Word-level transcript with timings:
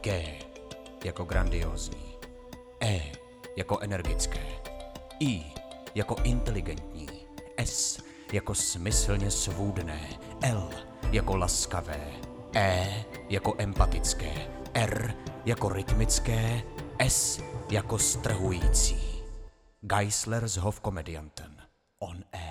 G 0.00 0.38
jako 1.04 1.24
grandiozní, 1.24 2.14
E 2.82 3.12
jako 3.56 3.78
energické, 3.78 4.46
I 5.20 5.42
jako 5.94 6.16
inteligentní, 6.22 7.08
S 7.56 8.02
jako 8.32 8.54
smyslně 8.54 9.30
svůdné, 9.30 10.08
L 10.42 10.70
jako 11.12 11.36
laskavé, 11.36 12.12
E 12.54 13.04
jako 13.28 13.54
empatické, 13.58 14.32
R 14.74 15.14
jako 15.44 15.68
rytmické, 15.68 16.62
S 16.98 17.42
jako 17.70 17.98
strhující. 17.98 19.24
Geisler 19.80 20.48
s 20.48 20.56
Hofkomedianten. 20.56 21.56
On 21.98 22.24
air. 22.32 22.47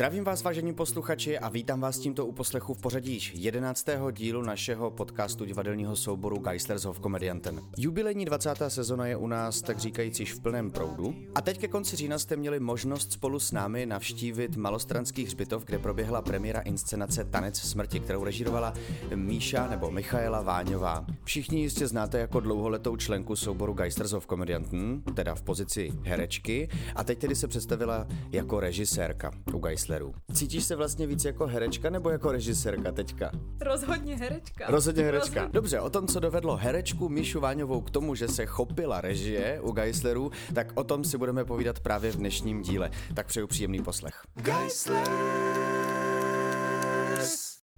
Zdravím 0.00 0.24
vás, 0.24 0.42
vážení 0.42 0.74
posluchači, 0.74 1.38
a 1.38 1.48
vítám 1.48 1.80
vás 1.80 1.98
tímto 1.98 2.26
u 2.26 2.32
poslechu 2.32 2.74
v 2.74 2.80
pořadí 2.80 3.12
již 3.12 3.32
11. 3.34 3.86
dílu 4.12 4.42
našeho 4.42 4.90
podcastu 4.90 5.44
divadelního 5.44 5.96
souboru 5.96 6.38
Geislers 6.38 6.84
of 6.84 7.00
Comedianten. 7.00 7.60
Jubilejní 7.78 8.24
20. 8.24 8.54
sezona 8.68 9.06
je 9.06 9.16
u 9.16 9.26
nás, 9.26 9.62
tak 9.62 9.78
říkajíc, 9.78 10.20
již 10.20 10.32
v 10.32 10.40
plném 10.40 10.70
proudu. 10.70 11.14
A 11.34 11.40
teď 11.40 11.58
ke 11.58 11.68
konci 11.68 11.96
října 11.96 12.18
jste 12.18 12.36
měli 12.36 12.60
možnost 12.60 13.12
spolu 13.12 13.40
s 13.40 13.52
námi 13.52 13.86
navštívit 13.86 14.56
Malostranský 14.56 15.24
hřbitov, 15.24 15.64
kde 15.64 15.78
proběhla 15.78 16.22
premiéra 16.22 16.60
inscenace 16.60 17.24
Tanec 17.24 17.58
smrti, 17.58 18.00
kterou 18.00 18.24
režírovala 18.24 18.74
Míša 19.14 19.66
nebo 19.66 19.90
Michaela 19.90 20.42
Váňová. 20.42 21.06
Všichni 21.24 21.60
jistě 21.60 21.86
znáte 21.86 22.18
jako 22.18 22.40
dlouholetou 22.40 22.96
členku 22.96 23.36
souboru 23.36 23.72
Geislers 23.72 24.12
of 24.12 24.26
Comedianten, 24.26 25.02
teda 25.14 25.34
v 25.34 25.42
pozici 25.42 25.92
herečky, 26.02 26.68
a 26.96 27.04
teď 27.04 27.18
tedy 27.18 27.36
se 27.36 27.48
představila 27.48 28.06
jako 28.32 28.60
režisérka 28.60 29.30
u 29.54 29.58
Geisler 29.58 29.89
Geislerů. 29.90 30.14
Cítíš 30.34 30.64
se 30.64 30.76
vlastně 30.76 31.06
víc 31.06 31.24
jako 31.24 31.46
herečka 31.46 31.90
nebo 31.90 32.10
jako 32.10 32.32
režisérka 32.32 32.92
teďka? 32.92 33.30
Rozhodně 33.60 34.16
herečka. 34.16 34.64
Rozhodně 34.68 35.02
herečka. 35.04 35.40
Rozhodně. 35.40 35.52
Dobře, 35.52 35.80
o 35.80 35.90
tom, 35.90 36.06
co 36.06 36.20
dovedlo 36.20 36.56
herečku 36.56 37.08
Míšu 37.08 37.40
Váňovou 37.40 37.80
k 37.80 37.90
tomu, 37.90 38.14
že 38.14 38.28
se 38.28 38.46
chopila 38.46 39.00
režie 39.00 39.60
u 39.60 39.72
Geislerů, 39.72 40.30
tak 40.54 40.72
o 40.74 40.84
tom 40.84 41.04
si 41.04 41.18
budeme 41.18 41.44
povídat 41.44 41.80
právě 41.80 42.12
v 42.12 42.16
dnešním 42.16 42.62
díle. 42.62 42.90
Tak 43.14 43.26
přeju 43.26 43.46
příjemný 43.46 43.82
poslech. 43.82 44.22
Geislers! 44.34 45.00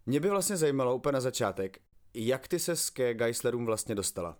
Mě 0.06 0.20
by 0.20 0.28
vlastně 0.28 0.56
zajímalo 0.56 0.96
úplně 0.96 1.12
na 1.12 1.20
začátek, 1.20 1.78
jak 2.14 2.48
ty 2.48 2.58
se 2.58 2.74
ke 2.92 3.14
Geislerům 3.14 3.66
vlastně 3.66 3.94
dostala? 3.94 4.36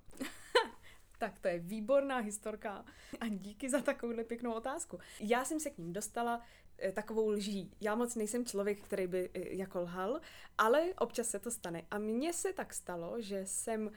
Tak 1.22 1.38
to 1.38 1.48
je 1.48 1.58
výborná 1.58 2.18
historka 2.18 2.84
a 3.20 3.28
díky 3.28 3.70
za 3.70 3.80
takovouhle 3.80 4.24
pěknou 4.24 4.52
otázku. 4.52 4.98
Já 5.20 5.44
jsem 5.44 5.60
se 5.60 5.70
k 5.70 5.78
ním 5.78 5.92
dostala 5.92 6.42
Eh, 6.78 6.92
takovou 6.92 7.28
lží. 7.28 7.70
Já 7.80 7.94
moc 7.94 8.14
nejsem 8.14 8.44
člověk, 8.44 8.82
který 8.82 9.06
by 9.06 9.30
eh, 9.34 9.54
jako 9.56 9.80
lhal, 9.80 10.20
ale 10.58 10.94
občas 10.98 11.28
se 11.28 11.38
to 11.38 11.50
stane. 11.50 11.82
A 11.90 11.98
mně 11.98 12.32
se 12.32 12.52
tak 12.52 12.74
stalo, 12.74 13.20
že 13.20 13.46
jsem 13.46 13.90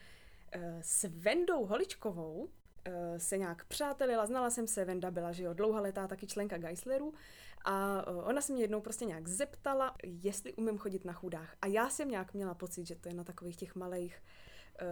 eh, 0.52 0.80
s 0.82 1.04
Vendou 1.04 1.66
Holičkovou 1.66 2.50
se 3.18 3.38
nějak 3.38 3.66
přátelila, 3.66 4.26
znala 4.26 4.50
jsem 4.50 4.68
se, 4.68 4.86
Venda 4.86 5.12
byla, 5.12 5.32
že 5.32 5.44
jo, 5.44 5.54
dlouhá 5.54 5.82
letá 5.82 6.08
taky 6.08 6.28
členka 6.28 6.58
Geislerů 6.58 7.14
a 7.66 8.08
ona 8.08 8.42
se 8.42 8.54
mě 8.54 8.64
jednou 8.64 8.82
prostě 8.82 9.06
nějak 9.06 9.28
zeptala, 9.28 9.96
jestli 10.04 10.54
umím 10.54 10.78
chodit 10.78 11.06
na 11.06 11.14
chudách. 11.14 11.56
A 11.62 11.68
já 11.68 11.90
jsem 11.90 12.12
nějak 12.12 12.34
měla 12.34 12.54
pocit, 12.54 12.88
že 12.88 12.96
to 12.96 13.10
je 13.10 13.16
na 13.16 13.24
takových 13.24 13.58
těch 13.58 13.76
malých 13.76 14.22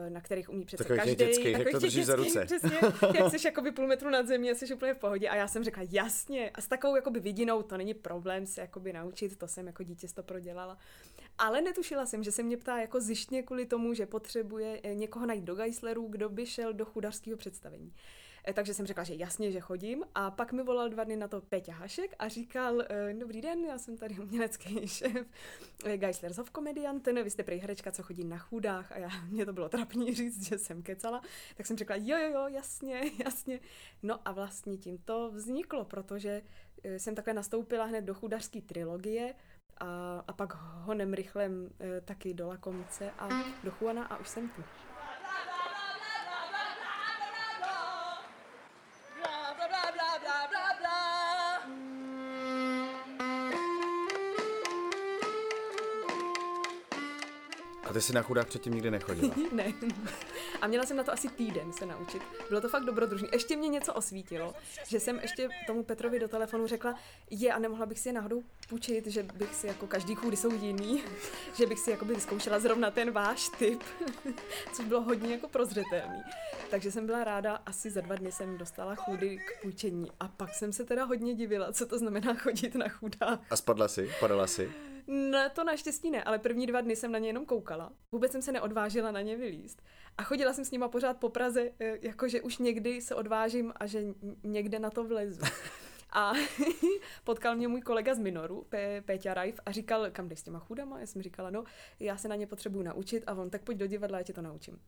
na 0.10 0.22
kterých 0.22 0.50
umí 0.50 0.66
přece 0.66 0.84
takových 0.84 1.02
každý. 1.02 1.16
Dětských, 1.26 1.52
jak 1.52 1.72
to 1.72 1.80
drží 1.80 2.04
za 2.04 2.16
ruce. 2.16 2.46
Přesně, 2.46 2.78
jak 3.20 3.32
jsi 3.32 3.48
jakoby 3.48 3.72
půl 3.72 3.88
metru 3.88 4.10
nad 4.10 4.28
zemí 4.28 4.52
a 4.52 4.56
jsi 4.56 4.74
úplně 4.74 4.94
v 4.94 4.98
pohodě. 4.98 5.30
A 5.30 5.36
já 5.36 5.48
jsem 5.48 5.64
řekla, 5.64 5.84
jasně. 5.90 6.50
A 6.50 6.62
s 6.62 6.68
takovou 6.68 6.96
jakoby 6.96 7.20
vidinou 7.20 7.62
to 7.62 7.78
není 7.78 7.94
problém 7.94 8.46
se 8.46 8.62
jakoby 8.62 8.94
naučit, 8.94 9.38
to 9.38 9.48
jsem 9.48 9.68
jako 9.68 9.84
dítě 9.84 10.08
to 10.14 10.24
prodělala. 10.24 10.78
Ale 11.38 11.62
netušila 11.62 12.06
jsem, 12.06 12.24
že 12.24 12.32
se 12.32 12.44
mě 12.44 12.58
ptá 12.58 12.78
jako 12.78 13.02
zjištně 13.02 13.44
kvůli 13.44 13.66
tomu, 13.66 13.94
že 13.94 14.06
potřebuje 14.06 14.80
eh, 14.84 14.96
někoho 14.96 15.26
najít 15.26 15.44
do 15.44 15.56
Geislerů, 15.56 16.08
kdo 16.08 16.30
by 16.30 16.46
šel 16.46 16.74
do 16.74 16.86
chudařského 16.86 17.38
představení. 17.38 17.94
Eh, 18.48 18.54
takže 18.54 18.74
jsem 18.74 18.86
řekla, 18.86 19.04
že 19.04 19.14
jasně, 19.16 19.52
že 19.52 19.60
chodím. 19.60 20.04
A 20.16 20.32
pak 20.32 20.52
mi 20.52 20.64
volal 20.64 20.90
dva 20.90 21.04
dny 21.04 21.16
na 21.16 21.28
to 21.28 21.42
Peťa 21.42 21.74
Hašek 21.74 22.16
a 22.20 22.28
říkal, 22.28 22.82
eh, 22.82 23.14
dobrý 23.14 23.42
den, 23.42 23.66
já 23.66 23.78
jsem 23.78 23.98
tady 23.98 24.20
umělecký 24.20 24.88
šéf 24.88 25.28
eh, 25.86 25.98
Geisler's 25.98 26.38
of 26.38 26.52
Comedianten, 26.52 27.24
vy 27.24 27.30
jste 27.30 27.44
prej 27.44 27.60
herečka, 27.60 27.92
co 27.92 28.04
chodí 28.04 28.24
na 28.24 28.38
chudách 28.38 28.92
a 28.92 28.98
já, 28.98 29.10
mě 29.30 29.46
to 29.46 29.54
bylo 29.54 29.70
trapný 29.70 30.14
říct, 30.16 30.48
že 30.48 30.58
jsem 30.58 30.84
kecala. 30.84 31.22
Tak 31.56 31.66
jsem 31.66 31.78
řekla, 31.78 31.96
jo, 31.96 32.18
jo, 32.18 32.30
jo, 32.34 32.48
jasně, 32.48 33.02
jasně. 33.26 33.60
No 34.04 34.20
a 34.26 34.32
vlastně 34.32 34.78
tím 34.78 34.98
to 34.98 35.32
vzniklo, 35.32 35.86
protože 35.86 36.42
jsem 36.98 37.16
takhle 37.16 37.34
nastoupila 37.34 37.86
hned 37.86 38.02
do 38.02 38.14
chudařské 38.14 38.62
trilogie, 38.62 39.36
a, 39.78 40.24
a 40.28 40.34
pak 40.34 40.54
honem 40.84 41.14
rychlem 41.14 41.70
e, 41.80 42.02
taky 42.02 42.34
do 42.34 42.48
Lakomice 42.48 43.12
a 43.12 43.30
do 43.64 43.72
Chuana 43.72 44.06
a 44.06 44.18
už 44.18 44.28
jsem 44.28 44.50
tu. 44.50 44.64
A 57.94 57.96
ty 57.96 58.02
jsi 58.02 58.14
na 58.14 58.22
chudák 58.22 58.48
předtím 58.48 58.74
nikdy 58.74 58.92
nechodila? 58.92 59.36
ne. 59.52 59.74
A 60.62 60.68
měla 60.68 60.86
jsem 60.86 60.98
na 60.98 61.04
to 61.04 61.14
asi 61.14 61.30
týden 61.30 61.74
se 61.74 61.86
naučit. 61.86 62.22
Bylo 62.50 62.62
to 62.62 62.70
fakt 62.70 62.84
dobrodružné. 62.84 63.28
Ještě 63.32 63.56
mě 63.56 63.68
něco 63.68 63.94
osvítilo, 63.94 64.54
že 64.88 65.00
jsem 65.00 65.20
ještě 65.20 65.50
tomu 65.68 65.84
Petrovi 65.84 66.20
do 66.20 66.28
telefonu 66.28 66.68
řekla, 66.68 66.96
je 67.30 67.54
a 67.54 67.60
nemohla 67.60 67.86
bych 67.86 68.00
si 68.00 68.10
je 68.10 68.14
náhodou 68.14 68.44
půjčit, 68.70 69.08
že 69.08 69.24
bych 69.24 69.56
si 69.56 69.68
jako 69.68 69.88
každý 69.88 70.16
chůdy 70.16 70.38
jsou 70.38 70.54
jiný, 70.54 71.04
že 71.58 71.66
bych 71.66 71.80
si 71.80 71.92
jako 71.92 72.06
by 72.06 72.16
vyzkoušela 72.16 72.60
zrovna 72.60 72.92
ten 72.92 73.12
váš 73.12 73.50
typ, 73.50 73.84
což 74.74 74.86
bylo 74.86 75.02
hodně 75.02 75.32
jako 75.32 75.48
prozřetelný. 75.48 76.24
Takže 76.70 76.92
jsem 76.92 77.06
byla 77.06 77.24
ráda, 77.24 77.60
asi 77.66 77.90
za 77.90 78.02
dva 78.02 78.16
dny 78.16 78.32
jsem 78.32 78.58
dostala 78.58 78.96
chůdy 78.96 79.38
k 79.38 79.62
půjčení 79.62 80.12
a 80.20 80.28
pak 80.28 80.54
jsem 80.54 80.74
se 80.74 80.84
teda 80.84 81.04
hodně 81.04 81.36
divila, 81.36 81.72
co 81.72 81.86
to 81.86 81.98
znamená 81.98 82.34
chodit 82.34 82.76
na 82.76 82.88
chudách. 82.88 83.40
A 83.50 83.56
spadla 83.56 83.88
si? 83.88 84.12
Padala 84.20 84.48
si? 84.48 84.93
Ne, 85.08 85.50
to 85.50 85.64
naštěstí 85.64 86.12
ne, 86.12 86.24
ale 86.24 86.40
první 86.40 86.68
dva 86.68 86.82
dny 86.82 86.96
jsem 86.96 87.12
na 87.12 87.20
ně 87.20 87.30
jenom 87.30 87.46
koukala. 87.46 87.92
Vůbec 88.12 88.32
jsem 88.32 88.42
se 88.42 88.52
neodvážila 88.52 89.12
na 89.12 89.22
ně 89.22 89.38
vylíst. 89.38 89.82
A 90.18 90.24
chodila 90.24 90.54
jsem 90.54 90.66
s 90.66 90.72
nima 90.72 90.88
pořád 90.88 91.18
po 91.18 91.30
Praze, 91.30 91.72
eh, 91.80 91.98
jakože 92.02 92.42
už 92.42 92.58
někdy 92.58 93.02
se 93.02 93.16
odvážím 93.16 93.74
a 93.76 93.86
že 93.86 94.04
někde 94.44 94.80
na 94.80 94.90
to 94.90 95.04
vlezu. 95.04 95.42
A 96.14 96.34
potkal 97.24 97.56
mě 97.56 97.68
můj 97.68 97.82
kolega 97.82 98.14
z 98.14 98.20
Minoru, 98.20 98.66
P- 98.70 99.02
Péťa 99.06 99.34
Rajf, 99.34 99.60
a 99.66 99.72
říkal, 99.72 100.12
kam 100.12 100.30
jdeš 100.30 100.40
s 100.40 100.44
těma 100.44 100.60
chudama? 100.60 101.00
Já 101.00 101.06
jsem 101.06 101.22
říkala, 101.22 101.50
no, 101.50 101.64
já 102.00 102.18
se 102.18 102.28
na 102.28 102.36
ně 102.36 102.48
potřebuju 102.48 102.84
naučit 102.84 103.24
a 103.28 103.34
on, 103.34 103.50
tak 103.50 103.62
pojď 103.64 103.78
do 103.78 103.88
divadla, 103.88 104.18
já 104.18 104.24
tě 104.24 104.34
to 104.34 104.42
naučím. 104.42 104.80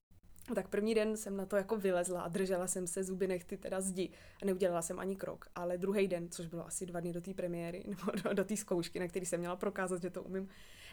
Tak 0.54 0.68
první 0.68 0.96
den 0.96 1.18
jsem 1.18 1.38
na 1.38 1.46
to 1.46 1.56
jako 1.56 1.78
vylezla 1.78 2.22
a 2.22 2.28
držela 2.28 2.68
jsem 2.68 2.88
se 2.88 3.04
zuby 3.04 3.28
nechty 3.28 3.58
teda 3.58 3.82
zdi 3.82 4.10
a 4.42 4.46
neudělala 4.46 4.82
jsem 4.82 5.00
ani 5.00 5.16
krok. 5.16 5.48
Ale 5.56 5.78
druhý 5.78 6.08
den, 6.08 6.30
což 6.30 6.48
bylo 6.48 6.68
asi 6.68 6.86
dva 6.86 7.00
dny 7.00 7.14
do 7.14 7.22
té 7.22 7.34
premiéry 7.34 7.84
nebo 7.88 8.12
do, 8.24 8.34
do 8.34 8.44
té 8.44 8.58
zkoušky, 8.58 9.00
na 9.00 9.08
který 9.08 9.26
jsem 9.26 9.40
měla 9.40 9.56
prokázat, 9.56 10.02
že 10.02 10.10
to 10.10 10.24
umím, 10.24 10.50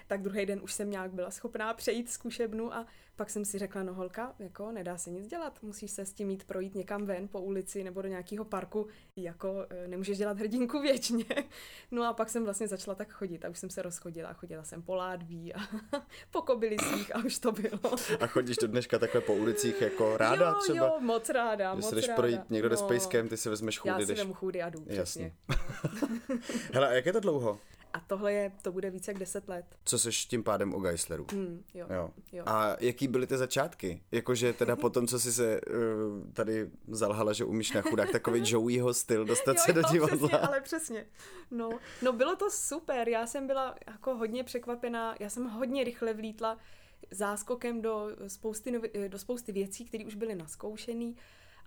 tak 0.07 0.23
druhý 0.23 0.47
den 0.47 0.61
už 0.63 0.73
jsem 0.73 0.91
nějak 0.91 1.13
byla 1.13 1.31
schopná 1.31 1.75
přejít 1.75 2.11
zkušebnu 2.11 2.75
a 2.75 2.87
pak 3.17 3.31
jsem 3.31 3.45
si 3.45 3.59
řekla, 3.59 3.83
no 3.83 3.95
holka, 3.95 4.35
jako 4.39 4.73
nedá 4.73 4.99
se 4.99 5.11
nic 5.11 5.27
dělat, 5.27 5.59
musíš 5.63 5.91
se 5.91 6.07
s 6.07 6.13
tím 6.13 6.29
mít 6.29 6.45
projít 6.45 6.75
někam 6.75 7.07
ven 7.07 7.29
po 7.29 7.41
ulici 7.41 7.85
nebo 7.85 8.03
do 8.03 8.09
nějakého 8.09 8.45
parku, 8.45 8.87
jako 9.17 9.67
e, 9.71 9.89
nemůžeš 9.89 10.19
dělat 10.19 10.39
hrdinku 10.39 10.81
věčně. 10.81 11.25
No 11.91 12.05
a 12.05 12.13
pak 12.13 12.31
jsem 12.31 12.45
vlastně 12.45 12.69
začala 12.69 12.95
tak 12.95 13.13
chodit 13.13 13.45
a 13.45 13.49
už 13.49 13.59
jsem 13.59 13.71
se 13.71 13.83
rozchodila, 13.83 14.33
chodila 14.33 14.65
jsem 14.65 14.83
po 14.83 14.95
ládví 14.95 15.55
a 15.55 15.59
po 16.31 16.43
kobylisích 16.43 17.17
a 17.17 17.25
už 17.25 17.39
to 17.39 17.53
bylo. 17.53 17.95
A 18.21 18.27
chodíš 18.27 18.57
do 18.57 18.67
dneška 18.67 18.99
takhle 18.99 19.21
po 19.21 19.35
ulicích 19.35 19.81
jako 19.81 20.17
ráda 20.17 20.49
jo, 20.49 20.55
třeba? 20.63 20.87
Jo, 20.87 21.01
moc 21.01 21.29
ráda, 21.29 21.75
Když 21.75 21.85
moc 21.85 21.95
jdeš 21.95 22.09
ráda. 22.09 22.17
projít 22.17 22.51
někdo 22.51 22.69
no, 22.69 22.77
s 22.77 22.83
pejskem, 22.83 23.29
ty 23.29 23.37
si 23.37 23.49
vezmeš 23.49 23.79
chůdy. 23.79 23.93
Já 23.93 24.01
si 24.01 24.07
jdeš... 24.07 24.19
vemu 24.19 24.35
chůdy 24.35 24.63
a 24.63 24.71
jdu, 24.71 24.85
přesně. 24.85 25.35
Hele, 26.73 26.89
a 26.89 26.93
jak 26.93 27.07
je 27.07 27.13
to 27.13 27.21
dlouho? 27.21 27.59
A 27.93 28.01
tohle 28.01 28.33
je, 28.33 28.53
to 28.63 28.73
bude 28.73 28.91
více 28.91 29.11
jak 29.11 29.19
10 29.19 29.49
let. 29.49 29.65
Co 29.85 29.99
seš 29.99 30.27
tím 30.27 30.43
pádem 30.43 30.75
o 30.75 30.81
Geisleru? 30.81 31.27
Hmm, 31.33 31.65
jo, 31.75 31.87
jo. 31.91 32.11
jo. 32.33 32.45
A 32.47 32.77
jaký 32.81 33.09
byly 33.09 33.27
ty 33.27 33.37
začátky? 33.37 34.03
Jakože 34.13 34.53
teda 34.53 34.77
po 34.77 34.91
tom, 34.91 35.07
co 35.07 35.21
jsi 35.21 35.33
se 35.33 35.61
uh, 35.61 35.77
tady 36.33 36.71
zalhala, 36.89 37.33
že 37.33 37.45
umíš 37.45 37.73
na 37.73 37.83
chudák, 37.83 38.11
takový 38.11 38.43
Joeyho 38.45 38.95
styl, 38.95 39.25
dostat 39.25 39.57
jo, 39.57 39.63
se 39.67 39.73
do 39.73 39.81
jo, 39.81 39.93
divadla. 39.93 40.29
Přesně, 40.29 40.39
ale 40.39 40.61
přesně. 40.61 41.07
No, 41.51 41.71
no 42.03 42.13
bylo 42.13 42.37
to 42.37 42.51
super, 42.51 43.09
já 43.09 43.27
jsem 43.27 43.47
byla 43.47 43.75
jako 43.87 44.15
hodně 44.15 44.45
překvapená, 44.45 45.15
já 45.21 45.31
jsem 45.31 45.45
hodně 45.45 45.85
rychle 45.85 46.15
vlítla 46.15 46.59
záskokem 47.11 47.83
do 47.83 48.09
spousty, 48.27 48.71
novi, 48.71 48.91
do 49.09 49.19
spousty 49.19 49.53
věcí, 49.53 49.85
které 49.85 50.05
už 50.05 50.15
byly 50.15 50.35
naskoušený 50.35 51.17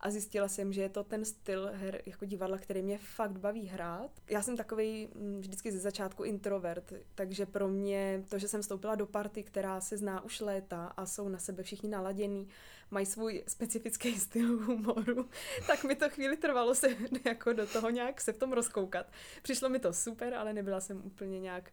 a 0.06 0.10
zjistila 0.10 0.48
jsem, 0.48 0.74
že 0.74 0.82
je 0.82 0.90
to 0.90 1.04
ten 1.04 1.26
styl 1.26 1.70
her 1.74 2.02
jako 2.06 2.26
divadla, 2.26 2.58
který 2.58 2.82
mě 2.82 2.98
fakt 2.98 3.38
baví 3.40 3.68
hrát. 3.68 4.12
Já 4.30 4.42
jsem 4.42 4.58
takový 4.58 5.10
mm, 5.16 5.40
vždycky 5.40 5.72
ze 5.72 5.80
začátku 5.80 6.24
introvert, 6.24 6.94
takže 7.16 7.46
pro 7.46 7.68
mě 7.68 8.24
to, 8.30 8.40
že 8.40 8.48
jsem 8.48 8.62
vstoupila 8.62 8.96
do 8.96 9.06
party, 9.06 9.44
která 9.44 9.82
se 9.82 9.98
zná 9.98 10.24
už 10.24 10.40
léta 10.40 10.86
a 10.86 11.06
jsou 11.06 11.30
na 11.30 11.40
sebe 11.40 11.64
všichni 11.64 11.90
naladění, 11.90 12.48
mají 12.92 13.06
svůj 13.06 13.44
specifický 13.48 14.20
styl 14.20 14.58
humoru, 14.58 15.30
tak 15.68 15.84
mi 15.84 15.96
to 15.96 16.10
chvíli 16.10 16.38
trvalo 16.38 16.76
se 16.76 16.88
jako 17.26 17.54
do 17.54 17.68
toho 17.68 17.90
nějak 17.90 18.22
se 18.22 18.34
v 18.34 18.38
tom 18.38 18.54
rozkoukat. 18.54 19.12
Přišlo 19.42 19.70
mi 19.70 19.80
to 19.80 19.94
super, 19.94 20.34
ale 20.34 20.54
nebyla 20.54 20.82
jsem 20.82 21.02
úplně 21.06 21.40
nějak 21.40 21.72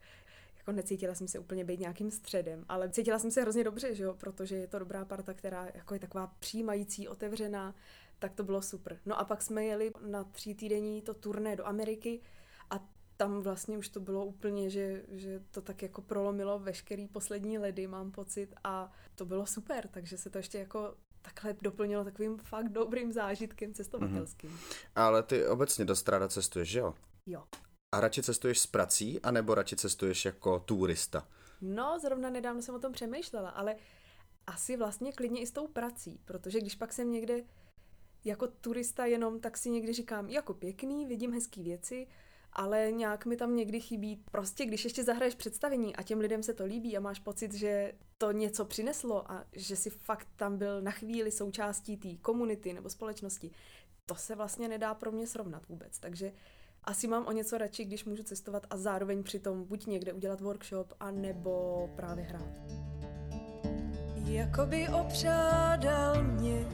jako 0.57 0.71
necítila 0.71 1.15
jsem 1.15 1.27
se 1.27 1.39
úplně 1.39 1.65
být 1.65 1.79
nějakým 1.79 2.11
středem, 2.11 2.65
ale 2.69 2.89
cítila 2.89 3.19
jsem 3.19 3.31
se 3.31 3.41
hrozně 3.41 3.63
dobře, 3.63 3.95
že 3.95 4.03
jo, 4.03 4.13
protože 4.13 4.55
je 4.55 4.67
to 4.67 4.79
dobrá 4.79 5.05
parta, 5.05 5.33
která 5.33 5.67
jako 5.73 5.93
je 5.93 5.99
taková 5.99 6.33
přijímající, 6.39 7.07
otevřená, 7.07 7.75
tak 8.23 8.33
to 8.33 8.43
bylo 8.43 8.61
super. 8.61 8.99
No 9.05 9.19
a 9.19 9.25
pak 9.25 9.41
jsme 9.41 9.65
jeli 9.65 9.91
na 10.05 10.23
tří 10.23 10.55
týdenní 10.55 11.01
to 11.01 11.13
turné 11.13 11.55
do 11.55 11.67
Ameriky 11.67 12.21
a 12.69 12.87
tam 13.17 13.41
vlastně 13.41 13.77
už 13.77 13.89
to 13.89 13.99
bylo 13.99 14.25
úplně, 14.25 14.69
že, 14.69 15.03
že 15.09 15.41
to 15.51 15.61
tak 15.61 15.81
jako 15.81 16.01
prolomilo 16.01 16.59
veškerý 16.59 17.07
poslední 17.07 17.57
ledy, 17.57 17.87
mám 17.87 18.11
pocit, 18.11 18.55
a 18.63 18.91
to 19.15 19.25
bylo 19.25 19.45
super, 19.45 19.87
takže 19.87 20.17
se 20.17 20.29
to 20.29 20.37
ještě 20.37 20.57
jako 20.57 20.95
takhle 21.21 21.55
doplnilo 21.61 22.03
takovým 22.03 22.37
fakt 22.37 22.69
dobrým 22.69 23.11
zážitkem 23.11 23.73
cestovatelským. 23.73 24.49
Mm-hmm. 24.49 24.87
Ale 24.95 25.23
ty 25.23 25.47
obecně 25.47 25.85
dost 25.85 26.09
ráda 26.09 26.27
cestuješ, 26.27 26.69
že 26.69 26.79
jo? 26.79 26.93
Jo. 27.25 27.43
A 27.95 27.99
radši 27.99 28.23
cestuješ 28.23 28.59
s 28.59 28.67
prací, 28.67 29.21
anebo 29.21 29.55
radši 29.55 29.75
cestuješ 29.75 30.25
jako 30.25 30.59
turista? 30.59 31.27
No, 31.61 31.99
zrovna 31.99 32.29
nedávno 32.29 32.61
jsem 32.61 32.75
o 32.75 32.79
tom 32.79 32.91
přemýšlela, 32.91 33.49
ale 33.49 33.75
asi 34.47 34.77
vlastně 34.77 35.11
klidně 35.11 35.41
i 35.41 35.47
s 35.47 35.51
tou 35.51 35.67
prací, 35.67 36.19
protože 36.25 36.59
když 36.59 36.75
pak 36.75 36.93
jsem 36.93 37.11
někde 37.11 37.43
jako 38.25 38.47
turista 38.47 39.05
jenom, 39.05 39.39
tak 39.39 39.57
si 39.57 39.69
někdy 39.69 39.93
říkám, 39.93 40.29
jako 40.29 40.53
pěkný, 40.53 41.05
vidím 41.05 41.33
hezký 41.33 41.63
věci, 41.63 42.07
ale 42.53 42.91
nějak 42.91 43.25
mi 43.25 43.37
tam 43.37 43.55
někdy 43.55 43.79
chybí. 43.79 44.23
Prostě 44.31 44.65
když 44.65 44.83
ještě 44.83 45.03
zahraješ 45.03 45.35
představení 45.35 45.95
a 45.95 46.03
těm 46.03 46.19
lidem 46.19 46.43
se 46.43 46.53
to 46.53 46.65
líbí 46.65 46.97
a 46.97 46.99
máš 46.99 47.19
pocit, 47.19 47.53
že 47.53 47.93
to 48.17 48.31
něco 48.31 48.65
přineslo 48.65 49.31
a 49.31 49.45
že 49.53 49.75
si 49.75 49.89
fakt 49.89 50.27
tam 50.35 50.57
byl 50.57 50.81
na 50.81 50.91
chvíli 50.91 51.31
součástí 51.31 51.97
té 51.97 52.15
komunity 52.21 52.73
nebo 52.73 52.89
společnosti, 52.89 53.51
to 54.05 54.15
se 54.15 54.35
vlastně 54.35 54.67
nedá 54.67 54.93
pro 54.93 55.11
mě 55.11 55.27
srovnat 55.27 55.67
vůbec. 55.67 55.99
Takže 55.99 56.31
asi 56.83 57.07
mám 57.07 57.25
o 57.25 57.31
něco 57.31 57.57
radši, 57.57 57.85
když 57.85 58.05
můžu 58.05 58.23
cestovat 58.23 58.67
a 58.69 58.77
zároveň 58.77 59.23
přitom 59.23 59.63
buď 59.63 59.85
někde 59.85 60.13
udělat 60.13 60.41
workshop, 60.41 60.93
a 60.99 61.11
nebo 61.11 61.89
právě 61.95 62.23
hrát. 62.23 62.83
Jakoby 64.25 64.87
opřádal 64.87 66.23
mě 66.23 66.65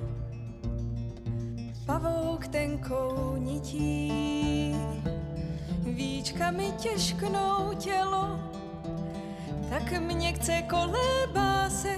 pavouk 1.89 2.47
tenkou 2.47 3.35
nití, 3.37 4.11
víčkami 5.83 6.71
těžknou 6.77 7.73
tělo, 7.79 8.39
tak 9.69 10.01
mě 10.01 10.33
chce 10.33 10.61
kolébá 10.69 11.69
se, 11.69 11.89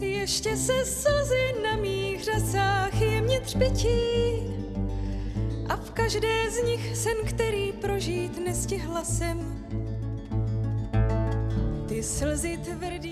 ještě 0.00 0.56
se 0.56 0.84
slzy 0.84 1.54
na 1.62 1.76
mých 1.76 2.24
řasách 2.24 3.00
jemně 3.00 3.40
třpití. 3.40 3.92
A 5.68 5.76
v 5.76 5.90
každé 5.90 6.50
z 6.50 6.64
nich 6.64 6.96
sen, 6.96 7.16
který 7.24 7.72
prožít 7.72 8.38
nestihla 8.44 9.04
jsem, 9.04 9.66
ty 11.88 12.02
slzy 12.02 12.56
tvrdý 12.56 13.11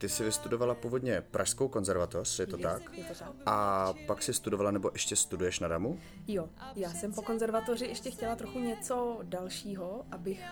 ty 0.00 0.08
jsi 0.08 0.24
vystudovala 0.24 0.74
původně 0.74 1.20
Pražskou 1.30 1.68
konzervatoř, 1.68 2.38
je 2.38 2.46
to 2.46 2.56
je, 2.56 2.62
tak? 2.62 2.82
Je 2.92 3.04
to 3.04 3.14
tak. 3.14 3.32
A 3.46 3.92
pak 4.06 4.22
si 4.22 4.34
studovala 4.34 4.70
nebo 4.70 4.90
ještě 4.92 5.16
studuješ 5.16 5.60
na 5.60 5.68
Damu? 5.68 5.98
Jo, 6.28 6.48
já 6.76 6.90
jsem 6.90 7.12
po 7.12 7.22
konzervatoři 7.22 7.84
ještě 7.84 8.10
chtěla 8.10 8.36
trochu 8.36 8.58
něco 8.58 9.18
dalšího, 9.22 10.04
abych 10.10 10.42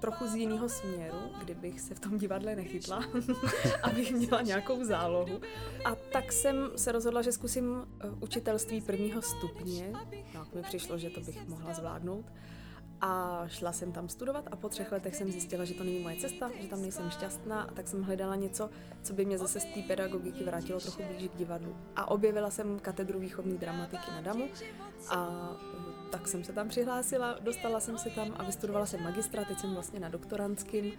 trochu 0.00 0.28
z 0.28 0.34
jiného 0.34 0.68
směru, 0.68 1.18
kdybych 1.44 1.80
se 1.80 1.94
v 1.94 2.00
tom 2.00 2.18
divadle 2.18 2.56
nechytla, 2.56 3.04
abych 3.82 4.12
měla 4.12 4.42
nějakou 4.42 4.84
zálohu. 4.84 5.40
A 5.84 5.94
tak 5.94 6.32
jsem 6.32 6.70
se 6.76 6.92
rozhodla, 6.92 7.22
že 7.22 7.32
zkusím 7.32 7.86
eh, 8.00 8.08
učitelství 8.20 8.80
prvního 8.80 9.22
stupně. 9.22 9.92
Tak 10.32 10.54
mi 10.54 10.62
přišlo, 10.62 10.98
že 10.98 11.10
to 11.10 11.20
bych 11.20 11.48
mohla 11.48 11.74
zvládnout 11.74 12.24
a 13.04 13.44
šla 13.48 13.72
jsem 13.72 13.92
tam 13.92 14.08
studovat 14.08 14.44
a 14.50 14.56
po 14.56 14.68
třech 14.68 14.92
letech 14.92 15.16
jsem 15.16 15.32
zjistila, 15.32 15.64
že 15.64 15.74
to 15.74 15.84
není 15.84 15.98
moje 15.98 16.16
cesta, 16.16 16.50
že 16.60 16.68
tam 16.68 16.82
nejsem 16.82 17.10
šťastná 17.10 17.62
a 17.62 17.70
tak 17.70 17.88
jsem 17.88 18.02
hledala 18.02 18.36
něco, 18.36 18.70
co 19.02 19.12
by 19.12 19.24
mě 19.24 19.38
zase 19.38 19.60
z 19.60 19.64
té 19.64 19.82
pedagogiky 19.82 20.44
vrátilo 20.44 20.80
trochu 20.80 21.02
blíž 21.02 21.28
k 21.28 21.36
divadlu. 21.36 21.76
A 21.96 22.10
objevila 22.10 22.50
jsem 22.50 22.78
katedru 22.78 23.18
výchovní 23.18 23.58
dramatiky 23.58 24.10
na 24.10 24.20
Damu 24.20 24.48
a 25.08 25.50
tak 26.18 26.28
jsem 26.28 26.44
se 26.44 26.52
tam 26.52 26.68
přihlásila, 26.68 27.36
dostala 27.40 27.80
jsem 27.80 27.98
se 27.98 28.10
tam 28.10 28.34
a 28.36 28.42
vystudovala 28.44 28.86
jsem 28.86 29.02
magistra, 29.02 29.44
teď 29.44 29.58
jsem 29.58 29.74
vlastně 29.74 30.00
na 30.00 30.08
doktorantským 30.08 30.92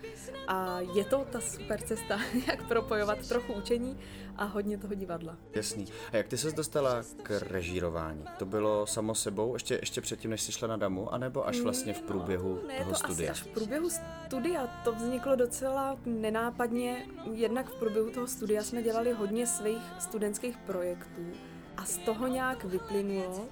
a 0.48 0.80
je 0.80 1.06
to 1.06 1.26
ta 1.32 1.40
super 1.42 1.82
cesta, 1.82 2.20
jak 2.48 2.68
propojovat 2.68 3.28
trochu 3.28 3.54
učení 3.54 4.00
a 4.36 4.46
hodně 4.46 4.78
toho 4.78 4.94
divadla. 4.94 5.38
Jasný. 5.54 5.88
A 6.12 6.18
jak 6.18 6.28
ty 6.28 6.38
ses 6.38 6.54
dostala 6.54 7.04
k 7.24 7.42
režírování? 7.48 8.26
To 8.38 8.46
bylo 8.46 8.88
samo 8.88 9.16
sebou, 9.16 9.54
ještě, 9.54 9.76
ještě 9.76 10.02
předtím, 10.02 10.32
než 10.32 10.42
jsi 10.42 10.52
šla 10.52 10.68
na 10.68 10.78
Damu, 10.78 11.14
anebo 11.14 11.48
až 11.48 11.60
vlastně 11.60 11.94
v 11.94 12.02
průběhu 12.02 12.60
ne, 12.68 12.78
toho 12.78 12.90
to 12.90 12.96
studia? 12.96 13.32
Asi 13.32 13.42
až 13.42 13.48
v 13.48 13.54
průběhu 13.54 13.90
studia. 14.26 14.68
To 14.84 14.92
vzniklo 14.92 15.36
docela 15.36 15.98
nenápadně. 16.06 17.06
Jednak 17.34 17.70
v 17.70 17.80
průběhu 17.80 18.10
toho 18.10 18.28
studia 18.28 18.64
jsme 18.64 18.84
dělali 18.84 19.12
hodně 19.12 19.48
svých 19.48 19.84
studentských 20.00 20.58
projektů 20.58 21.32
a 21.78 21.86
z 21.86 21.98
toho 21.98 22.28
nějak 22.28 22.64
vyplynulo, 22.64 23.46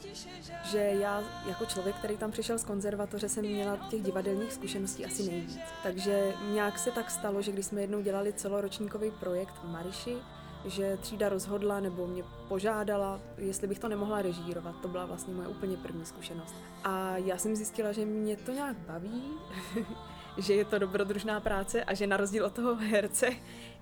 že 0.63 0.77
já 0.77 1.23
jako 1.47 1.65
člověk, 1.65 1.95
který 1.95 2.17
tam 2.17 2.31
přišel 2.31 2.57
z 2.57 2.63
konzervatoře, 2.63 3.29
jsem 3.29 3.45
měla 3.45 3.77
těch 3.89 4.01
divadelních 4.01 4.53
zkušeností 4.53 5.05
asi 5.05 5.23
nejvíc. 5.23 5.59
Takže 5.83 6.33
nějak 6.51 6.79
se 6.79 6.91
tak 6.91 7.11
stalo, 7.11 7.41
že 7.41 7.51
když 7.51 7.65
jsme 7.65 7.81
jednou 7.81 8.01
dělali 8.01 8.33
celoročníkový 8.33 9.11
projekt 9.11 9.53
v 9.63 9.71
Mariši, 9.71 10.15
že 10.65 10.97
třída 11.01 11.29
rozhodla 11.29 11.79
nebo 11.79 12.07
mě 12.07 12.23
požádala, 12.47 13.19
jestli 13.37 13.67
bych 13.67 13.79
to 13.79 13.87
nemohla 13.87 14.21
režírovat. 14.21 14.75
To 14.81 14.87
byla 14.87 15.05
vlastně 15.05 15.33
moje 15.33 15.47
úplně 15.47 15.77
první 15.77 16.05
zkušenost. 16.05 16.55
A 16.83 17.17
já 17.17 17.37
jsem 17.37 17.55
zjistila, 17.55 17.91
že 17.91 18.05
mě 18.05 18.37
to 18.37 18.51
nějak 18.51 18.77
baví, 18.77 19.23
že 20.37 20.53
je 20.53 20.65
to 20.65 20.79
dobrodružná 20.79 21.39
práce 21.39 21.83
a 21.83 21.93
že 21.93 22.07
na 22.07 22.17
rozdíl 22.17 22.45
od 22.45 22.53
toho 22.53 22.75
herce 22.75 23.29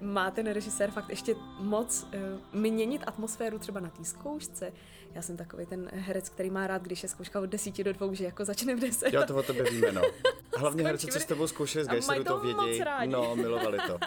má 0.01 0.31
ten 0.31 0.47
režisér 0.47 0.91
fakt 0.91 1.09
ještě 1.09 1.35
moc 1.59 2.03
uh, 2.03 2.59
měnit 2.61 3.03
atmosféru 3.07 3.59
třeba 3.59 3.79
na 3.79 3.89
té 3.89 4.03
zkoušce. 4.03 4.73
Já 5.15 5.21
jsem 5.21 5.37
takový 5.37 5.65
ten 5.65 5.89
herec, 5.93 6.29
který 6.29 6.49
má 6.49 6.67
rád, 6.67 6.81
když 6.81 7.03
je 7.03 7.09
zkouška 7.09 7.41
od 7.41 7.45
desíti 7.45 7.83
do 7.83 7.93
dvou, 7.93 8.13
že 8.13 8.25
jako 8.25 8.45
začne 8.45 8.75
v 8.75 8.79
deset. 8.79 9.13
Jo, 9.13 9.23
to 9.27 9.35
o 9.35 9.43
tebe 9.43 9.63
víme, 9.63 9.91
no. 9.91 10.01
Hlavně 10.57 10.83
herci, 10.83 11.07
co 11.07 11.19
s 11.19 11.25
tebou 11.25 11.47
zkoušeli 11.47 11.85
z 11.85 11.87
Geisleru, 11.87 12.23
to 12.23 12.39
vědí. 12.39 12.83
No, 13.05 13.35
milovali 13.35 13.77
to. 13.87 13.99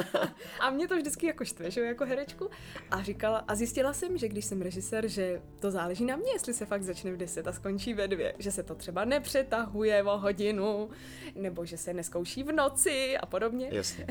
a 0.60 0.70
mě 0.70 0.88
to 0.88 0.96
vždycky 0.96 1.26
jako 1.26 1.44
štve, 1.44 1.70
že 1.70 1.80
jako 1.80 2.06
herečku. 2.06 2.50
A 2.90 3.02
říkala, 3.02 3.44
a 3.48 3.54
zjistila 3.54 3.92
jsem, 3.92 4.18
že 4.18 4.28
když 4.28 4.44
jsem 4.44 4.62
režisér, 4.62 5.08
že 5.08 5.42
to 5.58 5.70
záleží 5.70 6.04
na 6.04 6.16
mě, 6.16 6.32
jestli 6.32 6.54
se 6.54 6.66
fakt 6.66 6.82
začne 6.82 7.12
v 7.12 7.16
deset 7.16 7.48
a 7.48 7.52
skončí 7.52 7.94
ve 7.94 8.08
dvě. 8.08 8.34
Že 8.38 8.52
se 8.52 8.62
to 8.62 8.74
třeba 8.74 9.04
nepřetahuje 9.04 10.02
o 10.02 10.18
hodinu, 10.18 10.90
nebo 11.34 11.64
že 11.64 11.76
se 11.76 11.94
neskouší 11.94 12.42
v 12.42 12.52
noci 12.52 13.18
a 13.18 13.26
podobně. 13.26 13.68
Jasně. 13.72 14.06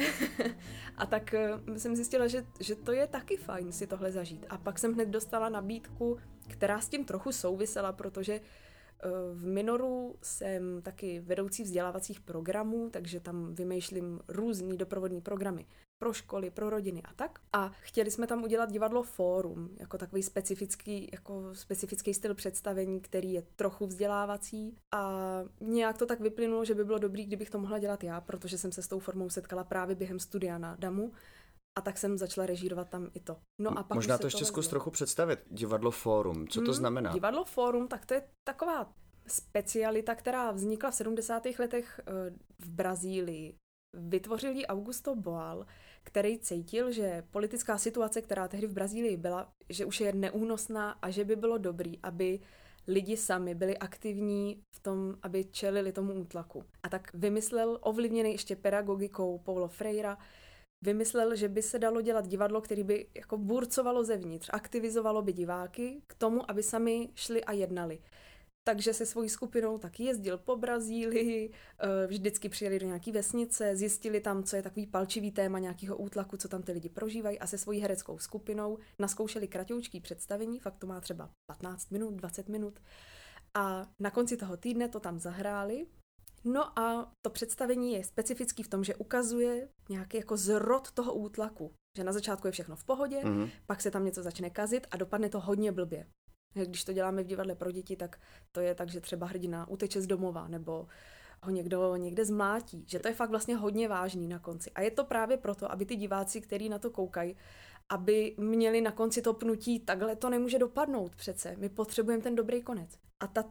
a 0.97 1.05
tak 1.05 1.35
uh, 1.67 1.75
jsem 1.77 1.95
zjistila, 1.95 2.27
že, 2.27 2.45
že 2.59 2.75
to 2.75 2.91
je 2.91 3.07
taky 3.07 3.37
fajn 3.37 3.71
si 3.71 3.87
tohle 3.87 4.11
zažít. 4.11 4.45
A 4.49 4.57
pak 4.57 4.79
jsem 4.79 4.93
hned 4.93 5.09
dostala 5.09 5.49
nabídku, 5.49 6.17
která 6.47 6.81
s 6.81 6.89
tím 6.89 7.05
trochu 7.05 7.31
souvisela, 7.31 7.91
protože 7.91 8.39
uh, 8.39 9.11
v 9.33 9.45
Minoru 9.45 10.15
jsem 10.21 10.81
taky 10.81 11.19
vedoucí 11.19 11.63
vzdělávacích 11.63 12.19
programů, 12.19 12.89
takže 12.89 13.19
tam 13.19 13.55
vymýšlím 13.55 14.19
různý 14.27 14.77
doprovodní 14.77 15.21
programy 15.21 15.65
pro 15.99 16.13
školy, 16.13 16.49
pro 16.49 16.69
rodiny 16.69 17.01
a 17.03 17.13
tak. 17.13 17.39
A 17.53 17.71
chtěli 17.81 18.11
jsme 18.11 18.27
tam 18.27 18.43
udělat 18.43 18.71
divadlo 18.71 19.03
Fórum, 19.03 19.69
jako 19.79 19.97
takový 19.97 20.23
specifický, 20.23 21.09
jako 21.11 21.55
specifický 21.55 22.13
styl 22.13 22.35
představení, 22.35 23.01
který 23.01 23.33
je 23.33 23.43
trochu 23.55 23.87
vzdělávací. 23.87 24.77
A 24.91 25.21
nějak 25.61 25.97
to 25.97 26.05
tak 26.05 26.19
vyplynulo, 26.19 26.65
že 26.65 26.75
by 26.75 26.85
bylo 26.85 26.97
dobrý, 26.97 27.25
kdybych 27.25 27.49
to 27.49 27.59
mohla 27.59 27.79
dělat 27.79 28.03
já, 28.03 28.21
protože 28.21 28.57
jsem 28.57 28.71
se 28.71 28.81
s 28.81 28.87
tou 28.87 28.99
formou 28.99 29.29
setkala 29.29 29.63
právě 29.63 29.95
během 29.95 30.19
studia 30.19 30.57
na 30.57 30.75
DAMu. 30.79 31.11
A 31.77 31.81
tak 31.81 31.97
jsem 31.97 32.17
začala 32.17 32.47
režírovat 32.47 32.89
tam 32.89 33.09
i 33.13 33.19
to. 33.19 33.37
No 33.61 33.77
a 33.77 33.83
pak 33.83 33.95
Možná 33.95 34.17
to 34.17 34.27
ještě 34.27 34.45
zkus 34.45 34.67
trochu 34.67 34.91
představit. 34.91 35.39
Divadlo 35.51 35.91
Fórum, 35.91 36.47
co 36.47 36.59
to 36.59 36.65
hmm, 36.65 36.73
znamená? 36.73 37.13
Divadlo 37.13 37.45
Fórum, 37.45 37.87
tak 37.87 38.05
to 38.05 38.13
je 38.13 38.23
taková 38.43 38.93
specialita, 39.27 40.15
která 40.15 40.51
vznikla 40.51 40.91
v 40.91 40.95
70. 40.95 41.43
letech 41.59 41.99
eh, 41.99 42.11
v 42.59 42.69
Brazílii. 42.69 43.55
Vytvořil 43.93 44.51
ji 44.51 44.65
Augusto 44.65 45.15
Boal, 45.15 45.65
který 46.03 46.39
cítil, 46.39 46.91
že 46.91 47.23
politická 47.31 47.77
situace, 47.77 48.21
která 48.21 48.47
tehdy 48.47 48.67
v 48.67 48.73
Brazílii 48.73 49.17
byla, 49.17 49.49
že 49.69 49.85
už 49.85 49.99
je 49.99 50.13
neúnosná 50.13 50.91
a 50.91 51.09
že 51.09 51.23
by 51.23 51.35
bylo 51.35 51.57
dobrý, 51.57 51.99
aby 52.03 52.39
lidi 52.87 53.17
sami 53.17 53.55
byli 53.55 53.77
aktivní 53.77 54.61
v 54.75 54.79
tom, 54.79 55.15
aby 55.21 55.45
čelili 55.45 55.91
tomu 55.91 56.13
útlaku. 56.13 56.63
A 56.83 56.89
tak 56.89 57.13
vymyslel, 57.13 57.79
ovlivněný 57.81 58.31
ještě 58.31 58.55
pedagogikou 58.55 59.37
Paulo 59.37 59.67
Freira, 59.67 60.17
vymyslel, 60.85 61.35
že 61.35 61.47
by 61.47 61.61
se 61.61 61.79
dalo 61.79 62.01
dělat 62.01 62.27
divadlo, 62.27 62.61
který 62.61 62.83
by 62.83 63.07
jako 63.15 63.37
burcovalo 63.37 64.03
zevnitř, 64.03 64.49
aktivizovalo 64.53 65.21
by 65.21 65.33
diváky 65.33 66.01
k 66.07 66.15
tomu, 66.15 66.51
aby 66.51 66.63
sami 66.63 67.09
šli 67.15 67.43
a 67.43 67.51
jednali. 67.51 67.99
Takže 68.67 68.93
se 68.93 69.05
svojí 69.05 69.29
skupinou 69.29 69.77
taky 69.77 70.03
jezdil 70.03 70.37
po 70.37 70.55
Brazílii, 70.55 71.51
eh, 71.51 72.07
vždycky 72.07 72.49
přijeli 72.49 72.79
do 72.79 72.85
nějaké 72.85 73.11
vesnice, 73.11 73.75
zjistili 73.75 74.19
tam, 74.19 74.43
co 74.43 74.55
je 74.55 74.61
takový 74.61 74.87
palčivý 74.87 75.31
téma 75.31 75.59
nějakého 75.59 75.97
útlaku, 75.97 76.37
co 76.37 76.47
tam 76.47 76.63
ty 76.63 76.71
lidi 76.71 76.89
prožívají 76.89 77.39
a 77.39 77.47
se 77.47 77.57
svojí 77.57 77.79
hereckou 77.79 78.19
skupinou 78.19 78.77
naskoušeli 78.99 79.47
kratoučký 79.47 80.01
představení, 80.01 80.59
fakt 80.59 80.77
to 80.77 80.87
má 80.87 81.01
třeba 81.01 81.29
15 81.47 81.91
minut, 81.91 82.13
20 82.13 82.49
minut. 82.49 82.79
A 83.53 83.87
na 83.99 84.11
konci 84.11 84.37
toho 84.37 84.57
týdne 84.57 84.89
to 84.89 84.99
tam 84.99 85.19
zahráli 85.19 85.85
No 86.45 86.79
a 86.79 87.11
to 87.21 87.29
představení 87.29 87.93
je 87.93 88.03
specifický 88.03 88.63
v 88.63 88.67
tom, 88.67 88.83
že 88.83 88.95
ukazuje 88.95 89.67
nějaký 89.89 90.17
jako 90.17 90.37
zrod 90.37 90.91
toho 90.91 91.13
útlaku. 91.13 91.73
Že 91.97 92.03
na 92.03 92.13
začátku 92.13 92.47
je 92.47 92.51
všechno 92.51 92.75
v 92.75 92.83
pohodě, 92.83 93.17
mm-hmm. 93.17 93.49
pak 93.65 93.81
se 93.81 93.91
tam 93.91 94.05
něco 94.05 94.23
začne 94.23 94.49
kazit 94.49 94.87
a 94.91 94.97
dopadne 94.97 95.29
to 95.29 95.39
hodně 95.39 95.71
blbě. 95.71 96.07
Když 96.53 96.83
to 96.83 96.93
děláme 96.93 97.23
v 97.23 97.27
divadle 97.27 97.55
pro 97.55 97.71
děti, 97.71 97.95
tak 97.95 98.19
to 98.51 98.61
je 98.61 98.75
tak, 98.75 98.89
že 98.89 99.01
třeba 99.01 99.27
hrdina 99.27 99.67
uteče 99.67 100.01
z 100.01 100.07
domova 100.07 100.47
nebo 100.47 100.87
ho 101.43 101.51
někdo 101.51 101.95
někde 101.95 102.25
zmlátí. 102.25 102.85
Že 102.87 102.99
to 102.99 103.07
je 103.07 103.13
fakt 103.13 103.29
vlastně 103.29 103.55
hodně 103.55 103.87
vážný 103.87 104.27
na 104.27 104.39
konci. 104.39 104.71
A 104.71 104.81
je 104.81 104.91
to 104.91 105.05
právě 105.05 105.37
proto, 105.37 105.71
aby 105.71 105.85
ty 105.85 105.95
diváci, 105.95 106.41
kteří 106.41 106.69
na 106.69 106.79
to 106.79 106.91
koukají, 106.91 107.35
aby 107.91 108.35
měli 108.37 108.81
na 108.81 108.91
konci 108.91 109.21
to 109.21 109.33
pnutí, 109.33 109.79
takhle 109.79 110.15
to 110.15 110.29
nemůže 110.29 110.59
dopadnout 110.59 111.15
přece. 111.15 111.55
My 111.57 111.69
potřebujeme 111.69 112.23
ten 112.23 112.35
dobrý 112.35 112.61
konec. 112.61 112.97
A 113.23 113.27
ta 113.27 113.43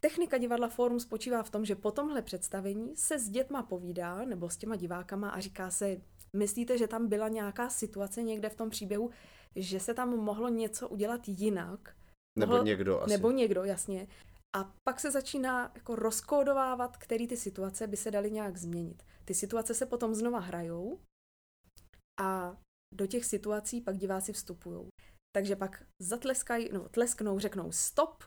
Technika 0.00 0.38
divadla 0.38 0.68
Forum 0.68 1.00
spočívá 1.00 1.42
v 1.42 1.50
tom, 1.50 1.64
že 1.64 1.74
po 1.74 1.90
tomhle 1.90 2.22
představení 2.22 2.96
se 2.96 3.18
s 3.18 3.28
dětma 3.28 3.62
povídá, 3.62 4.24
nebo 4.24 4.50
s 4.50 4.56
těma 4.56 4.76
divákama 4.76 5.30
a 5.30 5.40
říká 5.40 5.70
se, 5.70 6.00
myslíte, 6.36 6.78
že 6.78 6.88
tam 6.88 7.08
byla 7.08 7.28
nějaká 7.28 7.70
situace 7.70 8.22
někde 8.22 8.48
v 8.48 8.54
tom 8.54 8.70
příběhu, 8.70 9.10
že 9.56 9.80
se 9.80 9.94
tam 9.94 10.16
mohlo 10.16 10.48
něco 10.48 10.88
udělat 10.88 11.20
jinak? 11.26 11.96
Nebo 12.38 12.52
mohl, 12.52 12.64
někdo 12.64 13.00
asi. 13.00 13.10
Nebo 13.10 13.30
někdo, 13.30 13.64
jasně. 13.64 14.08
A 14.56 14.72
pak 14.88 15.00
se 15.00 15.10
začíná 15.10 15.72
jako 15.74 15.96
rozkódovávat, 15.96 16.96
který 16.96 17.28
ty 17.28 17.36
situace 17.36 17.86
by 17.86 17.96
se 17.96 18.10
daly 18.10 18.30
nějak 18.30 18.56
změnit. 18.56 19.02
Ty 19.24 19.34
situace 19.34 19.74
se 19.74 19.86
potom 19.86 20.14
znova 20.14 20.38
hrajou 20.38 21.00
a 22.20 22.56
do 22.94 23.06
těch 23.06 23.24
situací 23.24 23.80
pak 23.80 23.96
diváci 23.96 24.32
vstupují. 24.32 24.88
Takže 25.36 25.56
pak 25.56 25.84
zatleskají, 26.02 26.68
no, 26.72 26.88
tlesknou, 26.88 27.38
řeknou 27.38 27.72
stop, 27.72 28.24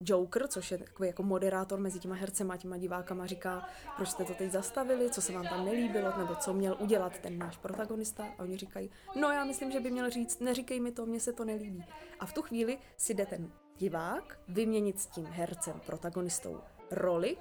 Joker, 0.00 0.48
což 0.48 0.70
je 0.70 0.78
takový 0.78 1.06
jako 1.06 1.22
moderátor 1.22 1.80
mezi 1.80 1.98
těma 1.98 2.14
hercema 2.14 2.54
a 2.54 2.56
těma 2.56 2.76
divákama, 2.76 3.26
říká, 3.26 3.68
proč 3.96 4.08
jste 4.08 4.24
to 4.24 4.34
teď 4.34 4.52
zastavili, 4.52 5.10
co 5.10 5.22
se 5.22 5.32
vám 5.32 5.48
tam 5.48 5.64
nelíbilo, 5.64 6.18
nebo 6.18 6.34
co 6.34 6.52
měl 6.52 6.76
udělat 6.80 7.18
ten 7.18 7.38
náš 7.38 7.56
protagonista. 7.56 8.24
A 8.38 8.42
oni 8.42 8.56
říkají, 8.56 8.90
no 9.20 9.30
já 9.30 9.44
myslím, 9.44 9.70
že 9.70 9.80
by 9.80 9.90
měl 9.90 10.10
říct, 10.10 10.40
neříkej 10.40 10.80
mi 10.80 10.92
to, 10.92 11.06
mně 11.06 11.20
se 11.20 11.32
to 11.32 11.44
nelíbí. 11.44 11.84
A 12.20 12.26
v 12.26 12.32
tu 12.32 12.42
chvíli 12.42 12.78
si 12.96 13.14
jde 13.14 13.26
ten 13.26 13.52
divák 13.76 14.38
vyměnit 14.48 15.00
s 15.00 15.06
tím 15.06 15.26
hercem, 15.26 15.80
protagonistou 15.86 16.60
roli 16.90 17.36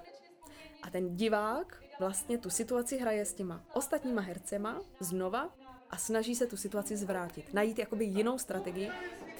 a 0.81 0.89
ten 0.89 1.15
divák 1.15 1.83
vlastně 1.99 2.37
tu 2.37 2.49
situaci 2.49 2.97
hraje 2.97 3.25
s 3.25 3.33
těma 3.33 3.63
ostatníma 3.73 4.21
hercema 4.21 4.81
znova 4.99 5.49
a 5.89 5.97
snaží 5.97 6.35
se 6.35 6.47
tu 6.47 6.57
situaci 6.57 6.97
zvrátit. 6.97 7.53
Najít 7.53 7.79
jakoby 7.79 8.05
jinou 8.05 8.37
strategii, 8.37 8.91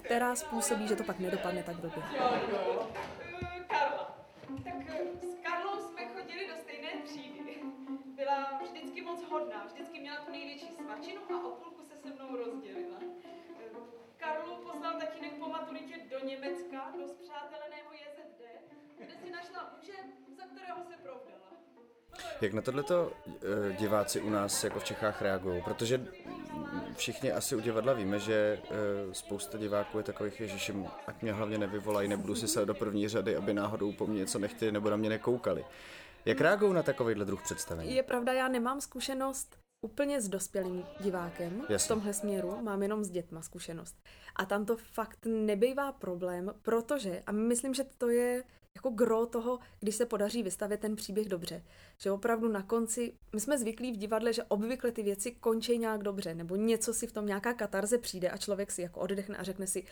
která 0.02 0.36
způsobí, 0.36 0.88
že 0.88 0.96
to 0.96 1.04
pak 1.04 1.18
nedopadne 1.18 1.62
tak 1.62 1.76
blbě. 1.76 2.02
Hodná, 9.34 9.64
vždycky 9.66 10.00
měla 10.00 10.16
tu 10.24 10.30
největší 10.32 10.68
svačinu 10.68 11.20
a 11.34 11.46
o 11.46 11.50
půlku 11.50 11.82
se 11.84 11.96
se 12.02 12.08
mnou 12.14 12.36
rozdělila. 12.36 12.98
Karlu 14.16 14.56
poslal 14.56 14.94
tatínek 15.00 15.32
po 15.38 15.48
maturitě 15.48 15.94
do 16.10 16.26
Německa, 16.26 16.92
do 17.00 17.08
zpřáteleného 17.08 17.90
JZD, 17.92 18.42
kde 18.98 19.14
si 19.24 19.30
našla 19.30 19.60
muže, 19.76 19.98
za 20.38 20.44
kterého 20.44 20.78
se 20.88 20.96
provdala. 21.02 21.48
Jak 22.40 22.52
na 22.52 22.62
tohleto 22.62 23.12
eh, 23.26 23.72
diváci 23.72 24.20
u 24.20 24.30
nás 24.30 24.64
jako 24.64 24.80
v 24.80 24.84
Čechách 24.84 25.22
reagují? 25.22 25.62
Protože 25.62 26.06
všichni 26.96 27.32
asi 27.32 27.56
u 27.56 27.60
divadla 27.60 27.92
víme, 27.92 28.18
že 28.18 28.58
eh, 28.62 29.14
spousta 29.14 29.58
diváků 29.58 29.98
je 29.98 30.04
takových, 30.04 30.42
že 30.44 30.74
ať 31.06 31.22
mě 31.22 31.32
hlavně 31.32 31.58
nevyvolají, 31.58 32.08
nebudu 32.08 32.34
si 32.34 32.48
se 32.48 32.66
do 32.66 32.74
první 32.74 33.08
řady, 33.08 33.36
aby 33.36 33.54
náhodou 33.54 33.92
po 33.92 34.06
mně 34.06 34.18
něco 34.18 34.38
nechtěli 34.38 34.72
nebo 34.72 34.90
na 34.90 34.96
mě 34.96 35.08
nekoukali. 35.08 35.64
Jak 36.26 36.40
reagují 36.40 36.74
na 36.74 36.82
takovýhle 36.82 37.24
druh 37.24 37.42
představení? 37.42 37.94
Je 37.94 38.02
pravda, 38.02 38.32
já 38.32 38.48
nemám 38.48 38.80
zkušenost 38.80 39.58
úplně 39.84 40.20
s 40.20 40.28
dospělým 40.28 40.86
divákem 41.00 41.60
Jasně. 41.68 41.78
v 41.84 41.88
tomhle 41.88 42.12
směru, 42.14 42.58
mám 42.62 42.82
jenom 42.82 43.04
s 43.04 43.10
dětma 43.10 43.42
zkušenost. 43.42 43.96
A 44.36 44.44
tam 44.44 44.64
to 44.64 44.76
fakt 44.76 45.26
nebývá 45.26 45.92
problém, 45.92 46.54
protože, 46.62 47.22
a 47.26 47.32
myslím, 47.32 47.74
že 47.74 47.84
to 47.98 48.08
je 48.08 48.44
jako 48.76 48.90
gro 48.90 49.26
toho, 49.26 49.58
když 49.80 49.94
se 49.94 50.06
podaří 50.06 50.42
vystavit 50.42 50.80
ten 50.80 50.96
příběh 50.96 51.28
dobře. 51.28 51.62
Že 51.98 52.10
opravdu 52.10 52.48
na 52.48 52.62
konci, 52.62 53.12
my 53.34 53.40
jsme 53.40 53.58
zvyklí 53.58 53.92
v 53.92 53.96
divadle, 53.96 54.32
že 54.32 54.42
obvykle 54.42 54.92
ty 54.92 55.02
věci 55.02 55.32
končí 55.32 55.78
nějak 55.78 56.02
dobře, 56.02 56.34
nebo 56.34 56.56
něco 56.56 56.94
si 56.94 57.06
v 57.06 57.12
tom, 57.12 57.26
nějaká 57.26 57.54
katarze 57.54 57.98
přijde 57.98 58.30
a 58.30 58.36
člověk 58.36 58.70
si 58.70 58.82
jako 58.82 59.00
oddechne 59.00 59.36
a 59.36 59.42
řekne 59.42 59.66
si, 59.66 59.84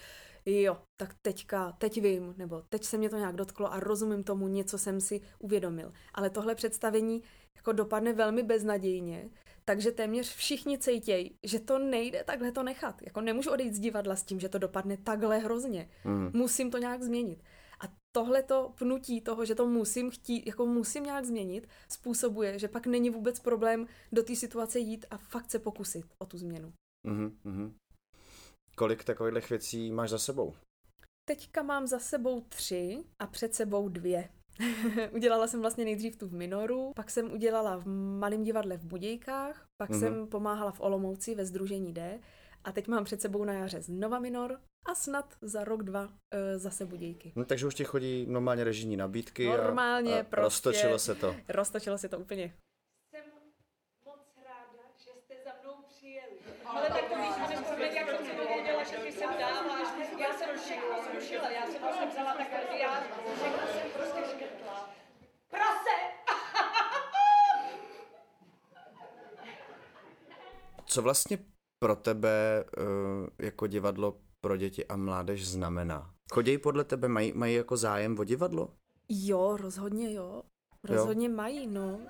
jo, 0.47 0.79
tak 0.97 1.15
teďka, 1.23 1.73
teď 1.73 2.03
vím, 2.03 2.35
nebo 2.39 2.62
teď 2.69 2.85
se 2.85 2.99
mě 2.99 3.11
to 3.11 3.17
nějak 3.17 3.35
dotklo 3.35 3.73
a 3.73 3.81
rozumím 3.81 4.25
tomu, 4.25 4.49
něco 4.49 4.79
jsem 4.79 5.01
si 5.01 5.21
uvědomil. 5.39 5.93
Ale 6.15 6.31
tohle 6.31 6.55
představení 6.55 7.23
jako 7.57 7.73
dopadne 7.73 8.12
velmi 8.12 8.43
beznadějně, 8.43 9.31
takže 9.65 9.93
téměř 9.93 10.35
všichni 10.35 10.79
cejtějí, 10.79 11.39
že 11.43 11.61
to 11.61 11.79
nejde 11.79 12.25
takhle 12.25 12.53
to 12.53 12.62
nechat. 12.62 13.03
Jako 13.03 13.21
nemůžu 13.21 13.51
odejít 13.51 13.75
z 13.75 13.81
divadla 13.81 14.17
s 14.17 14.23
tím, 14.23 14.41
že 14.41 14.49
to 14.49 14.59
dopadne 14.59 14.97
takhle 14.97 15.39
hrozně. 15.39 15.89
Mm. 16.05 16.31
Musím 16.35 16.71
to 16.71 16.79
nějak 16.79 17.03
změnit. 17.03 17.43
A 18.12 18.19
tohle 18.19 18.42
to 18.42 18.73
pnutí 18.78 19.21
toho, 19.21 19.45
že 19.45 19.54
to 19.54 19.66
musím 19.66 20.11
chtít, 20.11 20.47
jako 20.47 20.66
musím 20.66 21.04
nějak 21.04 21.25
změnit, 21.25 21.69
způsobuje, 21.88 22.59
že 22.59 22.69
pak 22.69 22.87
není 22.87 23.11
vůbec 23.11 23.40
problém 23.40 23.87
do 24.12 24.23
té 24.23 24.37
situace 24.37 24.78
jít 24.78 25.07
a 25.11 25.16
fakt 25.16 25.50
se 25.50 25.59
pokusit 25.59 26.07
o 26.19 26.26
tu 26.26 26.38
změnu. 26.38 26.73
Mm-hmm. 27.07 27.73
Kolik 28.76 29.04
takových 29.04 29.50
věcí 29.50 29.92
máš 29.92 30.11
za 30.11 30.19
sebou? 30.19 30.54
Teďka 31.28 31.62
mám 31.62 31.87
za 31.87 31.99
sebou 31.99 32.40
tři 32.40 33.04
a 33.19 33.26
před 33.26 33.54
sebou 33.54 33.88
dvě. 33.88 34.28
udělala 35.12 35.47
jsem 35.47 35.61
vlastně 35.61 35.85
nejdřív 35.85 36.16
tu 36.16 36.28
v 36.28 36.33
Minoru, 36.33 36.92
pak 36.97 37.11
jsem 37.11 37.33
udělala 37.33 37.76
v 37.76 37.87
Malém 38.19 38.42
divadle 38.42 38.76
v 38.76 38.85
Budějkách, 38.85 39.66
pak 39.76 39.90
mm-hmm. 39.90 40.00
jsem 40.00 40.26
pomáhala 40.26 40.73
v 40.73 40.81
Olomouci 40.81 41.35
ve 41.35 41.47
Združení 41.47 41.92
D 41.92 42.21
a 42.64 42.73
teď 42.73 42.88
mám 42.88 43.04
před 43.04 43.21
sebou 43.21 43.45
na 43.45 43.52
jaře 43.52 43.81
znova 43.83 44.19
Minor 44.19 44.61
a 44.85 44.95
snad 44.95 45.35
za 45.40 45.64
rok, 45.64 45.83
dva 45.83 46.02
uh, 46.04 46.11
zase 46.57 46.87
Budějky. 46.87 47.33
No, 47.37 47.45
takže 47.45 47.66
už 47.66 47.75
ti 47.75 47.85
chodí 47.85 48.26
normálně 48.26 48.64
režijní 48.64 48.97
nabídky 48.97 49.47
normálně, 49.47 50.16
a, 50.16 50.21
a 50.21 50.25
prostě 50.25 50.42
roztočilo 50.42 50.99
se 50.99 51.14
to. 51.14 51.37
Roztočilo 51.49 51.99
se 51.99 52.09
to 52.09 52.19
úplně. 52.19 52.57
Jsem 53.11 53.25
moc 54.04 54.37
ráda, 54.37 54.83
že 54.97 55.11
jste 55.11 55.35
za 55.45 55.50
mnou 55.62 55.83
přijeli. 55.88 56.37
Ale 56.64 56.88
tak 56.88 57.09
to 57.09 57.16
víš, 57.16 57.35
že 57.35 57.42
jak 57.85 58.09
jsem 58.11 58.37
to 58.37 58.47
věděla, 58.47 58.85
že 58.85 58.97
ty 58.97 59.12
jsem 59.12 59.31
dáma, 59.38 59.78
já 60.19 60.33
jsem 60.38 60.59
všechno 60.59 60.97
zrušila, 61.12 61.50
já 61.50 61.66
jsem 61.66 61.81
to 61.81 62.07
vzala 62.11 62.35
tak 62.35 62.49
já 62.81 63.00
všechno 63.35 63.66
jsem 63.66 63.90
prostě 63.95 64.21
škrtla. 64.31 64.90
Prase! 65.50 65.97
Co 70.87 71.02
vlastně 71.02 71.38
pro 71.83 71.97
tebe 71.97 72.65
uh, 72.79 73.29
jako 73.39 73.67
divadlo 73.67 74.17
pro 74.41 74.57
děti 74.57 74.87
a 74.87 74.97
mládež 74.97 75.49
znamená? 75.49 76.11
Chodí 76.33 76.59
podle 76.59 76.85
tebe, 76.85 77.09
mají, 77.09 77.33
mají 77.33 77.55
jako 77.55 77.77
zájem 77.77 78.19
o 78.19 78.25
divadlo? 78.25 78.69
Jo, 79.09 79.57
rozhodně 79.57 80.12
jo. 80.15 80.43
Rozhodně 80.85 81.29
jo? 81.29 81.35
mají, 81.35 81.67
no. 81.67 82.01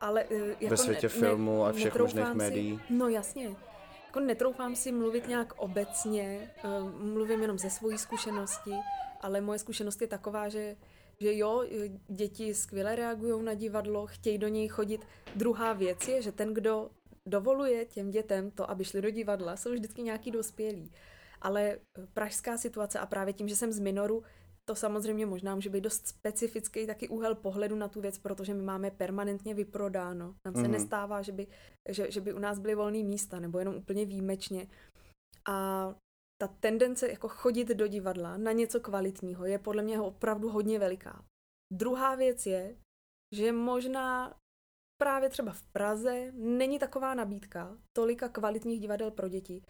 Ale 0.00 0.24
uh, 0.24 0.38
jako 0.48 0.66
Ve 0.68 0.76
světě 0.76 1.06
ne, 1.06 1.08
filmu 1.08 1.64
a 1.64 1.72
všech 1.72 1.98
možných 1.98 2.26
si, 2.26 2.34
médií? 2.34 2.80
No 2.90 3.08
jasně. 3.08 3.56
Jako 4.06 4.20
netroufám 4.20 4.76
si 4.76 4.92
mluvit 4.92 5.28
nějak 5.28 5.52
obecně, 5.56 6.50
uh, 6.64 6.90
mluvím 6.90 7.40
jenom 7.40 7.58
ze 7.58 7.70
svojí 7.70 7.98
zkušenosti, 7.98 8.72
ale 9.20 9.40
moje 9.40 9.58
zkušenost 9.58 10.00
je 10.00 10.06
taková, 10.06 10.48
že 10.48 10.76
že 11.22 11.36
jo, 11.36 11.64
děti 12.08 12.54
skvěle 12.54 12.96
reagují 12.96 13.44
na 13.44 13.54
divadlo, 13.54 14.06
chtějí 14.06 14.38
do 14.38 14.48
něj 14.48 14.68
chodit. 14.68 15.00
Druhá 15.36 15.72
věc 15.72 16.08
je, 16.08 16.22
že 16.22 16.32
ten, 16.32 16.54
kdo 16.54 16.90
dovoluje 17.30 17.84
těm 17.84 18.10
dětem 18.10 18.50
to, 18.50 18.70
aby 18.70 18.84
šli 18.84 19.02
do 19.02 19.10
divadla, 19.10 19.56
jsou 19.56 19.72
vždycky 19.72 20.02
nějaký 20.02 20.30
dospělí. 20.30 20.92
Ale 21.40 21.62
eh, 21.62 22.06
pražská 22.14 22.58
situace 22.58 22.98
a 22.98 23.06
právě 23.06 23.32
tím, 23.32 23.48
že 23.48 23.56
jsem 23.56 23.72
z 23.72 23.78
Minoru, 23.78 24.22
to 24.64 24.74
samozřejmě 24.74 25.26
možná 25.26 25.54
může 25.54 25.70
být 25.70 25.80
dost 25.80 26.06
specifický 26.06 26.86
taky 26.86 27.08
úhel 27.08 27.34
pohledu 27.34 27.76
na 27.76 27.88
tu 27.88 28.00
věc, 28.00 28.18
protože 28.18 28.54
my 28.54 28.62
máme 28.62 28.90
permanentně 28.90 29.54
vyprodáno. 29.54 30.34
Nám 30.46 30.54
se 30.54 30.60
mm-hmm. 30.60 30.70
nestává, 30.70 31.22
že 31.22 31.32
by, 31.32 31.46
že, 31.88 32.10
že 32.10 32.20
by 32.20 32.32
u 32.32 32.38
nás 32.38 32.58
byly 32.58 32.74
volné 32.74 33.02
místa, 33.02 33.40
nebo 33.40 33.58
jenom 33.58 33.74
úplně 33.74 34.04
výjimečně. 34.04 34.66
A 35.48 35.94
ta 36.40 36.48
tendence 36.48 37.10
jako 37.10 37.28
chodit 37.28 37.68
do 37.68 37.86
divadla 37.86 38.36
na 38.36 38.52
něco 38.52 38.80
kvalitního 38.80 39.46
je 39.46 39.58
podle 39.58 39.82
mě 39.82 40.00
opravdu 40.00 40.50
hodně 40.50 40.78
veliká. 40.78 41.24
Druhá 41.72 42.14
věc 42.14 42.46
je, 42.46 42.76
že 43.34 43.52
možná 43.52 44.38
právě 45.00 45.28
třeba 45.28 45.52
v 45.52 45.62
Praze 45.62 46.32
není 46.34 46.78
taková 46.78 47.14
nabídka 47.14 47.76
tolika 47.96 48.28
kvalitních 48.28 48.80
divadel 48.80 49.10
pro 49.10 49.28
děti, 49.28 49.62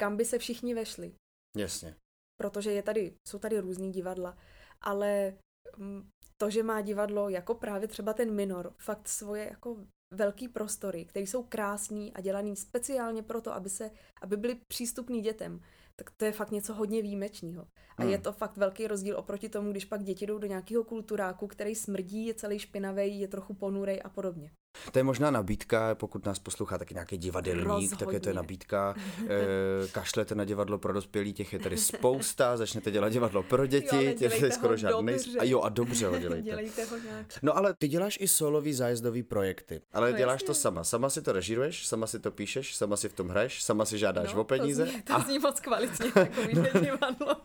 kam 0.00 0.16
by 0.16 0.24
se 0.24 0.38
všichni 0.38 0.74
vešli. 0.74 1.14
Jasně. 1.56 1.96
Protože 2.40 2.72
je 2.72 2.82
tady, 2.82 3.14
jsou 3.28 3.38
tady 3.38 3.60
různý 3.60 3.92
divadla, 3.92 4.38
ale 4.80 5.34
mm, 5.76 6.08
to, 6.42 6.50
že 6.50 6.62
má 6.62 6.80
divadlo 6.80 7.28
jako 7.28 7.54
právě 7.54 7.88
třeba 7.88 8.12
ten 8.12 8.34
minor, 8.34 8.74
fakt 8.78 9.08
svoje 9.08 9.48
jako 9.48 9.76
velký 10.14 10.48
prostory, 10.48 11.04
které 11.04 11.22
jsou 11.26 11.42
krásný 11.42 12.14
a 12.14 12.20
dělaný 12.20 12.56
speciálně 12.56 13.22
proto, 13.22 13.52
aby, 13.52 13.68
se, 13.68 13.90
aby 14.22 14.36
byly 14.36 14.60
přístupný 14.68 15.22
dětem, 15.22 15.60
tak 15.96 16.10
to 16.16 16.24
je 16.24 16.32
fakt 16.32 16.50
něco 16.50 16.74
hodně 16.74 17.02
výjimečného. 17.02 17.66
A 17.96 18.02
hmm. 18.02 18.10
je 18.10 18.18
to 18.18 18.32
fakt 18.32 18.56
velký 18.56 18.86
rozdíl 18.86 19.18
oproti 19.18 19.48
tomu, 19.48 19.70
když 19.70 19.84
pak 19.84 20.02
děti 20.02 20.26
jdou 20.26 20.38
do 20.38 20.46
nějakého 20.46 20.84
kulturáku, 20.84 21.46
který 21.46 21.74
smrdí, 21.74 22.26
je 22.26 22.34
celý 22.34 22.58
špinavý, 22.58 23.20
je 23.20 23.28
trochu 23.28 23.54
ponurej 23.54 24.00
a 24.04 24.08
podobně. 24.08 24.50
To 24.92 24.98
je 24.98 25.02
možná 25.02 25.30
nabídka, 25.30 25.94
pokud 25.94 26.26
nás 26.26 26.38
poslouchá 26.38 26.78
taky 26.78 26.94
nějaký 26.94 27.18
divadelník, 27.18 27.66
Rozhodně. 27.66 27.96
tak 27.96 28.12
je 28.12 28.20
to 28.20 28.28
je 28.28 28.34
nabídka. 28.34 28.94
E, 29.24 29.88
kašlete 29.88 30.34
na 30.34 30.44
divadlo 30.44 30.78
pro 30.78 30.92
dospělí, 30.92 31.32
těch 31.32 31.52
je 31.52 31.58
tady 31.58 31.76
spousta, 31.76 32.56
začnete 32.64 32.90
dělat 32.90 33.08
divadlo 33.08 33.42
pro 33.42 33.66
děti, 33.66 34.04
jo, 34.04 34.12
těch 34.12 34.42
je 34.42 34.50
skoro 34.50 34.76
žádný. 34.76 35.14
A 35.38 35.44
jo, 35.44 35.60
a 35.60 35.68
dobře 35.68 36.06
ho 36.06 36.18
dělejte. 36.18 36.42
dělejte 36.50 36.84
ho 36.84 36.96
nějak. 36.98 37.26
No 37.42 37.56
ale 37.56 37.74
ty 37.74 37.88
děláš 37.88 38.18
i 38.20 38.28
solový 38.28 38.72
zájezdový 38.72 39.22
projekty, 39.22 39.80
ale 39.92 40.12
no, 40.12 40.18
děláš 40.18 40.34
jasně. 40.34 40.46
to 40.46 40.54
sama. 40.54 40.84
Sama 40.84 41.10
si 41.10 41.22
to 41.22 41.32
režíruješ, 41.32 41.86
sama 41.86 42.06
si 42.06 42.20
to 42.20 42.30
píšeš, 42.30 42.76
sama 42.76 42.96
si 42.96 43.08
v 43.08 43.12
tom 43.12 43.28
hraješ, 43.28 43.62
sama 43.62 43.84
si 43.84 43.98
žádáš 43.98 44.34
no, 44.34 44.40
o 44.40 44.44
peníze. 44.44 44.84
To 44.84 44.90
zní, 44.90 45.02
to 45.02 45.20
zní 45.20 45.38
a... 45.38 45.40
moc 45.40 45.60
kvalitně, 45.60 46.12
takový 46.12 46.54
no. 46.54 46.80
divadlo. 46.80 47.36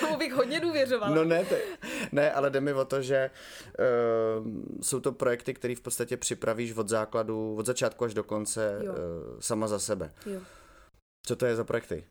Tomu 0.00 0.16
bych 0.16 0.32
hodně 0.32 0.60
důvěřovala. 0.60 1.14
No 1.14 1.24
ne, 1.24 1.44
te, 1.44 1.58
ne, 2.12 2.32
ale 2.32 2.50
jde 2.50 2.60
mi 2.60 2.72
o 2.72 2.84
to, 2.84 3.02
že 3.02 3.30
uh, 4.40 4.46
jsou 4.82 5.00
to 5.00 5.12
projekty, 5.12 5.54
které 5.54 5.74
v 5.74 5.80
podstatě 5.80 6.16
připravíš 6.66 6.78
od 6.78 6.88
základu, 6.88 7.54
od 7.56 7.66
začátku 7.66 8.04
až 8.04 8.14
do 8.14 8.24
konce 8.24 8.78
uh, 8.82 9.40
sama 9.40 9.68
za 9.68 9.78
sebe. 9.78 10.14
Jo. 10.26 10.40
Co 11.26 11.36
to 11.36 11.46
je 11.46 11.56
za 11.56 11.64
projekty? 11.64 12.06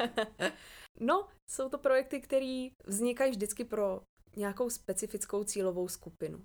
no, 1.00 1.28
jsou 1.50 1.68
to 1.68 1.78
projekty, 1.78 2.20
které 2.20 2.68
vznikají 2.86 3.30
vždycky 3.30 3.64
pro 3.64 4.02
nějakou 4.36 4.70
specifickou 4.70 5.44
cílovou 5.44 5.88
skupinu. 5.88 6.44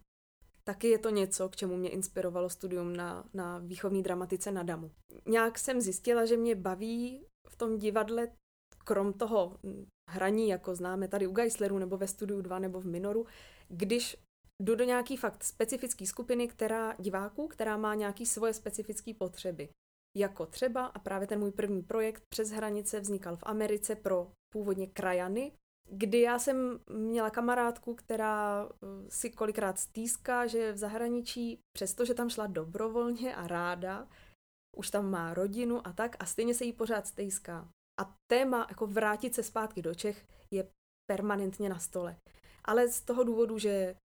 Taky 0.64 0.88
je 0.88 1.00
to 1.00 1.10
něco, 1.10 1.50
k 1.50 1.56
čemu 1.56 1.78
mě 1.78 1.90
inspirovalo 1.90 2.50
studium 2.50 2.96
na, 2.96 3.24
na 3.34 3.60
výchovní 3.60 4.04
dramatice 4.04 4.52
na 4.52 4.64
Damu. 4.64 4.92
Nějak 5.26 5.60
jsem 5.60 5.82
zjistila, 5.82 6.26
že 6.26 6.38
mě 6.38 6.56
baví 6.56 7.26
v 7.50 7.56
tom 7.56 7.78
divadle, 7.78 8.28
krom 8.86 9.14
toho 9.14 9.60
hraní, 10.10 10.50
jako 10.50 10.76
známe 10.76 11.08
tady 11.08 11.28
u 11.28 11.32
Geisleru 11.32 11.78
nebo 11.80 11.98
ve 11.98 12.08
studiu 12.08 12.42
2 12.42 12.60
nebo 12.60 12.82
v 12.82 12.86
Minoru, 12.86 13.26
když 13.68 14.18
jdu 14.62 14.76
do 14.76 14.84
nějaký 14.84 15.18
fakt 15.18 15.44
specifické 15.44 16.06
skupiny, 16.06 16.48
která 16.48 16.96
diváků, 17.00 17.48
která 17.48 17.78
má 17.78 17.96
nějaký 17.96 18.26
svoje 18.26 18.54
specifické 18.54 19.14
potřeby. 19.14 19.70
Jako 20.18 20.46
třeba, 20.46 20.86
a 20.86 21.00
právě 21.00 21.28
ten 21.28 21.40
můj 21.40 21.52
první 21.52 21.82
projekt 21.84 22.24
přes 22.30 22.50
hranice 22.52 23.00
vznikal 23.00 23.36
v 23.36 23.44
Americe 23.44 23.96
pro 23.96 24.32
původně 24.54 24.88
krajany, 24.88 25.52
kdy 25.90 26.22
já 26.22 26.40
jsem 26.40 26.80
měla 26.90 27.30
kamarádku, 27.30 27.96
která 27.96 28.70
eh, 28.70 28.88
si 29.10 29.30
kolikrát 29.30 29.80
stýská, 29.80 30.48
že 30.48 30.74
v 30.74 30.78
zahraničí, 30.78 31.60
přestože 31.76 32.14
tam 32.14 32.30
šla 32.30 32.48
dobrovolně 32.48 33.36
a 33.36 33.48
ráda, 33.48 34.08
už 34.78 34.90
tam 34.90 35.12
má 35.12 35.34
rodinu 35.34 35.88
a 35.88 35.94
tak, 35.94 36.16
a 36.20 36.26
stejně 36.26 36.54
se 36.54 36.66
jí 36.66 36.74
pořád 36.74 37.08
stýská. 37.08 37.70
A 38.02 38.16
téma 38.32 38.66
jako 38.70 38.88
vrátit 38.88 39.36
se 39.36 39.44
zpátky 39.44 39.82
do 39.82 39.96
Čech 39.96 40.28
je 40.52 40.68
permanentně 41.12 41.70
na 41.70 41.80
stole. 41.80 42.16
Ale 42.66 42.88
z 42.88 43.02
toho 43.02 43.24
důvodu, 43.24 43.58
že 43.58 43.96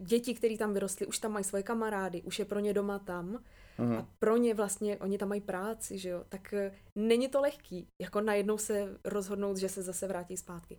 děti, 0.00 0.34
které 0.34 0.56
tam 0.56 0.74
vyrostly, 0.74 1.06
už 1.06 1.18
tam 1.18 1.32
mají 1.32 1.44
svoje 1.44 1.62
kamarády, 1.62 2.22
už 2.22 2.38
je 2.38 2.44
pro 2.44 2.60
ně 2.60 2.74
doma 2.74 2.98
tam 2.98 3.44
mm. 3.78 3.96
a 3.96 4.08
pro 4.18 4.36
ně 4.36 4.54
vlastně, 4.54 4.98
oni 4.98 5.18
tam 5.18 5.28
mají 5.28 5.40
práci, 5.40 5.98
že 5.98 6.08
jo, 6.08 6.24
tak 6.28 6.52
eh, 6.52 6.74
není 6.96 7.28
to 7.28 7.40
lehký, 7.40 7.88
jako 8.02 8.20
najednou 8.20 8.58
se 8.58 8.98
rozhodnout, 9.04 9.56
že 9.56 9.68
se 9.68 9.82
zase 9.82 10.06
vrátí 10.06 10.36
zpátky. 10.36 10.78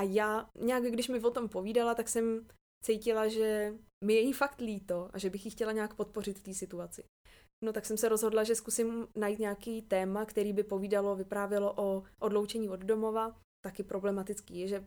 A 0.00 0.02
já 0.02 0.50
nějak, 0.60 0.84
když 0.84 1.08
mi 1.08 1.20
o 1.20 1.30
tom 1.30 1.48
povídala, 1.48 1.94
tak 1.94 2.08
jsem 2.08 2.46
cítila, 2.84 3.28
že 3.28 3.74
mi 4.04 4.14
je 4.14 4.20
jí 4.20 4.32
fakt 4.32 4.60
líto 4.60 5.10
a 5.12 5.18
že 5.18 5.30
bych 5.30 5.44
ji 5.44 5.50
chtěla 5.50 5.72
nějak 5.72 5.94
podpořit 5.94 6.38
v 6.38 6.42
té 6.42 6.54
situaci. 6.54 7.04
No 7.64 7.72
tak 7.72 7.86
jsem 7.86 7.96
se 7.96 8.08
rozhodla, 8.08 8.44
že 8.44 8.54
zkusím 8.54 9.08
najít 9.16 9.38
nějaký 9.38 9.82
téma, 9.82 10.24
který 10.24 10.52
by 10.52 10.62
povídalo, 10.62 11.16
vyprávělo 11.16 11.74
o 11.76 12.02
odloučení 12.18 12.68
od 12.68 12.80
domova. 12.80 13.36
Taky 13.64 13.82
problematický 13.82 14.58
je, 14.58 14.68
že 14.68 14.84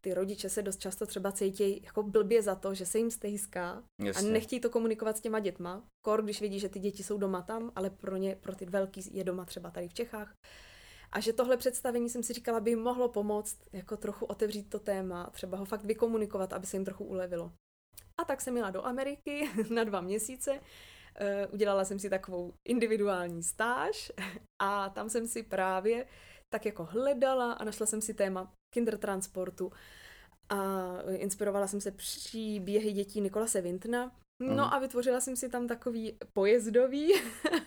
ty 0.00 0.14
rodiče 0.14 0.48
se 0.48 0.62
dost 0.62 0.78
často 0.78 1.06
třeba 1.06 1.32
cítí 1.32 1.82
jako 1.84 2.02
blbě 2.02 2.42
za 2.42 2.54
to, 2.54 2.74
že 2.74 2.86
se 2.86 2.98
jim 2.98 3.10
stejská 3.10 3.82
a 4.16 4.22
nechtějí 4.22 4.60
to 4.60 4.70
komunikovat 4.70 5.16
s 5.16 5.20
těma 5.20 5.38
dětma. 5.38 5.84
Kor, 6.04 6.22
když 6.22 6.40
vidí, 6.40 6.60
že 6.60 6.68
ty 6.68 6.78
děti 6.78 7.02
jsou 7.02 7.18
doma 7.18 7.42
tam, 7.42 7.72
ale 7.76 7.90
pro 7.90 8.16
ně, 8.16 8.36
pro 8.36 8.54
ty 8.54 8.66
velký 8.66 9.00
je 9.10 9.24
doma 9.24 9.44
třeba 9.44 9.70
tady 9.70 9.88
v 9.88 9.94
Čechách. 9.94 10.34
A 11.12 11.20
že 11.20 11.32
tohle 11.32 11.56
představení 11.56 12.10
jsem 12.10 12.22
si 12.22 12.32
říkala, 12.32 12.60
by 12.60 12.70
jim 12.70 12.82
mohlo 12.82 13.08
pomoct 13.08 13.58
jako 13.72 13.96
trochu 13.96 14.26
otevřít 14.26 14.70
to 14.70 14.78
téma, 14.78 15.30
třeba 15.32 15.58
ho 15.58 15.64
fakt 15.64 15.84
vykomunikovat, 15.84 16.52
aby 16.52 16.66
se 16.66 16.76
jim 16.76 16.84
trochu 16.84 17.04
ulevilo. 17.04 17.52
A 18.20 18.24
tak 18.24 18.40
jsem 18.40 18.56
jela 18.56 18.70
do 18.70 18.86
Ameriky 18.86 19.50
na 19.70 19.84
dva 19.84 20.00
měsíce 20.00 20.60
Uh, 21.20 21.54
udělala 21.54 21.84
jsem 21.84 21.98
si 21.98 22.10
takovou 22.10 22.54
individuální 22.68 23.42
stáž 23.42 24.12
a 24.62 24.88
tam 24.88 25.10
jsem 25.10 25.26
si 25.26 25.42
právě 25.42 26.06
tak 26.52 26.66
jako 26.66 26.84
hledala 26.84 27.52
a 27.52 27.64
našla 27.64 27.86
jsem 27.86 28.00
si 28.00 28.14
téma 28.14 28.52
kindertransportu 28.70 29.72
a 30.48 30.96
inspirovala 31.10 31.66
jsem 31.66 31.80
se 31.80 31.90
příběhy 31.90 32.92
dětí 32.92 33.20
Nikolase 33.20 33.60
Vintna. 33.60 34.12
No 34.40 34.54
mm. 34.54 34.60
a 34.60 34.78
vytvořila 34.78 35.20
jsem 35.20 35.36
si 35.36 35.48
tam 35.48 35.66
takový 35.66 36.18
pojezdový, 36.32 37.12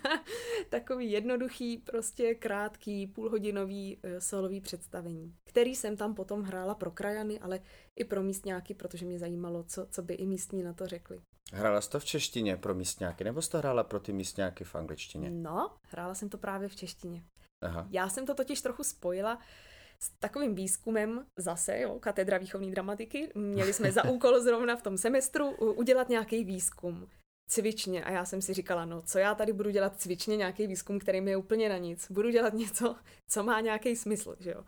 takový 0.70 1.12
jednoduchý, 1.12 1.78
prostě 1.78 2.36
krátký, 2.36 3.08
půlhodinový 3.08 3.98
uh, 3.98 4.12
solový 4.20 4.62
představení, 4.62 5.36
který 5.50 5.76
jsem 5.76 5.98
tam 5.98 6.16
potom 6.16 6.44
hrála 6.44 6.76
pro 6.76 6.92
krajany, 6.92 7.40
ale 7.40 7.60
i 8.00 8.04
pro 8.04 8.24
místňáky, 8.24 8.74
protože 8.74 9.06
mě 9.06 9.20
zajímalo, 9.20 9.64
co, 9.64 9.88
co 9.92 10.02
by 10.02 10.14
i 10.14 10.26
místní 10.26 10.64
na 10.64 10.74
to 10.74 10.88
řekli. 10.88 11.22
Hrála 11.54 11.82
jsi 11.82 11.90
to 11.90 12.00
v 12.00 12.06
češtině 12.06 12.58
pro 12.58 12.76
místňáky, 12.76 13.24
nebo 13.24 13.42
jsi 13.42 13.50
to 13.50 13.58
hrála 13.58 13.84
pro 13.84 14.00
ty 14.00 14.14
místňáky 14.14 14.64
v 14.64 14.76
angličtině? 14.76 15.30
No, 15.30 15.72
hrála 15.88 16.16
jsem 16.16 16.30
to 16.30 16.38
právě 16.38 16.70
v 16.70 16.76
češtině. 16.76 17.24
Aha. 17.62 17.88
Já 17.90 18.10
jsem 18.10 18.26
to 18.26 18.34
totiž 18.34 18.62
trochu 18.62 18.84
spojila 18.84 19.40
s 20.04 20.10
takovým 20.20 20.56
výzkumem 20.56 21.26
zase, 21.38 21.80
jo, 21.80 22.00
katedra 22.00 22.38
výchovní 22.38 22.72
dramatiky. 22.72 23.32
Měli 23.36 23.74
jsme 23.74 23.92
za 23.92 24.10
úkol 24.10 24.40
zrovna 24.40 24.76
v 24.76 24.82
tom 24.82 24.98
semestru 24.98 25.50
udělat 25.52 26.10
nějaký 26.10 26.44
výzkum 26.44 27.08
cvičně 27.50 28.04
a 28.04 28.12
já 28.12 28.26
jsem 28.26 28.42
si 28.42 28.54
říkala, 28.54 28.86
no 28.86 29.02
co 29.02 29.20
já 29.20 29.36
tady 29.36 29.54
budu 29.54 29.70
dělat 29.70 30.00
cvičně 30.00 30.38
nějaký 30.38 30.68
výzkum, 30.68 31.00
který 31.00 31.22
mi 31.22 31.32
je 31.32 31.38
úplně 31.38 31.70
na 31.70 31.78
nic. 31.78 32.12
Budu 32.12 32.30
dělat 32.30 32.54
něco, 32.54 32.96
co 33.30 33.44
má 33.44 33.60
nějaký 33.62 33.96
smysl, 33.96 34.36
že 34.40 34.52
jo. 34.52 34.64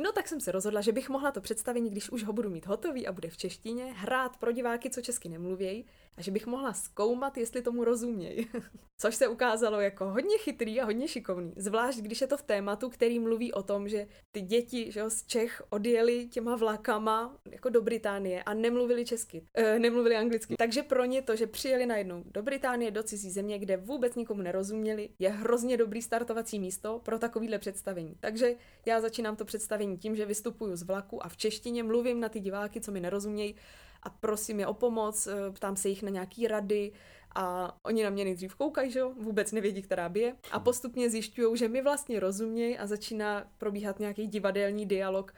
No 0.00 0.12
tak 0.12 0.28
jsem 0.28 0.40
se 0.40 0.52
rozhodla, 0.52 0.80
že 0.80 0.92
bych 0.92 1.08
mohla 1.08 1.32
to 1.32 1.40
představení, 1.40 1.90
když 1.90 2.10
už 2.10 2.24
ho 2.24 2.32
budu 2.32 2.50
mít 2.50 2.66
hotový 2.66 3.06
a 3.06 3.12
bude 3.12 3.30
v 3.30 3.36
češtině, 3.36 3.92
hrát 3.96 4.36
pro 4.36 4.52
diváky, 4.52 4.90
co 4.90 5.00
česky 5.02 5.28
nemluvějí, 5.28 5.84
a 6.18 6.22
že 6.22 6.30
bych 6.30 6.46
mohla 6.46 6.72
zkoumat, 6.72 7.38
jestli 7.38 7.62
tomu 7.62 7.84
rozumějí. 7.84 8.46
Což 9.00 9.14
se 9.14 9.28
ukázalo 9.28 9.80
jako 9.80 10.04
hodně 10.04 10.38
chytrý 10.38 10.80
a 10.80 10.84
hodně 10.84 11.08
šikovný. 11.08 11.52
Zvlášť, 11.56 11.98
když 11.98 12.20
je 12.20 12.26
to 12.26 12.36
v 12.36 12.42
tématu, 12.42 12.88
který 12.88 13.18
mluví 13.18 13.52
o 13.52 13.62
tom, 13.62 13.88
že 13.88 14.06
ty 14.32 14.40
děti 14.40 14.92
že 14.92 15.00
jo, 15.00 15.10
z 15.10 15.26
Čech 15.26 15.62
odjeli 15.70 16.26
těma 16.26 16.56
vlakama 16.56 17.36
jako 17.50 17.68
do 17.68 17.82
Británie 17.82 18.42
a 18.42 18.54
nemluvili 18.54 19.04
česky, 19.04 19.42
e, 19.54 19.78
nemluvili 19.78 20.16
anglicky. 20.16 20.54
Takže 20.56 20.82
pro 20.82 21.04
ně 21.04 21.22
to, 21.22 21.36
že 21.36 21.46
přijeli 21.46 21.86
najednou 21.86 22.22
do 22.26 22.42
Británie, 22.42 22.90
do 22.90 23.02
cizí 23.02 23.30
země, 23.30 23.58
kde 23.58 23.76
vůbec 23.76 24.14
nikomu 24.14 24.42
nerozuměli, 24.42 25.08
je 25.18 25.28
hrozně 25.28 25.76
dobrý 25.76 26.02
startovací 26.02 26.58
místo 26.58 27.00
pro 27.04 27.18
takovýhle 27.18 27.58
představení. 27.58 28.16
Takže 28.20 28.54
já 28.86 29.00
začínám 29.00 29.36
to 29.36 29.44
představení 29.44 29.98
tím, 29.98 30.16
že 30.16 30.26
vystupuju 30.26 30.76
z 30.76 30.82
vlaku 30.82 31.24
a 31.24 31.28
v 31.28 31.36
češtině 31.36 31.82
mluvím 31.82 32.20
na 32.20 32.28
ty 32.28 32.40
diváky, 32.40 32.80
co 32.80 32.92
mi 32.92 33.00
nerozumějí 33.00 33.54
a 34.02 34.10
prosím 34.10 34.60
je 34.60 34.66
o 34.66 34.74
pomoc, 34.74 35.26
eh, 35.26 35.50
ptám 35.50 35.76
se 35.76 35.88
jich 35.88 36.02
na 36.02 36.10
nějaký 36.10 36.48
rady 36.48 36.92
a 37.34 37.76
oni 37.82 38.04
na 38.04 38.10
mě 38.10 38.24
nejdřív 38.24 38.54
koukají, 38.54 38.90
že 38.90 38.98
jo, 38.98 39.12
vůbec 39.20 39.52
nevědí, 39.52 39.82
která 39.82 40.08
by 40.08 40.20
je 40.20 40.36
a 40.50 40.60
postupně 40.60 41.10
zjišťují, 41.10 41.56
že 41.56 41.68
mi 41.68 41.82
vlastně 41.82 42.20
rozumějí 42.20 42.78
a 42.78 42.86
začíná 42.86 43.44
probíhat 43.58 43.98
nějaký 43.98 44.26
divadelní 44.26 44.86
dialog 44.86 45.34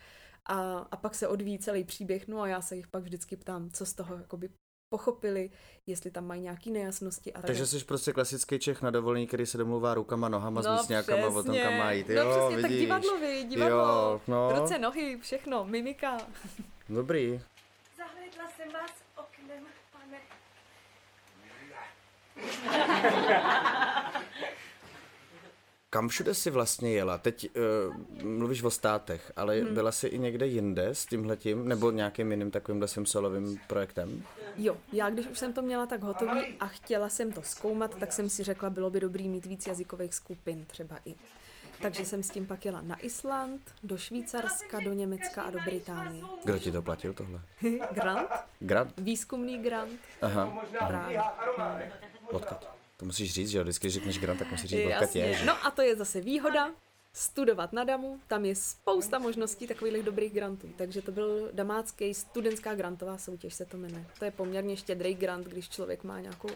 a, 0.47 0.79
a 0.79 0.97
pak 0.97 1.15
se 1.15 1.29
odvíjí 1.29 1.59
celý 1.59 1.85
příběh, 1.85 2.29
no 2.29 2.41
a 2.41 2.49
já 2.49 2.63
se 2.63 2.77
jich 2.77 2.89
pak 2.89 3.03
vždycky 3.03 3.37
ptám, 3.37 3.71
co 3.71 3.87
z 3.87 3.93
toho 3.93 4.17
jakoby 4.17 4.49
pochopili, 4.95 5.51
jestli 5.87 6.11
tam 6.11 6.27
mají 6.27 6.43
nějaké 6.43 6.71
nejasnosti. 6.71 7.33
A 7.33 7.43
Takže 7.43 7.67
jsi 7.67 7.85
prostě 7.85 8.13
klasický 8.13 8.59
Čech 8.59 8.83
na 8.83 8.91
dovolení, 8.91 9.27
který 9.27 9.47
se 9.47 9.59
domluvá 9.59 9.95
rukama, 9.95 10.29
nohama, 10.29 10.63
no, 10.63 10.77
s 10.77 10.81
místňákama 10.81 11.27
o 11.27 11.43
tom, 11.43 11.57
kam 11.59 11.79
má 11.79 11.93
jít. 11.93 12.09
No, 12.09 12.15
jo, 12.15 12.31
přesně, 12.31 12.57
vidíš. 12.57 12.89
tak 12.89 13.01
divadlový, 13.01 13.45
divadlo, 13.45 13.79
jo, 13.79 14.21
no. 14.29 14.61
ruce, 14.61 14.79
nohy, 14.79 15.19
všechno, 15.21 15.65
mimika. 15.65 16.19
Dobrý. 16.89 17.41
Zahledla 18.41 18.57
jsem 18.57 18.73
vás 18.73 18.91
oknem, 19.17 19.67
pane. 19.93 20.19
Kam 25.91 26.09
všude 26.09 26.35
jsi 26.35 26.51
vlastně 26.51 26.93
jela? 26.93 27.19
Teď 27.19 27.51
uh, 27.57 28.25
mluvíš 28.25 28.63
o 28.63 28.71
státech, 28.71 29.33
ale 29.37 29.61
hmm. 29.61 29.75
byla 29.75 29.93
jsi 29.93 30.07
i 30.07 30.19
někde 30.19 30.47
jinde 30.47 30.89
s 30.89 31.07
tímhletím, 31.07 31.69
nebo 31.69 31.91
nějakým 31.91 32.31
jiným 32.31 32.51
takovýmhle 32.51 32.89
svým 32.89 33.07
solovým 33.07 33.61
projektem? 33.67 34.25
Jo, 34.57 34.77
já 34.93 35.11
když 35.11 35.27
už 35.27 35.39
jsem 35.39 35.53
to 35.53 35.63
měla 35.63 35.87
tak 35.87 36.03
hotový 36.03 36.57
a 36.61 36.67
chtěla 36.67 37.09
jsem 37.09 37.33
to 37.33 37.43
zkoumat, 37.43 37.95
tak 37.95 38.13
jsem 38.13 38.29
si 38.29 38.43
řekla, 38.45 38.71
bylo 38.71 38.91
by 38.91 39.01
dobrý 39.01 39.29
mít 39.29 39.47
víc 39.47 39.67
jazykových 39.67 40.15
skupin 40.15 40.65
třeba 40.65 40.99
i. 41.05 41.15
Takže 41.83 42.05
jsem 42.05 42.23
s 42.23 42.31
tím 42.31 42.47
pak 42.47 42.65
jela 42.65 42.81
na 42.81 42.97
Island, 42.97 43.75
do 43.83 43.99
Švýcarska, 43.99 44.81
do 44.81 44.93
Německa 44.93 45.43
a 45.43 45.51
do 45.51 45.59
Británie. 45.65 46.25
Kdo 46.45 46.59
ti 46.59 46.73
to 46.73 46.83
platil 46.83 47.15
tohle? 47.15 47.41
grant. 47.93 48.31
Grant? 48.61 48.95
Výzkumný 48.99 49.59
grant. 49.59 50.01
Aha. 50.23 50.65
Právě. 50.89 51.23
Odkud? 52.31 52.59
To 52.97 53.05
musíš 53.05 53.33
říct, 53.33 53.49
že 53.51 53.59
jo? 53.59 53.65
Vždycky, 53.65 53.87
když 53.87 53.95
řekneš 53.95 54.19
grant, 54.19 54.39
tak 54.39 54.51
musíš 54.51 54.71
říct, 54.71 54.87
odkud 54.87 55.17
je. 55.17 55.35
Že? 55.35 55.45
No 55.45 55.67
a 55.67 55.71
to 55.71 55.83
je 55.83 55.97
zase 55.97 56.21
výhoda 56.21 56.71
studovat 57.13 57.73
na 57.73 57.85
DAMu, 57.85 58.21
tam 58.27 58.45
je 58.45 58.55
spousta 58.55 59.19
možností 59.19 59.67
takových 59.67 60.03
dobrých 60.03 60.33
grantů. 60.33 60.69
Takže 60.77 61.03
to 61.03 61.13
byl 61.13 61.51
damácký 61.53 62.15
studentská 62.15 62.75
grantová 62.75 63.19
soutěž, 63.19 63.55
se 63.55 63.65
to 63.65 63.77
jmenuje. 63.77 64.07
To 64.19 64.25
je 64.25 64.31
poměrně 64.31 64.77
štědrý 64.77 65.15
grant, 65.15 65.47
když 65.47 65.69
člověk 65.69 66.05
má 66.05 66.21
nějakou 66.21 66.49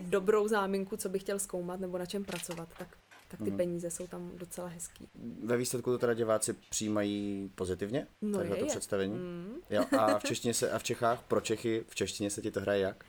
dobrou 0.00 0.48
záminku, 0.48 0.96
co 0.96 1.08
by 1.08 1.18
chtěl 1.18 1.38
zkoumat 1.38 1.80
nebo 1.80 1.98
na 1.98 2.06
čem 2.06 2.24
pracovat, 2.24 2.68
tak, 2.78 2.88
tak 3.28 3.42
ty 3.42 3.50
peníze 3.50 3.90
jsou 3.90 4.06
tam 4.06 4.30
docela 4.34 4.68
hezký. 4.68 5.08
Ve 5.44 5.56
výsledku 5.56 5.90
to 5.90 5.98
teda 5.98 6.14
diváci 6.14 6.52
přijímají 6.52 7.50
pozitivně? 7.54 8.06
No 8.22 8.40
je, 8.40 8.48
to 8.48 8.54
je. 8.54 8.64
představení? 8.64 9.14
Mm. 9.14 9.54
Jo, 9.70 9.84
a 9.98 10.18
v 10.18 10.24
češtině 10.26 10.54
se, 10.54 10.70
a 10.70 10.78
v 10.78 10.82
Čechách, 10.82 11.22
pro 11.22 11.40
Čechy, 11.40 11.84
v 11.88 11.94
češtině 11.94 12.30
se 12.30 12.42
ti 12.42 12.50
to 12.50 12.60
hraje 12.60 12.80
jak? 12.80 13.04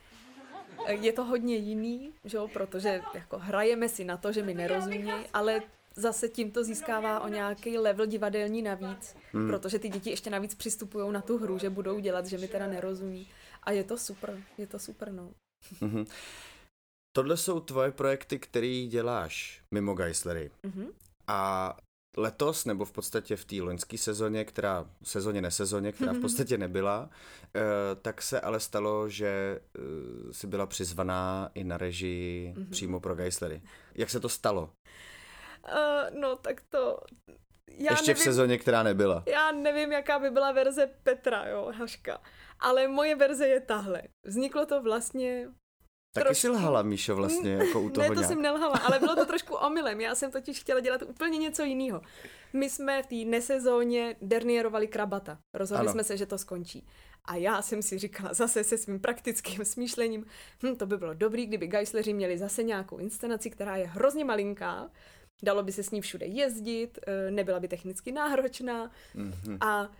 Je 0.88 1.12
to 1.12 1.24
hodně 1.24 1.56
jiný, 1.56 2.12
že 2.24 2.36
jo, 2.36 2.48
protože 2.48 3.02
jako 3.14 3.38
hrajeme 3.38 3.88
si 3.88 4.04
na 4.04 4.16
to, 4.16 4.32
že 4.32 4.42
mi 4.42 4.54
nerozumí, 4.54 5.12
ale 5.32 5.62
zase 5.96 6.28
tím 6.28 6.50
to 6.50 6.64
získává 6.64 7.20
o 7.20 7.28
nějaký 7.28 7.78
level 7.78 8.06
divadelní 8.06 8.62
navíc, 8.62 9.16
hmm. 9.32 9.48
protože 9.48 9.78
ty 9.78 9.88
děti 9.88 10.10
ještě 10.10 10.30
navíc 10.30 10.54
přistupují 10.54 11.12
na 11.12 11.20
tu 11.20 11.38
hru, 11.38 11.58
že 11.58 11.70
budou 11.70 11.98
dělat, 11.98 12.26
že 12.26 12.38
mi 12.38 12.48
teda 12.48 12.66
nerozumí. 12.66 13.28
A 13.62 13.70
je 13.70 13.84
to 13.84 13.98
super, 13.98 14.38
je 14.58 14.66
to 14.66 14.78
super, 14.78 15.12
no. 15.12 15.30
Mhm. 15.80 16.04
Tohle 17.16 17.36
jsou 17.36 17.60
tvoje 17.60 17.90
projekty, 17.90 18.38
které 18.38 18.86
děláš 18.88 19.62
mimo 19.74 19.94
Geislery. 19.94 20.50
Mhm. 20.62 20.86
A 21.26 21.76
letos, 22.16 22.64
nebo 22.64 22.84
v 22.84 22.92
podstatě 22.92 23.36
v 23.36 23.44
té 23.44 23.56
loňské 23.62 23.98
sezóně, 23.98 24.44
která, 24.44 24.90
sezóně, 25.02 25.42
nesezóně, 25.42 25.92
která 25.92 26.12
v 26.12 26.20
podstatě 26.20 26.58
nebyla, 26.58 27.10
eh, 27.54 27.60
tak 28.02 28.22
se 28.22 28.40
ale 28.40 28.60
stalo, 28.60 29.08
že 29.08 29.60
eh, 29.78 30.32
jsi 30.32 30.46
byla 30.46 30.66
přizvaná 30.66 31.50
i 31.54 31.64
na 31.64 31.76
režii 31.78 32.54
Mhm. 32.56 32.70
přímo 32.70 33.00
pro 33.00 33.14
Geislery. 33.14 33.62
Jak 33.94 34.10
se 34.10 34.20
to 34.20 34.28
stalo? 34.28 34.70
Uh, 35.64 36.20
no, 36.20 36.36
tak 36.36 36.60
to... 36.60 37.00
Já 37.68 37.92
Ještě 37.92 38.14
v 38.14 38.16
nevím, 38.18 38.24
sezóně, 38.24 38.58
která 38.58 38.82
nebyla. 38.82 39.22
Já 39.26 39.52
nevím, 39.52 39.92
jaká 39.92 40.18
by 40.18 40.30
byla 40.30 40.52
verze 40.52 40.86
Petra, 41.02 41.48
jo, 41.48 41.72
Haška. 41.78 42.20
Ale 42.60 42.88
moje 42.88 43.16
verze 43.16 43.48
je 43.48 43.60
tahle. 43.60 44.02
Vzniklo 44.26 44.66
to 44.66 44.82
vlastně 44.82 45.48
Taky 46.12 46.24
trošku- 46.24 46.40
si 46.40 46.48
lhala, 46.48 46.82
Míšo, 46.82 47.16
vlastně, 47.16 47.52
jako 47.52 47.80
u 47.80 47.90
toho 47.90 48.02
ne, 48.02 48.08
to 48.08 48.14
nějak. 48.14 48.28
jsem 48.28 48.42
nelhala, 48.42 48.78
ale 48.78 48.98
bylo 48.98 49.16
to 49.16 49.26
trošku 49.32 49.54
omylem. 49.54 50.00
Já 50.00 50.14
jsem 50.14 50.30
totiž 50.30 50.60
chtěla 50.60 50.80
dělat 50.80 51.02
úplně 51.02 51.38
něco 51.38 51.62
jiného. 51.62 52.00
My 52.52 52.70
jsme 52.70 53.02
v 53.02 53.06
té 53.06 53.14
nesezóně 53.14 54.16
dernierovali 54.22 54.88
krabata. 54.88 55.38
Rozhodli 55.54 55.80
Ano. 55.86 55.92
jsme 55.92 56.04
se, 56.04 56.16
že 56.16 56.26
to 56.26 56.38
skončí. 56.38 56.86
A 57.24 57.36
já 57.36 57.62
jsem 57.62 57.82
si 57.82 57.98
říkala 57.98 58.34
zase 58.34 58.64
se 58.64 58.78
svým 58.78 59.00
praktickým 59.00 59.64
smýšlením, 59.64 60.26
hm, 60.62 60.76
to 60.76 60.86
by 60.86 60.96
bylo 60.98 61.14
dobrý, 61.14 61.46
kdyby 61.46 61.66
Geisleri 61.66 62.12
měli 62.12 62.38
zase 62.38 62.62
nějakou 62.62 62.98
inscenaci, 62.98 63.50
která 63.50 63.76
je 63.76 63.86
hrozně 63.86 64.24
malinká, 64.24 64.90
dalo 65.42 65.62
by 65.62 65.72
se 65.72 65.82
s 65.82 65.90
ní 65.90 66.00
všude 66.00 66.26
jezdit, 66.26 66.98
eh, 67.06 67.30
nebyla 67.30 67.60
by 67.60 67.68
technicky 67.68 68.12
náročná 68.12 68.90
Mhm. 69.14 69.58
a 69.60 69.90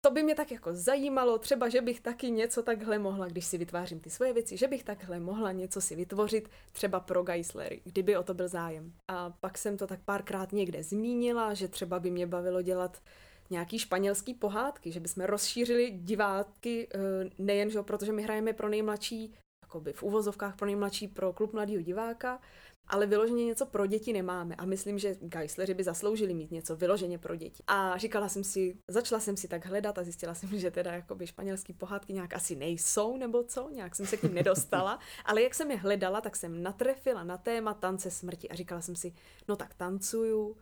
to 0.00 0.10
by 0.10 0.22
mě 0.22 0.34
tak 0.34 0.52
jako 0.52 0.70
zajímalo, 0.72 1.38
třeba, 1.38 1.68
že 1.68 1.80
bych 1.80 2.00
taky 2.00 2.30
něco 2.30 2.62
takhle 2.62 2.98
mohla, 2.98 3.26
když 3.26 3.44
si 3.44 3.58
vytvářím 3.58 4.00
ty 4.00 4.10
svoje 4.10 4.32
věci, 4.32 4.56
že 4.56 4.68
bych 4.68 4.84
takhle 4.84 5.20
mohla 5.20 5.52
něco 5.52 5.80
si 5.80 5.96
vytvořit, 5.96 6.48
třeba 6.72 7.00
pro 7.00 7.22
Geislery, 7.22 7.80
kdyby 7.84 8.16
o 8.16 8.22
to 8.22 8.34
byl 8.34 8.48
zájem. 8.48 8.92
A 9.08 9.30
pak 9.30 9.58
jsem 9.58 9.76
to 9.76 9.86
tak 9.86 10.00
párkrát 10.04 10.52
někde 10.52 10.82
zmínila, 10.82 11.54
že 11.54 11.68
třeba 11.68 11.98
by 11.98 12.10
mě 12.10 12.26
bavilo 12.26 12.62
dělat 12.62 13.02
nějaký 13.50 13.78
španělský 13.78 14.34
pohádky, 14.34 14.92
že 14.92 15.00
bychom 15.00 15.24
rozšířili 15.24 15.90
diváky 15.90 16.88
eh, 16.94 16.98
nejen, 17.38 17.70
že, 17.70 17.78
jo, 17.78 17.82
protože 17.82 18.12
my 18.12 18.22
hrajeme 18.22 18.52
pro 18.52 18.68
nejmladší, 18.68 19.34
jakoby 19.62 19.92
v 19.92 20.02
uvozovkách 20.02 20.56
pro 20.56 20.66
nejmladší, 20.66 21.08
pro 21.08 21.32
klub 21.32 21.52
mladého 21.52 21.82
diváka, 21.82 22.40
ale 22.88 23.06
vyloženě 23.06 23.44
něco 23.44 23.66
pro 23.66 23.86
děti 23.86 24.12
nemáme. 24.12 24.54
A 24.54 24.64
myslím, 24.64 24.98
že 24.98 25.16
Geisleri 25.20 25.74
by 25.74 25.84
zasloužili 25.84 26.34
mít 26.34 26.50
něco 26.50 26.76
vyloženě 26.76 27.18
pro 27.18 27.36
děti. 27.36 27.62
A 27.66 27.96
říkala 27.96 28.28
jsem 28.28 28.44
si, 28.44 28.78
začala 28.88 29.20
jsem 29.20 29.36
si 29.36 29.48
tak 29.48 29.66
hledat 29.66 29.98
a 29.98 30.02
zjistila 30.02 30.34
jsem, 30.34 30.48
že 30.58 30.70
teda 30.70 30.92
jakoby 30.92 31.26
španělský 31.26 31.72
pohádky 31.72 32.12
nějak 32.12 32.34
asi 32.34 32.56
nejsou 32.56 33.16
nebo 33.16 33.44
co, 33.44 33.70
nějak 33.70 33.96
jsem 33.96 34.06
se 34.06 34.16
k 34.16 34.22
ním 34.22 34.34
nedostala, 34.34 34.98
ale 35.24 35.42
jak 35.42 35.54
jsem 35.54 35.70
je 35.70 35.76
hledala, 35.76 36.20
tak 36.20 36.36
jsem 36.36 36.62
natrefila 36.62 37.24
na 37.24 37.38
téma 37.38 37.74
tance 37.74 38.10
smrti. 38.10 38.48
A 38.48 38.54
říkala 38.54 38.80
jsem 38.80 38.96
si, 38.96 39.14
no 39.48 39.56
tak 39.56 39.74
tancuju, 39.74 40.56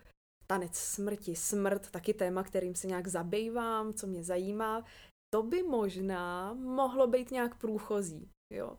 tanec 0.46 0.76
smrti, 0.76 1.36
smrt, 1.36 1.90
taky 1.90 2.14
téma, 2.14 2.42
kterým 2.42 2.74
se 2.74 2.86
nějak 2.86 3.06
zabývám, 3.06 3.94
co 3.94 4.06
mě 4.06 4.24
zajímá, 4.24 4.84
to 5.34 5.42
by 5.42 5.62
možná 5.62 6.54
mohlo 6.54 7.06
být 7.06 7.30
nějak 7.30 7.58
průchozí, 7.58 8.30
jo. 8.52 8.78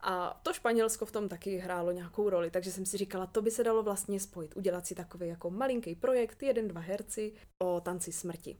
A 0.00 0.40
to 0.42 0.52
Španělsko 0.52 1.06
v 1.06 1.12
tom 1.12 1.28
taky 1.28 1.56
hrálo 1.56 1.92
nějakou 1.92 2.30
roli, 2.30 2.50
takže 2.50 2.72
jsem 2.72 2.86
si 2.86 2.96
říkala, 2.96 3.26
to 3.26 3.42
by 3.42 3.50
se 3.50 3.64
dalo 3.64 3.82
vlastně 3.82 4.20
spojit, 4.20 4.56
udělat 4.56 4.86
si 4.86 4.94
takový 4.94 5.28
jako 5.28 5.50
malinký 5.50 5.94
projekt, 5.94 6.42
jeden, 6.42 6.68
dva 6.68 6.80
herci 6.80 7.32
o 7.62 7.80
tanci 7.80 8.12
smrti. 8.12 8.58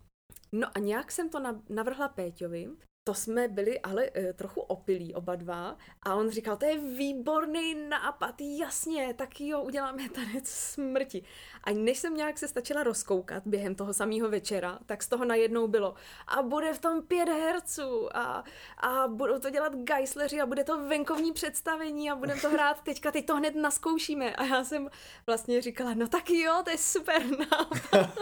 No 0.53 0.68
a 0.74 0.79
nějak 0.79 1.12
jsem 1.12 1.29
to 1.29 1.40
na- 1.40 1.62
navrhla 1.68 2.09
Péťovi, 2.09 2.68
to 3.09 3.14
jsme 3.14 3.48
byli 3.48 3.81
ale 3.81 4.11
e, 4.14 4.33
trochu 4.33 4.61
opilí 4.61 5.14
oba 5.14 5.37
dva 5.37 5.77
a 6.03 6.14
on 6.14 6.31
říkal, 6.31 6.57
to 6.57 6.64
je 6.64 6.79
výborný 6.79 7.74
nápad, 7.74 8.35
jasně, 8.40 9.14
tak 9.14 9.40
jo, 9.40 9.62
uděláme 9.62 10.09
tanec 10.09 10.48
smrti. 10.48 11.22
A 11.68 11.72
než 11.74 11.98
jsem 11.98 12.16
nějak 12.16 12.38
se 12.38 12.48
stačila 12.48 12.83
rozkoukat 12.83 13.42
během 13.46 13.74
toho 13.74 13.94
samého 13.94 14.28
večera, 14.31 14.78
tak 14.87 15.02
z 15.02 15.09
toho 15.09 15.24
najednou 15.24 15.68
bylo 15.68 15.94
a 16.26 16.42
bude 16.42 16.74
v 16.74 16.78
tom 16.78 17.02
pět 17.02 17.28
herců 17.28 18.16
a, 18.16 18.44
a 18.78 19.09
budou 19.09 19.38
to 19.38 19.50
dělat 19.50 19.74
geisleři 19.74 20.40
a 20.40 20.46
bude 20.46 20.64
to 20.64 20.88
venkovní 20.88 21.33
představení 21.33 22.11
a 22.11 22.16
budeme 22.16 22.40
to 22.40 22.50
hrát 22.50 22.83
teďka, 22.83 23.11
teď 23.11 23.26
to 23.26 23.37
hned 23.37 23.54
naskoušíme. 23.54 24.37
A 24.37 24.44
já 24.44 24.64
jsem 24.64 24.88
vlastně 25.26 25.62
říkala, 25.62 25.94
no 25.94 26.09
tak 26.09 26.31
jo, 26.31 26.61
to 26.64 26.70
je 26.70 26.78
super 26.78 27.22
nápad. 27.38 28.18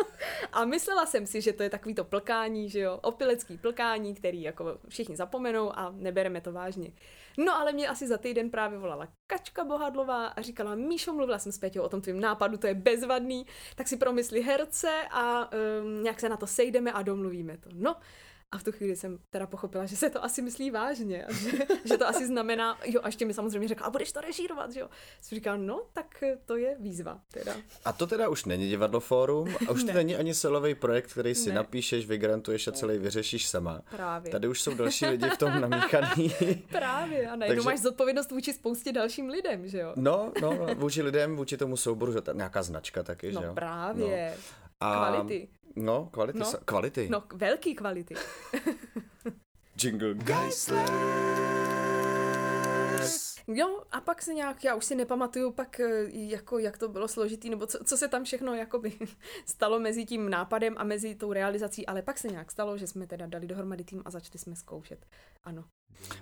A 0.52 0.64
myslela 0.64 1.06
jsem 1.06 1.26
si, 1.26 1.40
že 1.40 1.52
to 1.52 1.62
je 1.62 1.70
takový 1.70 1.94
to 1.94 2.04
plkání, 2.04 2.70
že 2.70 2.80
jo, 2.80 2.98
opilecký 3.02 3.58
plkání, 3.58 4.14
který 4.14 4.42
jako 4.42 4.78
všichni 4.88 5.16
zapomenou 5.16 5.78
a 5.78 5.92
nebereme 5.96 6.40
to 6.40 6.52
vážně. 6.52 6.92
No 7.36 7.56
ale 7.56 7.72
mě 7.72 7.88
asi 7.88 8.06
za 8.06 8.18
týden 8.18 8.50
právě 8.50 8.78
volala 8.78 9.08
Kačka 9.26 9.64
Bohadlová 9.64 10.26
a 10.26 10.42
říkala, 10.42 10.74
Míšo, 10.74 11.12
mluvila 11.12 11.38
jsem 11.38 11.52
s 11.52 11.58
Péťou 11.58 11.82
o 11.82 11.88
tom 11.88 12.00
tvým 12.00 12.20
nápadu, 12.20 12.56
to 12.56 12.66
je 12.66 12.74
bezvadný, 12.74 13.46
tak 13.74 13.88
si 13.88 13.96
promysli 13.96 14.42
herce 14.42 14.90
a 15.10 15.50
um, 15.52 16.02
nějak 16.02 16.20
se 16.20 16.28
na 16.28 16.36
to 16.36 16.46
sejdeme 16.46 16.92
a 16.92 17.02
domluvíme 17.02 17.56
to. 17.58 17.70
No, 17.72 17.96
a 18.52 18.58
v 18.58 18.62
tu 18.64 18.72
chvíli 18.72 18.96
jsem 18.96 19.18
teda 19.30 19.46
pochopila, 19.46 19.86
že 19.86 19.96
se 19.96 20.10
to 20.10 20.24
asi 20.24 20.42
myslí 20.42 20.70
vážně, 20.70 21.24
a 21.26 21.32
že, 21.32 21.50
že 21.84 21.98
to 21.98 22.08
asi 22.08 22.26
znamená, 22.26 22.78
jo, 22.84 23.00
a 23.02 23.08
ještě 23.08 23.24
mi 23.24 23.34
samozřejmě 23.34 23.68
řekla, 23.68 23.86
a 23.86 23.90
budeš 23.90 24.12
to 24.12 24.20
režírovat, 24.20 24.72
že 24.72 24.80
jo. 24.80 24.88
Jsem 25.20 25.36
říkala, 25.36 25.56
no, 25.56 25.82
tak 25.92 26.24
to 26.44 26.56
je 26.56 26.76
výzva, 26.80 27.20
teda. 27.32 27.56
A 27.84 27.92
to 27.92 28.06
teda 28.06 28.28
už 28.28 28.44
není 28.44 28.68
divadlo 28.68 29.00
fórum, 29.00 29.48
a 29.68 29.70
už 29.72 29.80
to 29.80 29.86
Ne. 29.86 29.94
není 29.94 30.16
ani 30.16 30.34
solový 30.34 30.74
projekt, 30.74 31.12
který 31.12 31.34
si 31.34 31.48
Ne. 31.48 31.54
napíšeš, 31.54 32.06
vygrantuješ 32.06 32.66
a 32.68 32.72
celý 32.72 32.98
vyřešíš 32.98 33.48
sama. 33.48 33.82
Právě. 33.90 34.32
Tady 34.32 34.48
už 34.48 34.62
jsou 34.62 34.74
další 34.74 35.06
lidi 35.06 35.30
v 35.30 35.38
tom 35.38 35.60
namíchaný. 35.60 36.34
Právě, 36.68 37.28
a 37.30 37.36
najednou 37.36 37.46
Takže- 37.62 37.66
máš 37.70 37.80
zodpovědnost 37.80 38.30
vůči 38.30 38.52
spoustě 38.52 38.92
dalším 38.92 39.28
lidem, 39.28 39.68
že 39.68 39.78
jo. 39.78 39.92
No, 39.96 40.32
no, 40.42 40.54
no, 40.54 40.74
vůči 40.74 41.02
lidem, 41.02 41.36
vůči 41.36 41.56
tomu 41.56 41.76
souboru, 41.76 42.12
že 42.12 42.20
ta 42.20 42.32
nějaká 42.32 42.62
značka 42.62 43.02
taky, 43.02 43.30
že 43.32 43.36
jo? 43.38 43.42
No 43.46 43.54
právě. 43.54 44.36
A, 44.80 44.96
Kvality. 44.96 45.48
No, 45.76 46.08
kvality. 46.12 46.38
No. 46.38 46.52
Kvality. 46.64 47.08
No, 47.08 47.22
velký 47.34 47.74
kvality. 47.74 48.14
Jingle 49.76 50.14
Geisler. 50.14 51.45
Jo, 53.48 53.82
a 53.92 54.00
pak 54.00 54.22
se 54.22 54.34
nějak, 54.34 54.64
já 54.64 54.74
už 54.74 54.84
si 54.84 54.94
nepamatuju 54.94 55.50
pak, 55.52 55.80
eh, 55.80 56.04
jako, 56.10 56.58
jak 56.58 56.78
to 56.78 56.88
bylo 56.88 57.08
složitý, 57.08 57.50
nebo 57.50 57.66
co, 57.66 57.78
co 57.84 57.96
se 57.96 58.08
tam 58.08 58.24
všechno 58.24 58.54
jakoby 58.54 58.92
stalo 59.46 59.80
mezi 59.80 60.04
tím 60.04 60.30
nápadem 60.30 60.74
a 60.78 60.84
mezi 60.84 61.14
tou 61.14 61.32
realizací, 61.32 61.86
ale 61.86 62.02
pak 62.02 62.18
se 62.18 62.28
nějak 62.28 62.50
stalo, 62.50 62.78
že 62.78 62.86
jsme 62.86 63.06
teda 63.06 63.26
dali 63.26 63.46
dohromady 63.46 63.84
tým 63.84 64.02
a 64.04 64.10
začali 64.10 64.38
jsme 64.38 64.56
zkoušet. 64.56 65.06
Ano. 65.44 65.64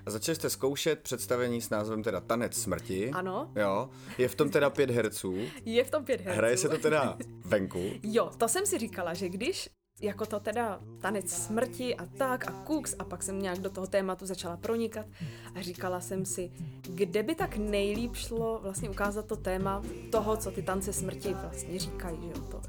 A 0.07 0.11
začali 0.11 0.37
jste 0.37 0.51
zkoušet 0.51 1.01
představení 1.01 1.61
s 1.63 1.71
názvem 1.71 2.03
teda 2.03 2.21
Tanec 2.21 2.55
smrti. 2.57 3.11
Ano, 3.11 3.53
Jo, 3.57 3.91
je 4.19 4.29
v 4.29 4.35
tom 4.35 4.51
teda 4.51 4.71
pět 4.71 4.91
herců. 4.91 5.37
je 5.65 5.85
v 5.85 5.91
tom 5.91 6.05
pět 6.05 6.21
herců. 6.21 6.37
Hraje 6.39 6.57
se 6.57 6.69
to 6.69 6.79
teda 6.79 7.19
venku. 7.45 7.91
Jo, 8.03 8.31
to 8.39 8.49
jsem 8.49 8.67
si 8.67 8.79
říkala, 8.79 9.15
že 9.15 9.29
když 9.29 9.69
jako 10.01 10.27
to 10.27 10.41
teda 10.41 10.81
tanec 11.01 11.31
smrti 11.31 11.97
a 11.97 12.07
tak 12.07 12.49
a 12.49 12.53
kuks 12.53 12.95
a 12.99 13.05
pak 13.05 13.23
jsem 13.23 13.43
nějak 13.43 13.59
do 13.59 13.71
toho 13.71 13.87
tématu 13.87 14.27
začala 14.27 14.57
pronikat 14.57 15.07
a 15.55 15.63
říkala 15.63 16.01
jsem 16.01 16.25
si, 16.25 16.51
kde 16.83 17.23
by 17.23 17.35
tak 17.35 17.57
nejlíp 17.57 18.15
šlo 18.15 18.61
vlastně 18.63 18.91
ukázat 18.91 19.27
to 19.27 19.37
téma 19.37 19.83
toho, 20.11 20.37
co 20.37 20.51
ty 20.51 20.63
tance 20.63 20.93
smrti 20.93 21.35
vlastně 21.35 21.79
říkají, 21.79 22.19
že 22.21 22.29
jo, 22.29 22.47
to 22.51 22.61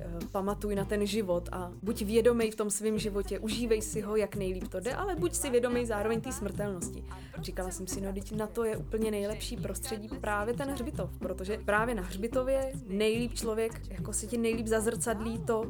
eh, 0.00 0.06
pamatuj 0.32 0.74
na 0.74 0.84
ten 0.84 1.06
život 1.06 1.48
a 1.52 1.72
buď 1.82 2.02
vědomý 2.02 2.50
v 2.50 2.56
tom 2.56 2.70
svém 2.70 2.98
životě, 2.98 3.38
užívej 3.38 3.82
si 3.82 4.00
ho, 4.00 4.16
jak 4.16 4.36
nejlíp 4.36 4.68
to 4.68 4.80
jde, 4.80 4.94
ale 4.94 5.16
buď 5.16 5.34
si 5.34 5.50
vědomý 5.50 5.86
zároveň 5.86 6.20
té 6.20 6.32
smrtelnosti. 6.32 7.04
Říkala 7.42 7.70
jsem 7.70 7.86
si, 7.86 8.00
no 8.00 8.12
teď 8.12 8.32
na 8.32 8.46
to 8.46 8.64
je 8.64 8.76
úplně 8.76 9.10
nejlepší 9.10 9.56
prostředí 9.56 10.08
právě 10.08 10.54
ten 10.54 10.70
hřbitov, 10.70 11.10
protože 11.18 11.58
právě 11.58 11.94
na 11.94 12.02
hřbitově 12.02 12.72
nejlíp 12.86 13.34
člověk, 13.34 13.72
jako 13.88 14.12
si 14.12 14.26
ti 14.26 14.38
nejlíp 14.38 14.66
zazrcadlí 14.66 15.38
to, 15.38 15.64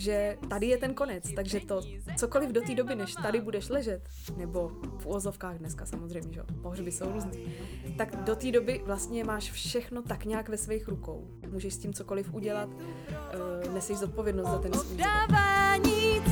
že 0.00 0.38
tady 0.48 0.66
je 0.66 0.78
ten 0.78 0.94
konec, 0.94 1.32
takže 1.36 1.60
to 1.60 1.80
cokoliv 2.16 2.50
do 2.50 2.60
té 2.60 2.74
doby, 2.74 2.94
než 2.94 3.14
tady 3.14 3.40
budeš 3.40 3.68
ležet, 3.68 4.02
nebo 4.36 4.68
v 4.98 5.06
úvozovkách 5.06 5.58
dneska 5.58 5.86
samozřejmě, 5.86 6.32
že 6.34 6.42
pohřby 6.62 6.92
jsou 6.92 7.12
různý, 7.12 7.54
tak 7.96 8.16
do 8.16 8.36
té 8.36 8.52
doby 8.52 8.82
vlastně 8.84 9.24
máš 9.24 9.50
všechno 9.50 10.02
tak 10.02 10.24
nějak 10.24 10.48
ve 10.48 10.56
svých 10.56 10.88
rukou. 10.88 11.30
Můžeš 11.52 11.74
s 11.74 11.78
tím 11.78 11.92
cokoliv 11.92 12.34
udělat, 12.34 12.68
uh, 12.68 13.74
neseš 13.74 13.96
zodpovědnost 13.96 14.50
za 14.50 14.58
ten 14.58 14.72
svůj 14.72 14.96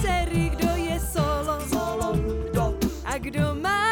dcery, 0.03 0.51
kdo 0.51 0.69
je 0.69 1.01
solo, 1.01 1.61
solo, 1.61 2.17
kdo? 2.51 2.79
A 3.05 3.19
kdo 3.19 3.55
má 3.55 3.89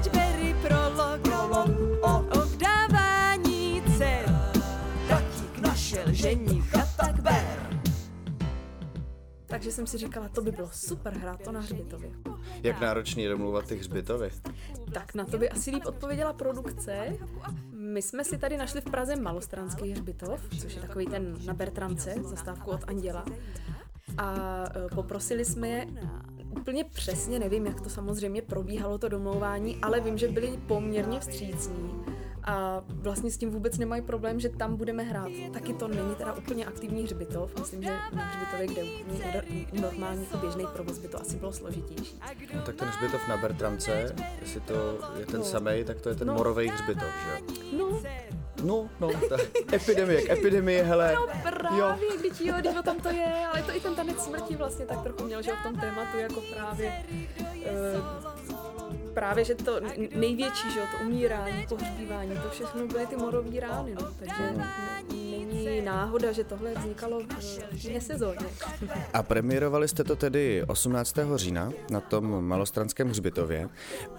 dvery 0.00 0.54
prolog, 0.62 1.29
Takže 9.60 9.72
jsem 9.72 9.86
si 9.86 9.98
říkala, 9.98 10.28
to 10.28 10.42
by 10.42 10.52
bylo 10.52 10.68
super 10.72 11.18
hrát 11.18 11.42
to 11.42 11.52
na 11.52 11.60
hřbitově. 11.60 12.10
Jak 12.62 12.80
náročný 12.80 13.22
je 13.22 13.28
domluvat 13.28 13.66
ty 13.66 13.76
hřbitovy? 13.76 14.30
Tak 14.92 15.14
na 15.14 15.24
to 15.24 15.38
by 15.38 15.50
asi 15.50 15.70
líp 15.70 15.82
odpověděla 15.86 16.32
produkce. 16.32 17.16
My 17.72 18.02
jsme 18.02 18.24
si 18.24 18.38
tady 18.38 18.56
našli 18.56 18.80
v 18.80 18.84
Praze 18.84 19.16
malostranský 19.16 19.92
hřbitov, 19.92 20.40
což 20.60 20.74
je 20.74 20.80
takový 20.80 21.06
ten 21.06 21.36
na 21.44 21.54
Bertramce, 21.54 22.14
zastávku 22.22 22.70
od 22.70 22.80
Anděla. 22.86 23.24
A 24.18 24.64
e, 24.64 24.94
poprosili 24.94 25.44
jsme 25.44 25.68
je 25.68 25.86
úplně 26.50 26.84
přesně, 26.84 27.38
nevím, 27.38 27.66
jak 27.66 27.80
to 27.80 27.90
samozřejmě 27.90 28.42
probíhalo 28.42 28.98
to 28.98 29.08
domlouvání, 29.08 29.78
ale 29.82 30.00
vím, 30.00 30.18
že 30.18 30.28
byli 30.28 30.60
poměrně 30.66 31.20
vstřícní 31.20 32.04
a 32.44 32.82
vlastně 32.88 33.30
s 33.30 33.36
tím 33.38 33.50
vůbec 33.50 33.78
nemají 33.78 34.02
problém, 34.02 34.40
že 34.40 34.48
tam 34.48 34.76
budeme 34.76 35.02
hrát. 35.02 35.28
Taky 35.52 35.74
to 35.74 35.88
není 35.88 36.14
teda 36.14 36.32
úplně 36.32 36.66
aktivní 36.66 37.02
hřbitov, 37.02 37.56
myslím, 37.58 37.82
že 37.82 37.90
na 38.12 38.22
hřbitově, 38.24 38.66
kde 38.66 38.82
normální 39.80 40.26
běžný 40.40 40.66
provoz, 40.72 40.98
by 40.98 41.08
to 41.08 41.20
asi 41.20 41.36
bylo 41.36 41.52
složitější. 41.52 42.20
No, 42.54 42.62
tak 42.62 42.76
ten 42.76 42.88
hřbitov 42.88 43.28
na 43.28 43.36
Bertramce, 43.36 44.14
jestli 44.40 44.60
to 44.60 44.98
je 45.18 45.26
ten 45.26 45.40
No. 45.40 45.46
samej, 45.46 45.84
tak 45.84 46.00
to 46.00 46.08
je 46.08 46.14
ten 46.14 46.26
No. 46.28 46.34
morovej 46.34 46.68
hřbitov, 46.68 47.08
že 47.24 47.30
jo? 47.30 47.58
No, 47.78 48.00
No, 48.64 48.88
no, 49.00 49.08
ta 49.28 49.36
epidemie, 49.72 50.22
k 50.22 50.30
epidemii, 50.30 50.82
hele. 50.82 51.14
No 51.14 51.26
právě, 51.50 52.08
když 52.20 52.40
jo, 52.40 52.54
když 52.60 52.76
o 52.78 52.82
tom 52.82 53.00
to 53.00 53.08
je, 53.08 53.46
ale 53.52 53.62
to 53.62 53.76
i 53.76 53.80
ten 53.80 53.94
tanec 53.94 54.24
smrti 54.24 54.56
vlastně 54.56 54.86
tak 54.86 55.02
trochu 55.02 55.24
měl, 55.24 55.42
že 55.42 55.50
jo, 55.50 55.56
v 55.60 55.62
tom 55.62 55.80
tématu 55.80 56.18
jako 56.18 56.40
právě 56.54 56.92
uh, 57.48 58.29
právě, 59.20 59.44
že 59.44 59.54
to 59.54 59.80
největší, 60.14 60.70
že 60.70 60.80
to 60.80 61.04
umírání, 61.04 61.66
pohřbívání, 61.68 62.30
to 62.42 62.50
všechno 62.50 62.86
byly 62.86 63.06
ty 63.06 63.16
morový 63.16 63.60
rány, 63.60 63.94
no, 63.94 64.08
takže 64.18 64.42
n- 64.42 64.64
není 65.30 65.80
náhoda, 65.80 66.32
že 66.32 66.44
tohle 66.44 66.74
vznikalo 66.74 67.20
v 67.20 67.84
jiné 67.84 68.00
sezóně. 68.00 68.46
A 69.12 69.22
premiérovali 69.22 69.88
jste 69.88 70.04
to 70.04 70.16
tedy 70.16 70.64
18. 70.66 71.16
října 71.34 71.72
na 71.90 72.00
tom 72.00 72.44
malostranském 72.44 73.08
hřbitově. 73.08 73.68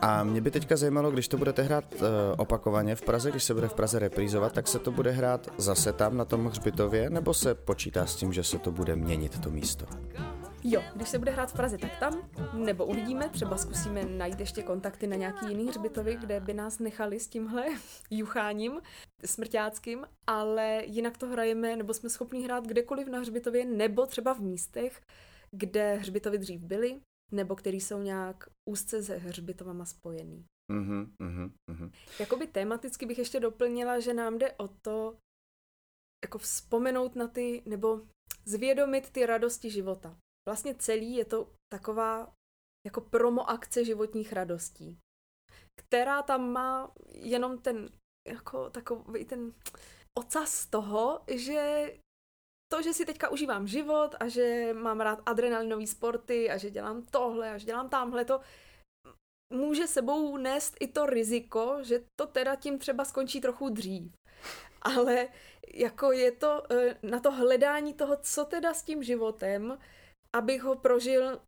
A 0.01 0.23
mě 0.23 0.41
by 0.41 0.51
teďka 0.51 0.77
zajímalo, 0.77 1.11
když 1.11 1.27
to 1.27 1.37
budete 1.37 1.61
hrát 1.61 1.83
uh, 1.93 2.07
opakovaně 2.37 2.95
v 2.95 3.01
Praze, 3.01 3.31
když 3.31 3.43
se 3.43 3.53
bude 3.53 3.67
v 3.67 3.73
Praze 3.73 3.99
reprízovat, 3.99 4.53
tak 4.53 4.67
se 4.67 4.79
to 4.79 4.91
bude 4.91 5.11
hrát 5.11 5.47
zase 5.57 5.93
tam 5.93 6.17
na 6.17 6.25
tom 6.25 6.45
hřbitově, 6.45 7.09
nebo 7.09 7.33
se 7.33 7.55
počítá 7.55 8.05
s 8.05 8.15
tím, 8.15 8.33
že 8.33 8.43
se 8.43 8.57
to 8.59 8.71
bude 8.71 8.95
měnit 8.95 9.39
to 9.39 9.49
místo? 9.49 9.85
Jo, 10.63 10.83
když 10.95 11.09
se 11.09 11.19
bude 11.19 11.31
hrát 11.31 11.51
v 11.51 11.53
Praze, 11.53 11.77
tak 11.77 11.99
tam, 11.99 12.29
nebo 12.53 12.85
uvidíme, 12.85 13.29
třeba 13.29 13.57
zkusíme 13.57 14.05
najít 14.05 14.39
ještě 14.39 14.63
kontakty 14.63 15.07
na 15.07 15.15
nějaký 15.15 15.47
jiný 15.47 15.67
hřbitovy, 15.67 16.15
kde 16.15 16.39
by 16.39 16.53
nás 16.53 16.79
nechali 16.79 17.19
s 17.19 17.27
tímhle 17.27 17.65
jucháním 18.11 18.81
smrťáckým, 19.25 20.05
ale 20.27 20.81
jinak 20.85 21.17
to 21.17 21.27
hrajeme, 21.27 21.75
nebo 21.75 21.93
jsme 21.93 22.09
schopni 22.09 22.43
hrát 22.43 22.67
kdekoliv 22.67 23.07
na 23.07 23.19
hřbitově, 23.19 23.65
nebo 23.65 24.05
třeba 24.05 24.33
v 24.33 24.39
místech, 24.39 25.01
kde 25.51 25.93
hřbitovy 25.93 26.37
dřív 26.37 26.61
byly, 26.61 27.01
nebo 27.31 27.55
který 27.55 27.81
jsou 27.81 28.01
nějak 28.01 28.49
úzce 28.69 29.03
se 29.03 29.15
hřbitovama 29.15 29.85
spojený. 29.85 30.45
Mhm, 30.71 31.13
mhm, 31.19 31.51
mhm. 31.71 31.91
Jakoby 32.19 32.47
tematicky 32.47 33.05
bych 33.05 33.17
ještě 33.17 33.39
doplnila, 33.39 33.99
že 33.99 34.13
nám 34.13 34.37
jde 34.37 34.51
o 34.51 34.67
to, 34.67 35.17
jako 36.25 36.37
vzpomenout 36.37 37.15
na 37.15 37.27
ty, 37.27 37.61
nebo 37.65 38.01
zvědomit 38.45 39.09
ty 39.09 39.25
radosti 39.25 39.69
života. 39.69 40.17
Vlastně 40.49 40.75
celý 40.75 41.15
je 41.15 41.25
to 41.25 41.53
taková 41.73 42.33
jako 42.87 43.01
promo 43.01 43.49
akce 43.49 43.85
životních 43.85 44.33
radostí, 44.33 44.97
která 45.79 46.21
tam 46.21 46.51
má 46.51 46.91
jenom 47.13 47.57
ten, 47.57 47.89
jako 48.27 48.69
takový 48.69 49.25
ten 49.25 49.53
ocas 50.17 50.65
toho, 50.65 51.21
že 51.27 51.93
to, 52.71 52.81
že 52.81 52.93
si 52.93 53.05
teďka 53.05 53.29
užívám 53.29 53.67
život 53.67 54.15
a 54.19 54.27
že 54.27 54.73
mám 54.73 55.01
rád 55.01 55.21
adrenalinové 55.25 55.87
sporty 55.87 56.49
a 56.49 56.57
že 56.57 56.69
dělám 56.69 57.05
tohle 57.05 57.51
a 57.51 57.57
že 57.57 57.65
dělám 57.65 57.89
tamhle 57.89 58.25
to, 58.25 58.41
může 59.53 59.87
sebou 59.87 60.37
nést 60.37 60.75
i 60.79 60.87
to 60.87 61.05
riziko, 61.05 61.77
že 61.81 62.03
to 62.19 62.27
teda 62.27 62.55
tím 62.55 62.79
třeba 62.79 63.05
skončí 63.05 63.41
trochu 63.41 63.69
dřív. 63.69 64.13
Ale 64.81 65.27
jako 65.73 66.11
je 66.11 66.31
to 66.31 66.63
eh, 66.73 66.97
na 67.03 67.19
to 67.19 67.31
hledání 67.31 67.93
toho, 67.93 68.17
co 68.21 68.45
teda 68.45 68.73
s 68.73 68.83
tím 68.83 69.03
životem, 69.03 69.77
abych 70.35 70.61
ho 70.61 70.75
prožil 70.75 71.41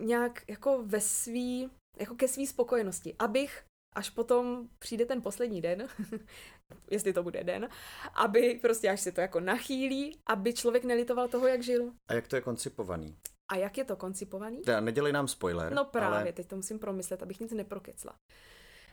nějak 0.00 0.42
jako 0.48 0.82
ve 0.82 1.00
svý, 1.00 1.70
jako 1.98 2.14
ke 2.14 2.28
svý 2.28 2.46
spokojenosti. 2.46 3.16
Abych, 3.18 3.64
až 3.96 4.10
potom 4.10 4.68
přijde 4.78 5.06
ten 5.06 5.22
poslední 5.22 5.60
den, 5.60 5.88
jestli 6.90 7.12
to 7.12 7.22
bude 7.22 7.44
den, 7.44 7.68
aby 8.14 8.58
prostě 8.62 8.90
až 8.90 9.00
se 9.00 9.12
to 9.12 9.20
jako 9.20 9.40
nachýlí, 9.40 10.18
aby 10.26 10.54
člověk 10.54 10.84
nelitoval 10.84 11.28
toho, 11.28 11.46
jak 11.46 11.62
žil. 11.62 11.92
A 12.10 12.14
jak 12.14 12.28
to 12.28 12.36
je 12.36 12.42
koncipovaný? 12.42 13.16
A 13.50 13.56
jak 13.56 13.78
je 13.78 13.84
to 13.84 13.96
koncipovaný? 13.96 14.62
Teda 14.62 14.80
nedělej 14.80 15.12
nám 15.12 15.28
spoiler, 15.28 15.72
No 15.72 15.84
právě, 15.84 16.18
ale 16.18 16.32
teď 16.32 16.46
to 16.46 16.56
musím 16.56 16.78
promyslet, 16.78 17.22
abych 17.22 17.40
nic 17.40 17.52
neprokecla. 17.52 18.14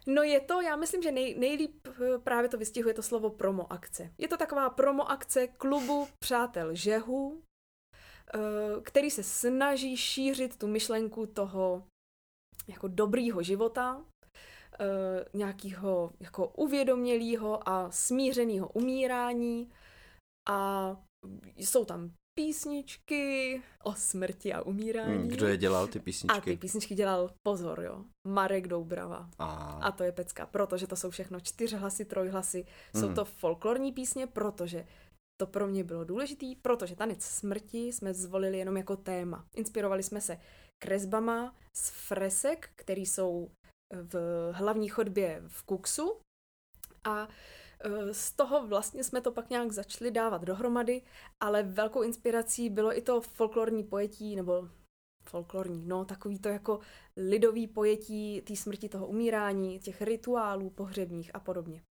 No 0.08 0.24
je 0.24 0.40
to, 0.40 0.62
já 0.62 0.76
myslím, 0.76 1.02
že 1.02 1.12
nej, 1.12 1.36
nejlíp 1.40 1.88
eh, 1.88 2.18
právě 2.20 2.50
to 2.50 2.58
vystihuje 2.58 2.94
to 2.94 3.04
slovo 3.04 3.30
promo 3.30 3.74
akce. 3.74 4.12
Je 4.18 4.28
to 4.28 4.38
taková 4.38 4.70
promo 4.70 5.12
akce 5.12 5.48
klubu 5.48 6.08
Přátel 6.20 6.76
Žehu, 6.76 7.42
eh, 7.42 7.55
který 8.84 9.12
se 9.12 9.24
snaží 9.24 9.98
šířit 9.98 10.58
tu 10.58 10.68
myšlenku 10.68 11.26
toho 11.26 11.84
jako 12.68 12.88
dobrýho 12.88 13.44
života, 13.44 14.06
eh, 14.80 15.26
nějakého 15.34 16.12
jako 16.20 16.48
uvědomělého 16.48 17.70
a 17.70 17.92
smířeného 17.92 18.68
umírání 18.68 19.70
a 20.50 20.92
jsou 21.58 21.86
tam 21.86 22.12
písničky 22.40 23.62
o 23.84 23.94
smrti 23.96 24.54
a 24.54 24.62
umírání. 24.62 25.24
hm, 25.24 25.28
kdo 25.28 25.48
je 25.48 25.58
dělal 25.58 25.88
ty 25.88 25.90
A 25.90 25.92
ty 25.92 26.00
písničky? 26.00 26.58
písničky 26.58 26.96
dělal, 26.96 27.30
pozor 27.48 27.82
jo, 27.84 28.04
Marek 28.28 28.68
Doubrava. 28.68 29.30
A, 29.40 29.46
A 29.82 29.92
to 29.92 30.04
je 30.04 30.12
pecka, 30.12 30.46
protože 30.46 30.88
to 30.88 30.96
jsou 30.96 31.10
všechno 31.10 31.40
čtyřhlasy, 31.40 32.06
trojhlasy. 32.06 32.66
Jsou 32.96 33.06
Mhm. 33.06 33.16
to 33.16 33.26
folklorní 33.26 33.92
písně, 33.92 34.28
protože 34.28 34.86
to 35.38 35.48
pro 35.48 35.68
mě 35.68 35.84
bylo 35.84 36.04
důležitý, 36.04 36.56
protože 36.56 36.96
tanec 36.96 37.24
smrti 37.24 37.88
jsme 37.88 38.14
zvolili 38.14 38.58
jenom 38.58 38.78
jako 38.78 38.96
téma. 38.96 39.46
Inspirovali 39.56 40.04
jsme 40.04 40.22
se 40.22 40.38
kresbama 40.84 41.56
z 41.78 41.90
fresek, 41.90 42.70
které 42.76 43.02
jsou 43.02 43.52
v 43.94 44.16
hlavní 44.52 44.90
chodbě 44.90 45.44
v 45.48 45.64
Kuksu 45.64 46.20
a 47.04 47.28
e, 47.80 48.14
z 48.14 48.32
toho 48.32 48.68
vlastně 48.68 49.04
jsme 49.04 49.22
to 49.22 49.32
pak 49.32 49.50
nějak 49.50 49.72
začali 49.72 50.12
dávat 50.12 50.42
dohromady, 50.42 51.02
ale 51.44 51.64
velkou 51.64 52.02
inspirací 52.02 52.70
bylo 52.70 52.98
i 52.98 53.02
to 53.02 53.22
folklorní 53.22 53.84
pojetí, 53.84 54.36
nebo 54.36 54.70
folklorní, 55.30 55.86
no 55.86 56.06
takový 56.06 56.40
to 56.40 56.50
jako 56.50 56.80
lidový 57.18 57.68
pojetí 57.68 58.42
té 58.42 58.56
smrti, 58.56 58.90
toho 58.90 59.08
umírání, 59.08 59.80
těch 59.80 60.02
rituálů 60.02 60.70
pohřebních 60.70 61.36
a 61.36 61.40
podobně. 61.40 61.82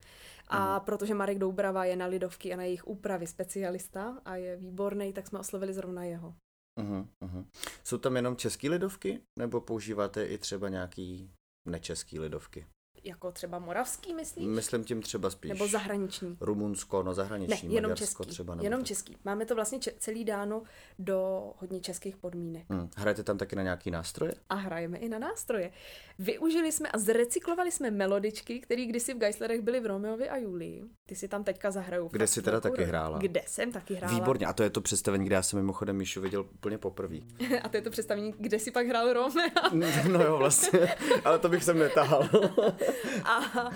A 0.48 0.80
protože 0.80 1.14
Marek 1.14 1.38
Doubrava 1.38 1.84
je 1.84 1.96
na 1.96 2.06
lidovky 2.06 2.52
a 2.52 2.56
na 2.56 2.62
jejich 2.62 2.86
úpravy 2.86 3.26
specialista 3.26 4.20
a 4.24 4.36
je 4.36 4.56
výborný, 4.56 5.12
tak 5.12 5.26
jsme 5.26 5.38
oslovili 5.38 5.74
zrovna 5.74 6.04
jeho. 6.04 6.34
uh-huh, 6.80 7.08
uh-huh. 7.22 7.46
Jsou 7.84 7.98
tam 7.98 8.16
jenom 8.16 8.36
český 8.36 8.68
lidovky, 8.68 9.20
nebo 9.38 9.60
používáte 9.60 10.26
i 10.26 10.38
třeba 10.38 10.68
nějaký 10.68 11.30
nečeský 11.68 12.18
lidovky? 12.18 12.66
Jako 13.04 13.32
třeba 13.32 13.58
moravský, 13.58 14.14
myslíš? 14.14 14.46
Myslím 14.46 14.84
tím 14.84 15.02
třeba 15.02 15.30
spíš 15.30 15.48
Nebo 15.48 15.68
zahraniční? 15.68 16.36
Rumunsko, 16.40 17.02
no 17.02 17.10
Ne, 17.10 17.14
zahraniční, 17.14 17.74
jenom 17.74 17.90
Maďarsko 17.90 18.24
český. 18.24 18.32
třeba. 18.34 18.54
Nebo 18.54 18.64
jenom 18.64 18.80
tak. 18.80 18.86
český. 18.86 19.16
Máme 19.24 19.46
to 19.46 19.54
vlastně 19.54 19.78
če- 19.78 19.92
celý 19.98 20.24
dáno 20.24 20.62
do 20.98 21.50
hodně 21.58 21.80
českých 21.80 22.16
podmínek. 22.16 22.64
Hm. 22.70 22.88
Hrajete 22.96 23.22
tam 23.22 23.38
taky 23.38 23.56
na 23.56 23.62
nějaký 23.62 23.90
nástroje? 23.90 24.32
A 24.48 24.54
hrajeme 24.54 24.98
i 24.98 25.08
na 25.08 25.18
nástroje. 25.18 25.72
Využili 26.18 26.72
jsme 26.72 26.88
a 26.88 26.98
zrecyklovali 26.98 27.72
jsme 27.72 27.90
melodičky, 27.90 28.60
které 28.60 28.84
kdysi 28.86 29.14
v 29.14 29.18
Geislerech 29.18 29.60
byly 29.60 29.80
v 29.80 29.86
Romeovi 29.86 30.28
a 30.28 30.36
Julii. 30.36 30.84
Ty 31.06 31.14
si 31.16 31.28
tam 31.28 31.44
teďka 31.44 31.70
zahrajou. 31.70 32.08
Kde 32.08 32.26
jsi 32.26 32.42
teda 32.42 32.60
taky 32.60 32.84
hrála? 32.84 33.18
Kde 33.18 33.42
jsem 33.46 33.72
taky 33.72 33.94
hrála. 33.94 34.14
Výborně, 34.14 34.46
a 34.46 34.52
to 34.52 34.62
je 34.62 34.70
to 34.70 34.80
představení, 34.80 35.24
kde 35.26 35.34
já 35.34 35.42
jsem 35.42 35.58
mimochodem 35.58 35.96
Míšu 35.96 36.20
viděl 36.20 36.40
úplně 36.40 36.78
poprvé. 36.78 37.16
A 37.62 37.68
to 37.68 37.76
je 37.76 37.82
to 37.82 37.90
představení, 37.90 38.34
kde 38.38 38.58
si 38.58 38.70
pak 38.70 38.86
hrál 38.86 39.12
Romeo. 39.12 39.48
no 40.12 40.24
jo, 40.24 40.38
vlastně, 40.38 40.94
ale 41.24 41.38
to 41.38 41.48
bych 41.48 41.64
sem 41.64 41.78
netahal. 41.78 42.28
a 43.24 43.70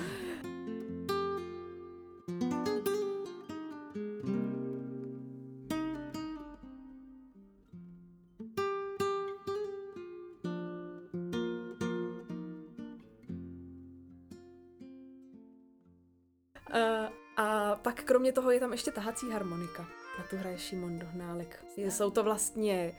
A 17.38 17.76
pak 17.76 18.02
kromě 18.02 18.32
toho 18.32 18.50
je 18.50 18.60
tam 18.60 18.72
ještě 18.72 18.90
tahací 18.90 19.30
harmonika. 19.30 19.82
Na 20.18 20.24
tu 20.30 20.36
hraje 20.36 20.58
Šimon 20.58 20.98
Dohnálek. 20.98 21.64
Jsou 21.76 22.10
to 22.10 22.22
vlastně 22.22 22.92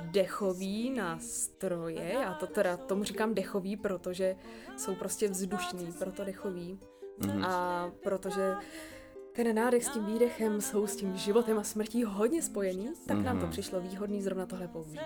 dechový 0.00 0.90
nástroje, 0.90 2.12
já 2.22 2.34
to 2.34 2.46
teda 2.46 2.76
tomu 2.76 3.04
říkám 3.04 3.34
dechový, 3.34 3.76
protože 3.76 4.36
jsou 4.76 4.94
prostě 4.94 5.28
vzdušný, 5.28 5.92
proto 5.98 6.24
dechový. 6.24 6.78
Mm. 7.18 7.44
A 7.44 7.90
protože 8.02 8.54
ten 9.32 9.54
nádech 9.54 9.84
s 9.84 9.88
tím 9.88 10.06
výdechem 10.06 10.60
jsou 10.60 10.86
s 10.86 10.96
tím 10.96 11.16
životem 11.16 11.58
a 11.58 11.62
smrtí 11.62 12.04
hodně 12.04 12.42
spojený, 12.42 12.92
tak 13.06 13.16
mm. 13.16 13.24
nám 13.24 13.38
to 13.38 13.42
mhm. 13.42 13.52
přišlo 13.52 13.80
výhodný 13.80 14.22
zrovna 14.22 14.46
tohle 14.46 14.68
použít. 14.68 15.00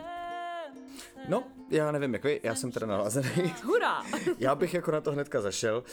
No, 1.29 1.45
já 1.71 1.93
nevím, 1.93 2.13
jak 2.13 2.25
vy, 2.25 2.41
já 2.43 2.55
jsem 2.55 2.73
teda 2.73 2.87
nalazený. 2.87 3.55
Hurá! 3.65 4.03
já 4.39 4.55
bych 4.55 4.75
jako 4.75 4.91
na 4.91 5.01
to 5.01 5.13
hnedka 5.13 5.41
zašel. 5.41 5.85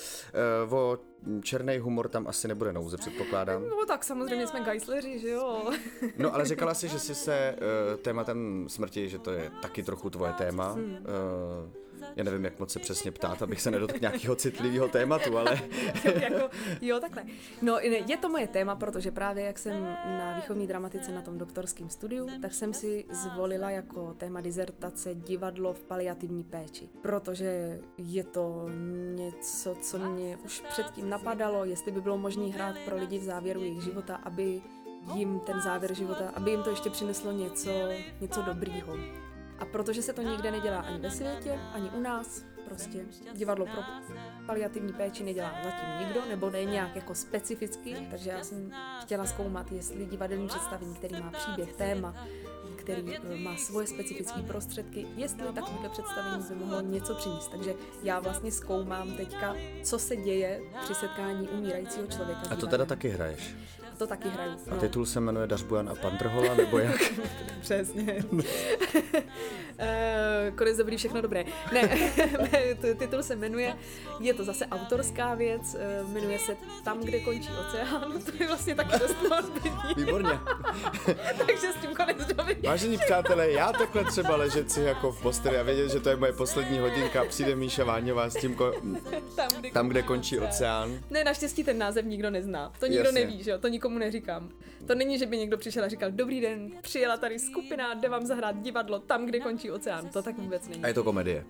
Uh, 0.67 0.73
o 0.73 0.97
černý 1.41 1.77
humor 1.77 2.09
tam 2.09 2.27
asi 2.27 2.47
nebude 2.47 2.73
nouze, 2.73 2.97
předpokládám. 2.97 3.69
No 3.69 3.85
tak 3.87 4.03
samozřejmě 4.03 4.47
jsme 4.47 4.59
gajsleři, 4.59 5.19
že 5.19 5.29
jo? 5.29 5.71
no 6.17 6.33
ale 6.33 6.45
říkala 6.45 6.73
jsi, 6.73 6.87
že 6.87 6.99
jsi 6.99 7.15
se 7.15 7.55
uh, 7.57 7.97
tématem 8.01 8.65
smrti, 8.69 9.09
že 9.09 9.19
to 9.19 9.31
je 9.31 9.51
taky 9.61 9.83
trochu 9.83 10.09
tvoje 10.09 10.33
téma. 10.33 10.71
Hmm. 10.71 10.91
Uh, 10.93 11.69
já 12.15 12.24
nevím, 12.24 12.43
jak 12.45 12.60
moc 12.60 12.72
se 12.72 12.80
přesně 12.80 13.12
ptát, 13.12 13.41
abych 13.41 13.62
se 13.62 13.72
nedotkl 13.72 14.00
nějakého 14.02 14.36
citlivého 14.36 14.88
tématu, 14.88 15.38
ale... 15.38 15.60
jako, 16.22 16.50
jo, 16.82 17.00
takhle. 17.00 17.24
No, 17.62 17.80
je 17.80 18.17
to 18.17 18.30
moje 18.30 18.48
téma, 18.48 18.76
protože 18.76 19.12
právě 19.12 19.45
jak 19.45 19.60
jsem 19.60 19.84
na 20.06 20.34
výchovní 20.36 20.67
dramatice 20.67 21.12
na 21.12 21.22
tom 21.22 21.38
doktorském 21.38 21.89
studiu, 21.89 22.28
tak 22.41 22.54
jsem 22.54 22.74
si 22.74 23.06
zvolila 23.12 23.69
jako 23.69 24.13
téma 24.13 24.41
dizertace 24.41 25.15
divadlo 25.15 25.74
v 25.74 25.84
paliativní 25.84 26.43
péči, 26.43 26.89
protože 27.02 27.80
je 27.98 28.24
to 28.24 28.69
něco, 29.15 29.76
co 29.76 30.00
mě 30.00 30.38
už 30.38 30.63
předtím 30.69 31.10
napadalo, 31.10 31.65
jestli 31.65 31.91
by 31.91 32.02
bylo 32.02 32.17
možné 32.17 32.48
hrát 32.48 32.76
pro 32.86 32.98
lidi 32.98 33.19
v 33.19 33.24
závěru 33.24 33.62
jejich 33.62 33.84
života, 33.84 34.15
aby 34.15 34.62
jim 35.13 35.39
ten 35.39 35.62
závěr 35.62 35.93
života, 35.93 36.30
aby 36.36 36.52
jim 36.52 36.63
to 36.63 36.69
ještě 36.69 36.89
přineslo 36.89 37.32
něco, 37.32 37.72
něco 38.22 38.41
dobrýho. 38.41 38.98
A 39.60 39.65
protože 39.65 40.02
se 40.02 40.13
to 40.13 40.22
nikde 40.22 40.52
nedělá 40.52 40.80
ani 40.80 41.00
ve 41.00 41.12
světě, 41.12 41.60
ani 41.74 41.89
u 41.89 42.00
nás, 42.02 42.43
prostě 42.65 43.06
divadlo 43.34 43.65
pro 43.65 43.82
paliativní 44.45 44.93
péči 44.93 45.24
nedělá 45.24 45.52
zatím 45.63 46.08
nikdo, 46.08 46.22
nebo 46.30 46.50
ne 46.50 46.65
nějak 46.65 46.95
jako 46.95 47.15
specificky, 47.15 48.08
takže 48.12 48.30
já 48.30 48.43
jsem 48.43 48.72
chtěla 49.02 49.26
zkoumat, 49.26 49.72
jestli 49.72 50.06
divadelní 50.06 50.48
představení, 50.48 50.95
který 50.95 51.22
má 51.24 51.32
příběh, 51.32 51.74
téma, 51.74 52.28
který 52.76 53.15
eh, 53.15 53.38
má 53.38 53.58
svoje 53.58 53.88
specifické 53.88 54.41
prostředky, 54.41 55.08
jestli 55.15 55.43
takovéhle 55.54 55.89
představení 55.89 56.43
by 56.50 56.56
mohlo 56.56 56.82
něco 56.82 57.15
přinést. 57.15 57.48
Takže 57.48 57.74
já 58.04 58.19
vlastně 58.19 58.52
zkoumám 58.52 59.12
teďka, 59.12 59.56
co 59.84 60.00
se 60.00 60.15
děje 60.15 60.62
při 60.84 60.95
setkání 60.95 61.48
umírajícího 61.48 62.08
člověka. 62.08 62.41
A 62.50 62.56
to 62.56 62.67
teda 62.67 62.86
taky 62.86 63.10
hraješ? 63.10 63.56
To 63.99 64.07
taky 64.07 64.29
hraju. 64.29 64.51
No. 64.67 64.73
A 64.73 64.79
titul 64.79 65.05
se 65.05 65.19
jmenuje 65.19 65.47
Dařbujan 65.47 65.89
a 65.89 65.95
Pandrhola, 65.95 66.55
nebo 66.55 66.77
jak? 66.79 67.01
Přesně. 67.62 68.23
uh, 68.31 68.41
konec 70.55 70.77
dobrý, 70.77 70.97
všechno 70.97 71.21
dobré. 71.21 71.45
Ne, 71.73 71.89
titul 72.97 73.23
se 73.23 73.35
jmenuje, 73.35 73.75
je 74.19 74.33
to 74.33 74.43
zase 74.43 74.65
autorská 74.65 75.35
věc, 75.35 75.77
uh, 76.03 76.09
jmenuje 76.13 76.39
se 76.39 76.57
Tam, 76.83 76.99
kde 76.99 77.19
končí 77.19 77.49
oceán. 77.67 78.21
To 78.25 78.31
je 78.43 78.47
vlastně 78.47 78.75
taky 78.75 78.99
dost 78.99 79.15
Výborně. 79.95 80.39
Takže 81.47 81.71
s 81.71 81.81
tím 81.81 81.95
konec 81.95 82.17
dobrý. 82.35 82.55
Vážení 82.63 82.97
přátelé, 82.97 83.51
já 83.51 83.71
takhle 83.71 84.05
třeba 84.05 84.35
ležet 84.35 84.71
si 84.71 84.81
jako 84.81 85.12
v 85.12 85.21
posteli 85.21 85.57
a 85.57 85.63
vědět, 85.63 85.89
že 85.89 85.99
to 85.99 86.09
je 86.09 86.15
moje 86.15 86.33
poslední 86.33 86.79
hodinka, 86.79 87.25
přijde 87.25 87.55
Míša 87.55 87.83
Váňová 87.83 88.29
s 88.29 88.35
tím, 88.35 88.55
ko- 88.55 88.99
tam, 89.35 89.47
kde, 89.59 89.71
tam, 89.71 89.88
kde 89.89 90.01
končí 90.01 90.39
oceán. 90.39 90.99
Ne, 91.09 91.23
naštěstí 91.23 91.63
ten 91.63 91.77
název 91.77 92.05
nikdo 92.05 92.29
nezná. 92.29 92.71
To 92.79 92.85
nikdo 92.85 93.03
Jasně. 93.03 93.19
neví, 93.19 93.43
že 93.43 93.51
jo? 93.51 93.57
To 93.57 93.67
nikomu 93.67 93.88
neříkám. 93.97 94.49
To 94.88 94.95
není, 94.95 95.19
že 95.19 95.25
by 95.25 95.38
někdo 95.38 95.58
přišel 95.58 95.84
a 95.84 95.88
říkal, 95.88 96.12
dobrý 96.12 96.41
den, 96.41 96.71
přijela 96.82 97.17
tady 97.17 97.39
skupina, 97.39 97.93
jde 97.93 98.10
vám 98.10 98.25
zahrát 98.25 98.62
divadlo 98.62 98.99
tam, 98.99 99.25
kde 99.25 99.39
končí 99.39 99.71
oceán. 99.71 100.10
To 100.10 100.23
tak 100.23 100.38
vůbec 100.38 100.67
není. 100.67 100.84
A 100.84 100.88
je 100.88 100.93
to 100.93 101.04
komedie. 101.04 101.45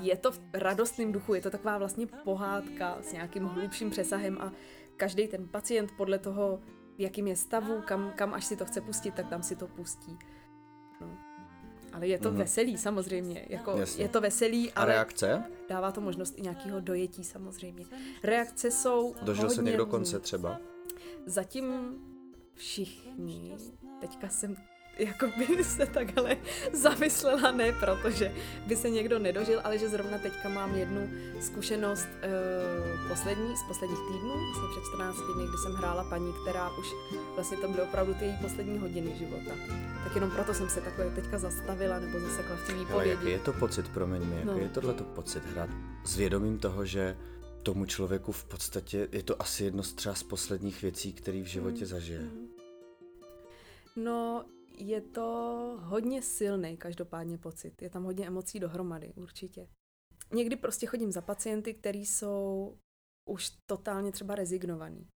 Je 0.00 0.16
to 0.16 0.30
v 0.30 0.40
radostném 0.54 1.12
duchu, 1.12 1.34
je 1.34 1.42
to 1.42 1.50
taková 1.50 1.78
vlastně 1.78 2.06
pohádka 2.06 2.98
s 3.02 3.12
nějakým 3.12 3.44
hlubším 3.44 3.90
přesahem 3.90 4.38
a 4.40 4.52
každý 4.96 5.28
ten 5.28 5.48
pacient 5.48 5.90
podle 5.96 6.18
toho, 6.18 6.60
v 6.96 7.00
jakým 7.00 7.26
je 7.26 7.36
stavu, 7.36 7.82
kam, 7.84 8.12
kam 8.16 8.34
až 8.34 8.44
si 8.44 8.56
to 8.56 8.64
chce 8.64 8.80
pustit, 8.80 9.14
tak 9.14 9.28
tam 9.28 9.42
si 9.42 9.56
to 9.56 9.66
pustí. 9.66 10.18
No. 11.00 11.18
Ale 11.92 12.06
je 12.06 12.18
to 12.18 12.30
mm-hmm. 12.30 12.36
veselý 12.36 12.78
samozřejmě, 12.78 13.46
jako 13.48 13.76
Jasně. 13.76 14.04
je 14.04 14.08
to 14.08 14.20
veselý, 14.20 14.72
ale... 14.72 14.92
A 14.92 14.94
reakce? 14.94 15.44
Dává 15.68 15.92
to 15.92 16.00
možnost 16.00 16.34
i 16.36 16.42
nějakého 16.42 16.80
dojetí 16.80 17.24
samozřejmě. 17.24 17.84
Reakce 18.22 18.70
jsou 18.70 19.14
Dožil 19.22 19.50
se 19.50 19.62
někdo 19.62 19.86
konce 19.86 20.20
třeba? 20.20 20.60
Zatím 21.28 21.94
všichni, 22.54 23.56
teďka 24.00 24.28
jsem 24.28 24.56
jako 24.98 25.26
by 25.38 25.64
se 25.64 25.86
takhle 25.86 26.36
zamyslela, 26.72 27.50
ne 27.50 27.72
protože 27.72 28.34
by 28.66 28.76
se 28.76 28.90
někdo 28.90 29.18
nedožil, 29.18 29.60
ale 29.64 29.78
že 29.78 29.88
zrovna 29.88 30.18
teďka 30.18 30.48
mám 30.48 30.74
jednu 30.74 31.10
zkušenost 31.40 32.08
uh, 32.08 33.08
poslední, 33.08 33.56
z 33.56 33.62
posledních 33.62 33.98
týdnů, 33.98 34.34
vlastně 34.34 34.68
před 34.70 34.84
14 34.88 35.16
dny, 35.16 35.46
kdy 35.48 35.58
jsem 35.62 35.72
hrála 35.72 36.04
paní, 36.04 36.32
která 36.42 36.70
už 36.78 36.86
vlastně 37.34 37.56
to 37.56 37.68
byly 37.68 37.82
opravdu 37.82 38.14
ty 38.14 38.24
její 38.24 38.36
poslední 38.42 38.78
hodiny 38.78 39.16
života. 39.18 39.52
Tak 40.04 40.14
jenom 40.14 40.30
proto 40.30 40.54
jsem 40.54 40.68
se 40.68 40.80
takhle 40.80 41.10
teďka 41.10 41.38
zastavila 41.38 41.98
nebo 41.98 42.20
zasekla 42.20 42.56
v 42.56 42.66
té 42.66 42.72
výpovědi. 42.72 42.94
Ale 42.94 43.08
jaký 43.08 43.30
je 43.30 43.38
to 43.38 43.52
pocit, 43.52 43.88
promiň 43.88 44.22
mi, 44.24 44.34
jaký 44.34 44.46
no. 44.46 44.58
je 44.58 44.68
tohle 44.68 44.94
pocit 44.94 45.42
hrát 45.46 45.70
s 46.04 46.16
vědomím 46.16 46.58
toho, 46.58 46.86
že 46.86 47.16
tomu 47.62 47.86
člověku 47.86 48.32
v 48.32 48.44
podstatě 48.44 49.08
je 49.12 49.22
to 49.22 49.42
asi 49.42 49.64
jedno 49.64 49.82
z 49.82 49.92
třeba 49.92 50.14
z 50.14 50.22
posledních 50.22 50.82
věcí, 50.82 51.12
který 51.12 51.42
v 51.42 51.46
životě 51.46 51.80
mm. 51.80 51.86
zažije. 51.86 52.20
Mm. 52.20 52.48
No, 53.96 54.44
je 54.78 55.00
to 55.00 55.22
hodně 55.82 56.22
silný 56.22 56.76
každopádně 56.76 57.38
pocit. 57.38 57.82
Je 57.82 57.90
tam 57.90 58.04
hodně 58.04 58.26
emocí 58.26 58.60
dohromady, 58.60 59.12
určitě. 59.16 59.68
Někdy 60.32 60.56
prostě 60.56 60.86
chodím 60.86 61.12
za 61.12 61.20
pacienty, 61.20 61.74
kteří 61.74 62.06
jsou 62.06 62.76
už 63.28 63.50
totálně 63.66 64.12
třeba 64.12 64.34
rezignovaný. 64.34 65.08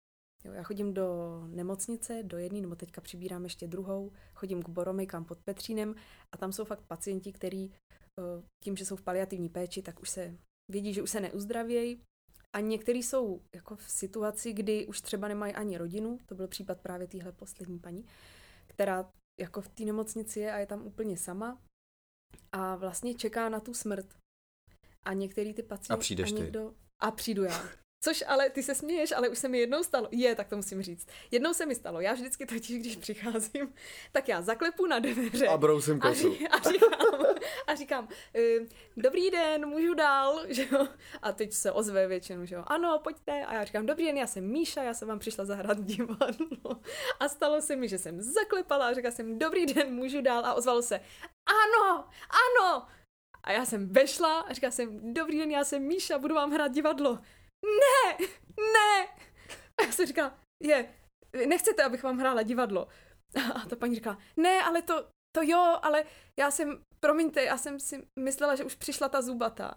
Jo, 0.44 0.52
já 0.52 0.62
chodím 0.62 0.94
do 0.94 1.40
nemocnice, 1.46 2.22
do 2.22 2.38
jedné, 2.38 2.60
nebo 2.60 2.76
teďka 2.76 3.00
přibírám 3.00 3.44
ještě 3.44 3.66
druhou, 3.66 4.12
chodím 4.34 4.62
k 4.62 4.68
Boromejkám 4.68 5.24
pod 5.24 5.38
Petřínem 5.38 5.94
a 6.32 6.36
tam 6.36 6.52
jsou 6.52 6.64
fakt 6.64 6.82
pacienti, 6.86 7.32
kteří 7.32 7.72
eh, 8.18 8.42
tím, 8.64 8.76
že 8.76 8.86
jsou 8.86 8.96
v 8.96 9.02
paliativní 9.02 9.48
péči, 9.48 9.82
tak 9.82 10.00
už 10.00 10.10
se 10.10 10.38
vědí, 10.70 10.94
že 10.94 11.02
už 11.02 11.10
se 11.10 11.20
neuzdravějí 11.20 12.02
a 12.56 12.60
někteří 12.60 13.02
jsou 13.02 13.42
jako 13.54 13.76
v 13.76 13.90
situaci, 13.90 14.52
kdy 14.52 14.86
už 14.86 15.00
třeba 15.00 15.28
nemají 15.28 15.54
ani 15.54 15.78
rodinu, 15.78 16.18
to 16.26 16.34
byl 16.34 16.48
případ 16.48 16.80
právě 16.80 17.06
téhle 17.06 17.32
poslední 17.32 17.78
paní, 17.78 18.06
která 18.66 19.12
jako 19.40 19.60
v 19.60 19.68
té 19.68 19.84
nemocnici 19.84 20.40
je 20.40 20.52
a 20.52 20.58
je 20.58 20.66
tam 20.66 20.86
úplně 20.86 21.16
sama 21.16 21.58
a 22.52 22.76
vlastně 22.76 23.14
čeká 23.14 23.48
na 23.48 23.60
tu 23.60 23.74
smrt. 23.74 24.06
A 25.04 25.12
některý 25.12 25.54
ty 25.54 25.62
pacienti... 25.62 25.92
A 25.92 25.96
přijdeš 25.96 26.32
a 26.32 26.34
někdo, 26.34 26.68
ty. 26.70 26.76
A 27.00 27.10
přijdu 27.10 27.44
já. 27.44 27.68
Což 28.04 28.24
ale 28.26 28.50
ty 28.50 28.62
se 28.62 28.74
směješ, 28.74 29.12
ale 29.12 29.28
už 29.28 29.38
se 29.38 29.48
mi 29.48 29.58
jednou 29.58 29.82
stalo. 29.82 30.08
Je, 30.10 30.34
tak 30.34 30.48
to 30.48 30.56
musím 30.56 30.82
říct. 30.82 31.06
Jednou 31.30 31.54
se 31.54 31.66
mi 31.66 31.74
stalo. 31.74 32.00
Já 32.00 32.12
vždycky 32.12 32.46
totiž, 32.46 32.80
když 32.80 32.96
přicházím, 32.96 33.74
tak 34.12 34.28
já 34.28 34.42
zaklepu 34.42 34.86
na 34.86 34.98
dveře. 34.98 35.46
A 35.46 35.56
brousím 35.56 36.00
kosu. 36.00 36.36
A, 36.50 36.56
a 36.56 36.72
říkám, 36.72 37.31
a 37.66 37.74
říkám 37.74 38.04
uh, 38.04 38.66
dobrý 38.96 39.30
den, 39.30 39.66
můžu 39.66 39.94
dál, 39.94 40.40
že 40.48 40.66
jo? 40.72 40.88
A 41.22 41.32
teď 41.32 41.52
se 41.52 41.72
ozve 41.72 42.06
většinou, 42.06 42.44
že 42.44 42.54
jo? 42.54 42.64
Ano, 42.66 42.98
pojďte. 42.98 43.44
A 43.44 43.54
já 43.54 43.64
říkám, 43.64 43.86
dobrý 43.86 44.04
den, 44.04 44.16
já 44.16 44.26
jsem 44.26 44.44
Míša, 44.44 44.82
já 44.82 44.94
jsem 44.94 45.08
vám 45.08 45.18
přišla 45.18 45.44
zahrát 45.44 45.80
divadlo. 45.80 46.80
A 47.20 47.28
stalo 47.28 47.60
se 47.60 47.76
mi, 47.76 47.88
že 47.88 47.98
jsem 47.98 48.20
zaklepala 48.20 48.88
a 48.88 48.92
řekla 48.92 49.10
jsem, 49.10 49.38
dobrý 49.38 49.66
den, 49.66 49.94
můžu 49.94 50.22
dál. 50.22 50.46
A 50.46 50.54
ozvalo 50.54 50.82
se, 50.82 51.00
ano, 51.46 52.04
ano. 52.30 52.86
A 53.44 53.52
já 53.52 53.64
jsem 53.64 53.92
vešla 53.92 54.40
a 54.40 54.52
říkala 54.52 54.70
jsem, 54.70 55.14
dobrý 55.14 55.38
den, 55.38 55.50
já 55.50 55.64
jsem 55.64 55.82
Míša, 55.82 56.18
budu 56.18 56.34
vám 56.34 56.50
hrát 56.50 56.72
divadlo 56.72 57.18
ne, 57.62 58.26
ne. 58.58 59.08
A 59.78 59.82
já 59.86 59.92
jsem 59.92 60.06
říkala, 60.06 60.38
je, 60.62 60.94
nechcete, 61.46 61.82
abych 61.82 62.02
vám 62.02 62.18
hrála 62.18 62.42
divadlo. 62.42 62.88
A 63.54 63.66
ta 63.68 63.76
paní 63.76 63.94
říkala, 63.94 64.18
ne, 64.36 64.62
ale 64.62 64.82
to, 64.82 65.08
to 65.32 65.42
jo, 65.42 65.78
ale 65.82 66.04
já 66.38 66.50
jsem, 66.50 66.82
promiňte, 67.00 67.42
já 67.42 67.58
jsem 67.58 67.80
si 67.80 68.06
myslela, 68.18 68.54
že 68.54 68.64
už 68.64 68.74
přišla 68.74 69.08
ta 69.08 69.22
zubatá. 69.22 69.74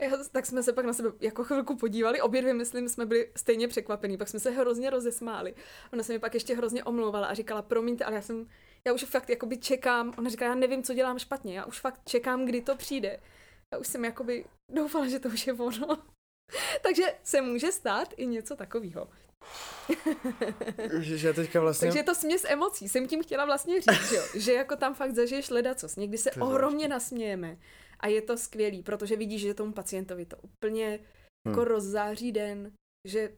A 0.00 0.04
já, 0.04 0.16
tak 0.32 0.46
jsme 0.46 0.62
se 0.62 0.72
pak 0.72 0.84
na 0.84 0.92
sebe 0.92 1.12
jako 1.20 1.44
chvilku 1.44 1.76
podívali, 1.76 2.20
obě 2.20 2.40
dvě, 2.40 2.54
myslím, 2.54 2.88
jsme 2.88 3.06
byli 3.06 3.32
stejně 3.36 3.68
překvapení, 3.68 4.18
pak 4.18 4.28
jsme 4.28 4.40
se 4.40 4.50
hrozně 4.50 4.90
rozesmáli. 4.90 5.54
Ona 5.92 6.02
se 6.02 6.12
mi 6.12 6.18
pak 6.18 6.34
ještě 6.34 6.56
hrozně 6.56 6.84
omlouvala 6.84 7.26
a 7.26 7.34
říkala, 7.34 7.62
promiňte, 7.62 8.04
ale 8.04 8.14
já 8.14 8.22
jsem, 8.22 8.48
já 8.86 8.92
už 8.92 9.04
fakt 9.04 9.30
jakoby 9.30 9.56
čekám, 9.56 10.14
ona 10.18 10.30
říká, 10.30 10.44
já 10.44 10.54
nevím, 10.54 10.82
co 10.82 10.94
dělám 10.94 11.18
špatně, 11.18 11.58
já 11.58 11.64
už 11.64 11.80
fakt 11.80 12.00
čekám, 12.04 12.44
kdy 12.44 12.60
to 12.60 12.76
přijde. 12.76 13.20
Já 13.72 13.78
už 13.78 13.86
jsem 13.86 14.04
jakoby 14.04 14.44
doufala, 14.72 15.08
že 15.08 15.18
to 15.18 15.28
už 15.28 15.46
je 15.46 15.52
ono. 15.52 16.02
Takže 16.82 17.02
se 17.22 17.40
může 17.40 17.72
stát 17.72 18.14
i 18.16 18.26
něco 18.26 18.56
takového. 18.56 19.08
Že 21.00 21.32
teďka 21.32 21.60
vlastně... 21.60 21.86
Takže 21.86 21.98
je 21.98 22.04
to 22.04 22.14
směs 22.14 22.44
emocí. 22.48 22.88
Jsem 22.88 23.08
tím 23.08 23.22
chtěla 23.22 23.44
vlastně 23.44 23.80
říct, 23.80 24.08
že, 24.08 24.16
jo? 24.16 24.22
že 24.34 24.52
jako 24.52 24.76
tam 24.76 24.94
fakt 24.94 25.14
zažiješ 25.14 25.50
ledacos. 25.50 25.96
Někdy 25.96 26.18
se 26.18 26.32
ohromně 26.32 26.88
nasmějeme 26.88 27.58
a 28.00 28.08
je 28.08 28.22
to 28.22 28.36
skvělý, 28.36 28.82
protože 28.82 29.16
vidíš, 29.16 29.42
že 29.42 29.54
tomu 29.54 29.72
pacientovi 29.72 30.26
to 30.26 30.36
úplně 30.36 30.90
jako 30.92 31.04
hmm. 31.48 31.52
jako 31.52 31.64
rozzáří 31.64 32.32
den, 32.32 32.72
že 33.08 33.32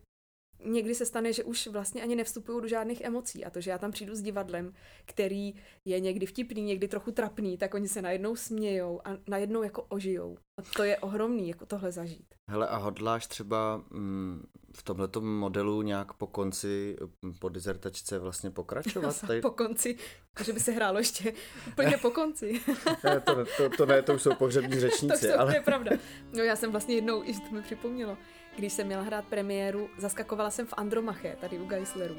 někdy 0.64 0.94
se 0.94 1.06
stane, 1.06 1.32
že 1.32 1.44
už 1.44 1.66
vlastně 1.66 2.02
ani 2.02 2.16
nevstupuju 2.16 2.60
do 2.60 2.68
žádných 2.68 3.00
emocí 3.00 3.44
a 3.44 3.50
to, 3.50 3.60
že 3.60 3.70
já 3.70 3.78
tam 3.78 3.92
přijdu 3.92 4.14
s 4.14 4.22
divadlem, 4.22 4.72
který 5.06 5.54
je 5.84 6.00
někdy 6.00 6.26
vtipný, 6.26 6.62
někdy 6.62 6.88
trochu 6.88 7.12
trapný, 7.12 7.58
tak 7.58 7.74
oni 7.74 7.88
se 7.88 8.02
najednou 8.02 8.36
smějou 8.36 9.00
a 9.04 9.10
najednou 9.28 9.62
jako 9.62 9.82
ožijou. 9.82 10.36
A 10.58 10.62
to 10.76 10.82
je 10.82 10.98
ohromný, 10.98 11.48
jako 11.48 11.66
tohle 11.66 11.92
zažít. 11.92 12.34
Hele, 12.50 12.68
a 12.68 12.76
hodláš 12.76 13.26
třeba 13.26 13.84
mm, 13.90 14.46
v 14.76 14.82
tomto 14.82 15.20
modelu 15.20 15.82
nějak 15.82 16.12
po 16.12 16.26
konci, 16.26 16.96
mm, 17.22 17.34
po 17.34 17.48
dizertačce 17.48 18.18
vlastně 18.18 18.50
pokračovat? 18.50 19.20
Tady... 19.26 19.40
po 19.40 19.50
konci, 19.50 19.96
že 20.44 20.52
by 20.52 20.60
se 20.60 20.72
hrálo 20.72 20.98
ještě 20.98 21.32
úplně 21.68 21.96
po 22.02 22.10
konci. 22.10 22.60
ne, 23.04 23.20
to, 23.20 23.44
to, 23.56 23.68
to 23.76 23.86
ne, 23.86 24.02
to 24.02 24.14
už 24.14 24.22
jsou 24.22 24.34
pohřební 24.34 24.80
řečníci. 24.80 25.28
to, 25.28 25.40
ale... 25.40 25.52
to 25.52 25.56
je 25.56 25.62
pravda. 25.62 25.90
No 26.32 26.42
já 26.42 26.56
jsem 26.56 26.70
vlastně 26.70 26.94
jednou, 26.94 27.24
i 27.24 27.32
to 27.34 27.54
mi 27.54 27.62
připomnělo, 27.62 28.16
když 28.56 28.72
jsem 28.72 28.86
měla 28.86 29.02
hrát 29.02 29.24
premiéru, 29.24 29.90
zaskakovala 29.98 30.50
jsem 30.50 30.66
v 30.66 30.74
Andromache, 30.76 31.36
tady 31.40 31.58
u 31.58 31.66
Geislerů. 31.66 32.16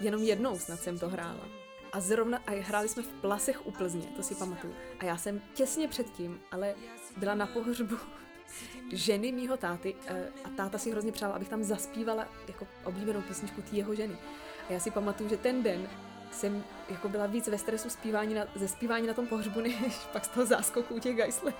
Jenom 0.00 0.22
jednou 0.22 0.58
snad 0.58 0.80
jsem 0.80 0.98
to 0.98 1.08
hrála. 1.08 1.48
A 1.92 2.00
zrovna, 2.00 2.38
a 2.46 2.50
hráli 2.60 2.88
jsme 2.88 3.02
v 3.02 3.12
Plasech 3.12 3.66
u 3.66 3.70
Plzně, 3.70 4.06
to 4.16 4.22
si 4.22 4.34
pamatuju. 4.34 4.74
A 4.98 5.04
já 5.04 5.16
jsem 5.16 5.40
těsně 5.54 5.88
předtím, 5.88 6.40
ale 6.50 6.74
byla 7.16 7.34
na 7.34 7.46
pohřbu 7.46 7.96
ženy 8.92 9.32
mýho 9.32 9.56
táty 9.56 9.94
eh, 10.06 10.28
a 10.44 10.48
táta 10.48 10.78
si 10.78 10.90
hrozně 10.90 11.12
přál, 11.12 11.32
abych 11.32 11.48
tam 11.48 11.62
zaspívala 11.62 12.28
jako 12.48 12.66
oblíbenou 12.84 13.22
písničku 13.22 13.62
té 13.62 13.76
jeho 13.76 13.94
ženy. 13.94 14.16
A 14.68 14.72
já 14.72 14.80
si 14.80 14.90
pamatuju, 14.90 15.28
že 15.28 15.36
ten 15.36 15.62
den 15.62 15.88
jsem 16.34 16.64
jako 16.88 17.08
byla 17.08 17.26
víc 17.26 17.48
ve 17.48 17.58
stresu 17.58 17.90
zpívání 17.90 18.34
na, 18.34 18.44
ze 18.54 18.68
zpívání 18.68 19.06
na 19.06 19.14
tom 19.14 19.26
pohřbu, 19.26 19.60
než 19.82 19.94
pak 20.12 20.24
z 20.24 20.28
toho 20.28 20.46
záskoku 20.46 20.98
těch 20.98 21.16
Geislerů. 21.16 21.56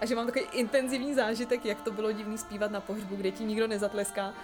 A 0.00 0.06
že 0.06 0.14
mám 0.14 0.26
takový 0.26 0.44
intenzivní 0.52 1.14
zážitek, 1.14 1.64
jak 1.64 1.82
to 1.82 1.90
bylo 1.90 2.12
divný 2.12 2.38
zpívat 2.38 2.70
na 2.70 2.80
pohřbu, 2.80 3.16
kde 3.16 3.30
ti 3.30 3.44
nikdo 3.44 3.66
nezatleská. 3.66 4.34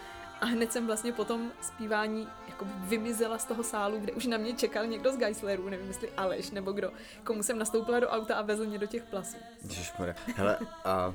A 0.41 0.47
hned 0.47 0.73
jsem 0.73 0.87
vlastně 0.87 1.13
po 1.13 1.25
tom 1.25 1.53
zpívání 1.61 2.29
jako 2.49 2.67
vymizela 2.79 3.39
z 3.39 3.45
toho 3.45 3.63
sálu, 3.63 4.01
kde 4.01 4.13
už 4.13 4.27
na 4.27 4.37
mě 4.37 4.53
čekal 4.53 4.87
někdo 4.87 5.13
z 5.13 5.17
Geislerů, 5.17 5.69
nevím 5.69 5.89
jestli 5.89 6.09
Aleš 6.17 6.51
nebo 6.51 6.73
kdo, 6.73 6.93
komu 7.25 7.43
jsem 7.43 7.59
nastoupila 7.59 8.01
do 8.01 8.09
auta 8.09 8.37
a 8.37 8.43
vezl 8.43 8.67
mě 8.67 8.79
do 8.79 8.87
těch 8.87 9.03
plasů. 9.03 9.37
Ježišmarja. 9.63 10.15
Hele, 10.37 10.59
a... 10.85 11.15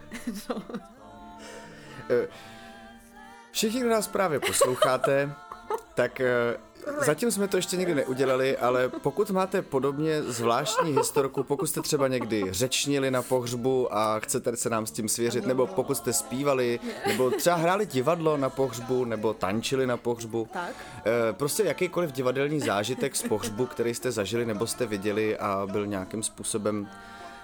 no. 0.48 0.62
Všichni, 3.50 3.80
kdo 3.80 3.90
nás 3.90 4.08
právě 4.08 4.40
posloucháte, 4.40 5.34
tak 6.00 6.20
Zatím 7.06 7.30
jsme 7.30 7.48
to 7.48 7.56
ještě 7.56 7.76
nikdy 7.76 7.94
neudělali, 7.94 8.56
ale 8.56 8.88
pokud 8.88 9.30
máte 9.30 9.62
podobně 9.62 10.22
zvláštní 10.22 10.96
historku, 10.96 11.42
pokud 11.42 11.66
jste 11.66 11.82
třeba 11.82 12.08
někdy 12.08 12.44
řečnili 12.50 13.10
na 13.10 13.22
pohřbu 13.22 13.94
a 13.94 14.18
chcete 14.18 14.56
se 14.56 14.70
nám 14.70 14.86
s 14.86 14.90
tím 14.90 15.08
svěřit, 15.08 15.46
nebo 15.46 15.66
pokud 15.66 15.94
jste 15.94 16.12
zpívali, 16.12 16.80
nebo 17.06 17.30
třeba 17.30 17.56
hráli 17.56 17.86
divadlo 17.86 18.36
na 18.36 18.50
pohřbu, 18.50 19.04
nebo 19.04 19.34
tančili 19.34 19.86
na 19.86 19.96
pohřbu, 19.96 20.48
tak. 20.52 20.74
prostě 21.32 21.62
jakýkoliv 21.62 22.12
divadelní 22.12 22.60
zážitek 22.60 23.16
z 23.16 23.22
pohřbu, 23.22 23.66
který 23.66 23.94
jste 23.94 24.12
zažili 24.12 24.46
nebo 24.46 24.66
jste 24.66 24.86
viděli 24.86 25.38
a 25.38 25.66
byl 25.72 25.86
nějakým 25.86 26.22
způsobem 26.22 26.88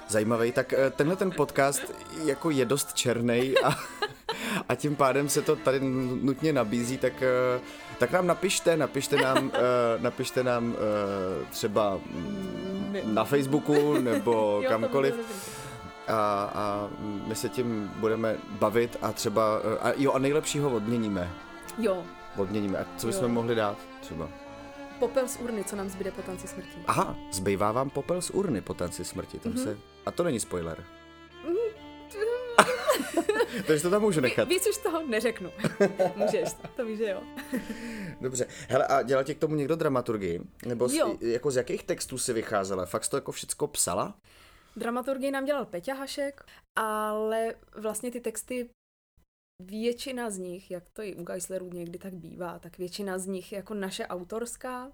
zajímavý, 0.09 0.52
tak 0.52 0.74
tenhle 0.96 1.16
ten 1.16 1.30
podcast 1.30 1.82
jako 2.24 2.50
je 2.50 2.64
dost 2.64 2.92
černý 2.94 3.54
a, 3.64 3.76
a 4.68 4.74
tím 4.74 4.96
pádem 4.96 5.28
se 5.28 5.42
to 5.42 5.57
tady 5.57 5.80
nutně 6.22 6.52
nabízí, 6.52 6.98
tak 6.98 7.22
tak 7.99 8.12
nám 8.12 8.26
napište, 8.26 8.76
napište 8.76 9.16
nám, 9.16 9.47
uh, 9.47 9.53
napište 10.01 10.44
nám 10.44 10.68
uh, 10.68 10.76
třeba 11.51 11.99
na 13.05 13.24
Facebooku 13.24 13.99
nebo 14.01 14.32
jo, 14.62 14.68
kamkoliv. 14.68 15.14
A, 16.09 16.51
a 16.55 16.88
my 17.26 17.34
se 17.34 17.49
tím 17.49 17.90
budeme 17.97 18.36
bavit 18.49 18.97
a 19.03 19.12
třeba, 19.12 19.59
uh, 19.59 19.64
a 19.80 19.92
jo, 19.97 20.12
a 20.12 20.18
nejlepšího 20.18 20.70
odměníme. 20.70 21.30
Jo. 21.78 22.03
Odměníme. 22.36 22.78
A 22.78 22.86
co 22.97 23.07
bychom 23.07 23.22
jo. 23.22 23.28
mohli 23.28 23.55
dát 23.55 23.78
třeba? 24.01 24.28
Popel 24.99 25.28
z 25.28 25.36
urny, 25.36 25.64
co 25.64 25.76
nám 25.76 25.88
zbyde 25.88 26.11
po 26.11 26.22
tanci 26.22 26.49
smrti. 26.49 26.78
Aha, 26.86 27.16
zbývá 27.32 27.72
vám 27.72 27.90
popel 27.90 28.22
z 28.22 28.30
urny 28.30 28.61
po 28.61 28.74
tanci 28.74 29.05
smrti. 29.05 29.38
Tam 29.38 29.53
mm-hmm. 29.53 29.64
se... 29.64 29.78
A 30.07 30.11
to 30.11 30.24
není 30.24 30.40
spoiler. 30.40 30.84
Takže 33.66 33.82
to 33.82 33.90
tam 33.90 34.02
můžu 34.02 34.20
nechat. 34.20 34.48
Víc 34.48 34.66
už 34.66 34.76
toho 34.76 35.06
neřeknu. 35.06 35.50
Můžeš, 36.16 36.48
to 36.76 36.86
víš, 36.86 36.98
že 36.98 37.10
jo. 37.10 37.22
Dobře. 38.20 38.46
Hele, 38.68 38.86
a 38.86 39.02
dělal 39.02 39.24
ti 39.24 39.34
k 39.34 39.38
tomu 39.38 39.54
někdo 39.54 39.76
dramaturgii? 39.76 40.40
Nebo 40.66 40.88
z, 40.88 40.98
jako 41.20 41.50
z 41.50 41.56
jakých 41.56 41.82
textů 41.82 42.18
si 42.18 42.32
vycházela? 42.32 42.86
Fakt 42.86 43.08
to 43.08 43.16
jako 43.16 43.32
všecko 43.32 43.66
psala? 43.66 44.14
Dramaturgii 44.76 45.30
nám 45.30 45.44
dělal 45.44 45.66
Peťa 45.66 45.94
Hašek, 45.94 46.44
ale 46.78 47.54
vlastně 47.76 48.10
ty 48.10 48.20
texty 48.20 48.68
většina 49.62 50.30
z 50.30 50.38
nich, 50.38 50.70
jak 50.70 50.84
to 50.92 51.02
i 51.02 51.14
u 51.14 51.22
Geislerů 51.22 51.70
někdy 51.72 51.98
tak 51.98 52.14
bývá, 52.14 52.58
tak 52.58 52.78
většina 52.78 53.18
z 53.18 53.26
nich 53.26 53.52
je 53.52 53.56
jako 53.56 53.74
naše 53.74 54.06
autorská 54.06 54.92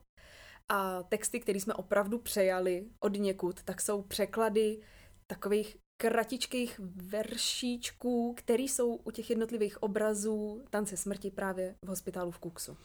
a 0.69 1.03
texty, 1.03 1.41
které 1.41 1.61
jsme 1.61 1.75
opravdu 1.75 2.19
přejali 2.19 2.87
od 3.01 3.17
někud, 3.17 3.63
tak 3.63 3.81
jsou 3.81 4.03
překlady 4.03 4.81
takových 5.27 5.77
kratičkých 6.03 6.81
veršíčků, 6.97 8.35
které 8.37 8.63
jsou 8.63 8.95
u 8.95 9.11
těch 9.11 9.31
jednotlivých 9.31 9.83
obrazů 9.83 10.65
Tance 10.71 10.97
smrti 10.97 11.31
právě 11.31 11.75
v 11.85 11.89
hospitálu 11.89 12.31
v 12.31 12.39
Kuksu. 12.39 12.77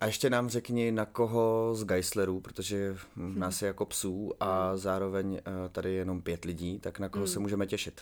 A 0.00 0.06
ještě 0.06 0.30
nám 0.30 0.48
řekni, 0.48 0.92
na 0.92 1.06
koho 1.06 1.74
z 1.74 1.84
Geislerů, 1.84 2.40
protože 2.40 2.96
hmm. 3.14 3.38
nás 3.38 3.62
je 3.62 3.66
jako 3.66 3.86
psů 3.86 4.32
a 4.40 4.76
zároveň 4.76 5.36
eh, 5.36 5.68
tady 5.68 5.90
je 5.90 5.96
jenom 5.96 6.22
pět 6.22 6.44
lidí, 6.44 6.78
tak 6.78 6.98
na 6.98 7.08
koho 7.08 7.24
hmm. 7.24 7.32
se 7.32 7.38
můžeme 7.38 7.66
těšit? 7.66 8.00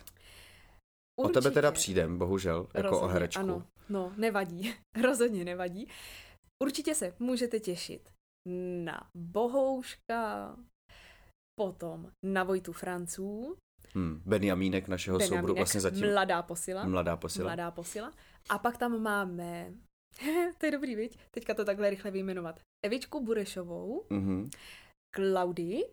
Určitě. 1.21 1.39
O 1.39 1.43
tebe 1.43 1.51
teda 1.51 1.73
přijdem, 1.73 2.19
bohužel, 2.19 2.67
jako 2.75 2.89
Rozhodně, 2.89 3.05
o 3.05 3.09
herečku. 3.09 3.41
Ano, 3.41 3.67
no, 3.89 4.13
nevadí. 4.17 4.75
Rozhodně 5.03 5.45
nevadí. 5.45 5.89
Určitě 6.63 6.95
se 6.95 7.15
můžete 7.19 7.61
těšit 7.61 8.11
na 8.85 9.11
Bohouška, 9.17 10.57
potom 11.61 12.11
na 12.27 12.45
Vojtu 12.45 12.73
Franců, 12.73 13.57
Hmm, 13.95 14.23
Benjamínek 14.25 14.89
našeho 14.89 15.19
Benjamínek, 15.19 15.41
souboru 15.41 15.55
vlastně 15.55 15.81
zatím. 15.81 16.13
Mladá 16.13 16.43
posila. 16.43 16.85
Mladá 16.85 17.17
posila. 17.17 17.45
Mladá 17.45 17.71
posila. 17.71 18.13
A 18.49 18.59
pak 18.59 18.79
tam 18.79 19.03
máme, 19.03 19.75
to 20.59 20.67
je 20.67 20.73
dobrý, 20.73 20.95
viď? 20.95 21.19
Teďka 21.31 21.55
to 21.55 21.65
takhle 21.65 21.91
rychle 21.91 22.11
vyjmenovat. 22.11 22.61
Evičku 22.85 23.25
Burešovou, 23.25 24.07
mm-hmm. 24.11 24.51
Klaudii 25.15 25.85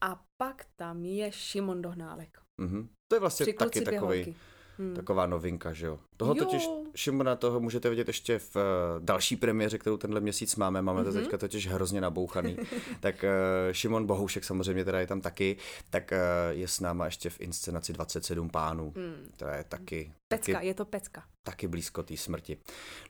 a 0.00 0.22
pak 0.36 0.66
tam 0.76 1.04
je 1.04 1.32
Šimon 1.32 1.82
Dohnálek. 1.82 2.38
Mm-hmm. 2.62 2.88
To 3.08 3.16
je 3.16 3.20
vlastně 3.20 3.54
taky 3.54 3.80
takový 3.80 4.36
Hmm. 4.78 4.94
Taková 4.94 5.26
novinka, 5.26 5.72
že 5.72 5.86
jo. 5.86 5.98
Toho 6.16 6.34
jo. 6.36 6.44
totiž, 6.44 6.68
Šimona, 6.94 7.36
toho 7.36 7.60
můžete 7.60 7.90
vidět 7.90 8.08
ještě 8.08 8.38
v 8.38 8.56
uh, 8.56 8.62
další 8.98 9.36
premiéře, 9.36 9.78
kterou 9.78 9.96
tenhle 9.96 10.20
měsíc 10.20 10.56
máme. 10.56 10.82
Máme 10.82 11.00
mm-hmm. 11.00 11.04
to 11.04 11.10
mhm. 11.10 11.20
teďka 11.20 11.38
totiž 11.38 11.68
hrozně 11.68 12.00
nabouchaný. 12.00 12.56
tak 13.00 13.24
uh, 13.24 13.72
Šimon 13.72 14.06
Bohoušek 14.06 14.44
samozřejmě 14.44 14.84
teda 14.84 15.00
je 15.00 15.06
tam 15.06 15.20
taky, 15.20 15.56
tak 15.90 16.12
uh, 16.12 16.58
je 16.58 16.68
s 16.68 16.80
náma 16.80 17.04
ještě 17.04 17.30
v 17.30 17.40
inscenaci 17.40 17.92
27 17.92 18.50
pánů. 18.50 18.92
Hmm. 18.96 19.30
To 19.36 19.46
je 19.46 19.64
taky... 19.68 20.12
Pecka, 20.28 20.52
taky, 20.52 20.66
je 20.66 20.74
to 20.74 20.84
pecka. 20.84 21.24
Taky 21.42 21.68
blízko 21.68 22.02
té 22.02 22.16
smrti. 22.16 22.56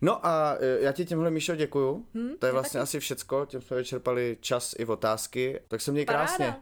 No 0.01 0.27
a 0.27 0.55
uh, 0.55 0.61
já 0.81 0.93
ti 0.93 1.05
tímhle, 1.05 1.31
Míšo, 1.31 1.57
děkuju. 1.57 2.07
Hmm, 2.15 2.31
to 2.39 2.47
je 2.47 2.53
vlastně 2.53 2.79
taky. 2.79 2.83
asi 2.83 3.01
všecko. 3.01 3.47
Tím 3.47 3.61
jsme 3.61 3.77
vyčerpali 3.77 4.37
čas 4.41 4.75
i 4.79 4.85
otázky. 4.85 5.61
Tak 5.69 5.81
se 5.81 5.93
měj 5.93 6.05
krásně. 6.05 6.57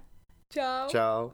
Čau. 0.53 0.89
Čau. 0.89 1.31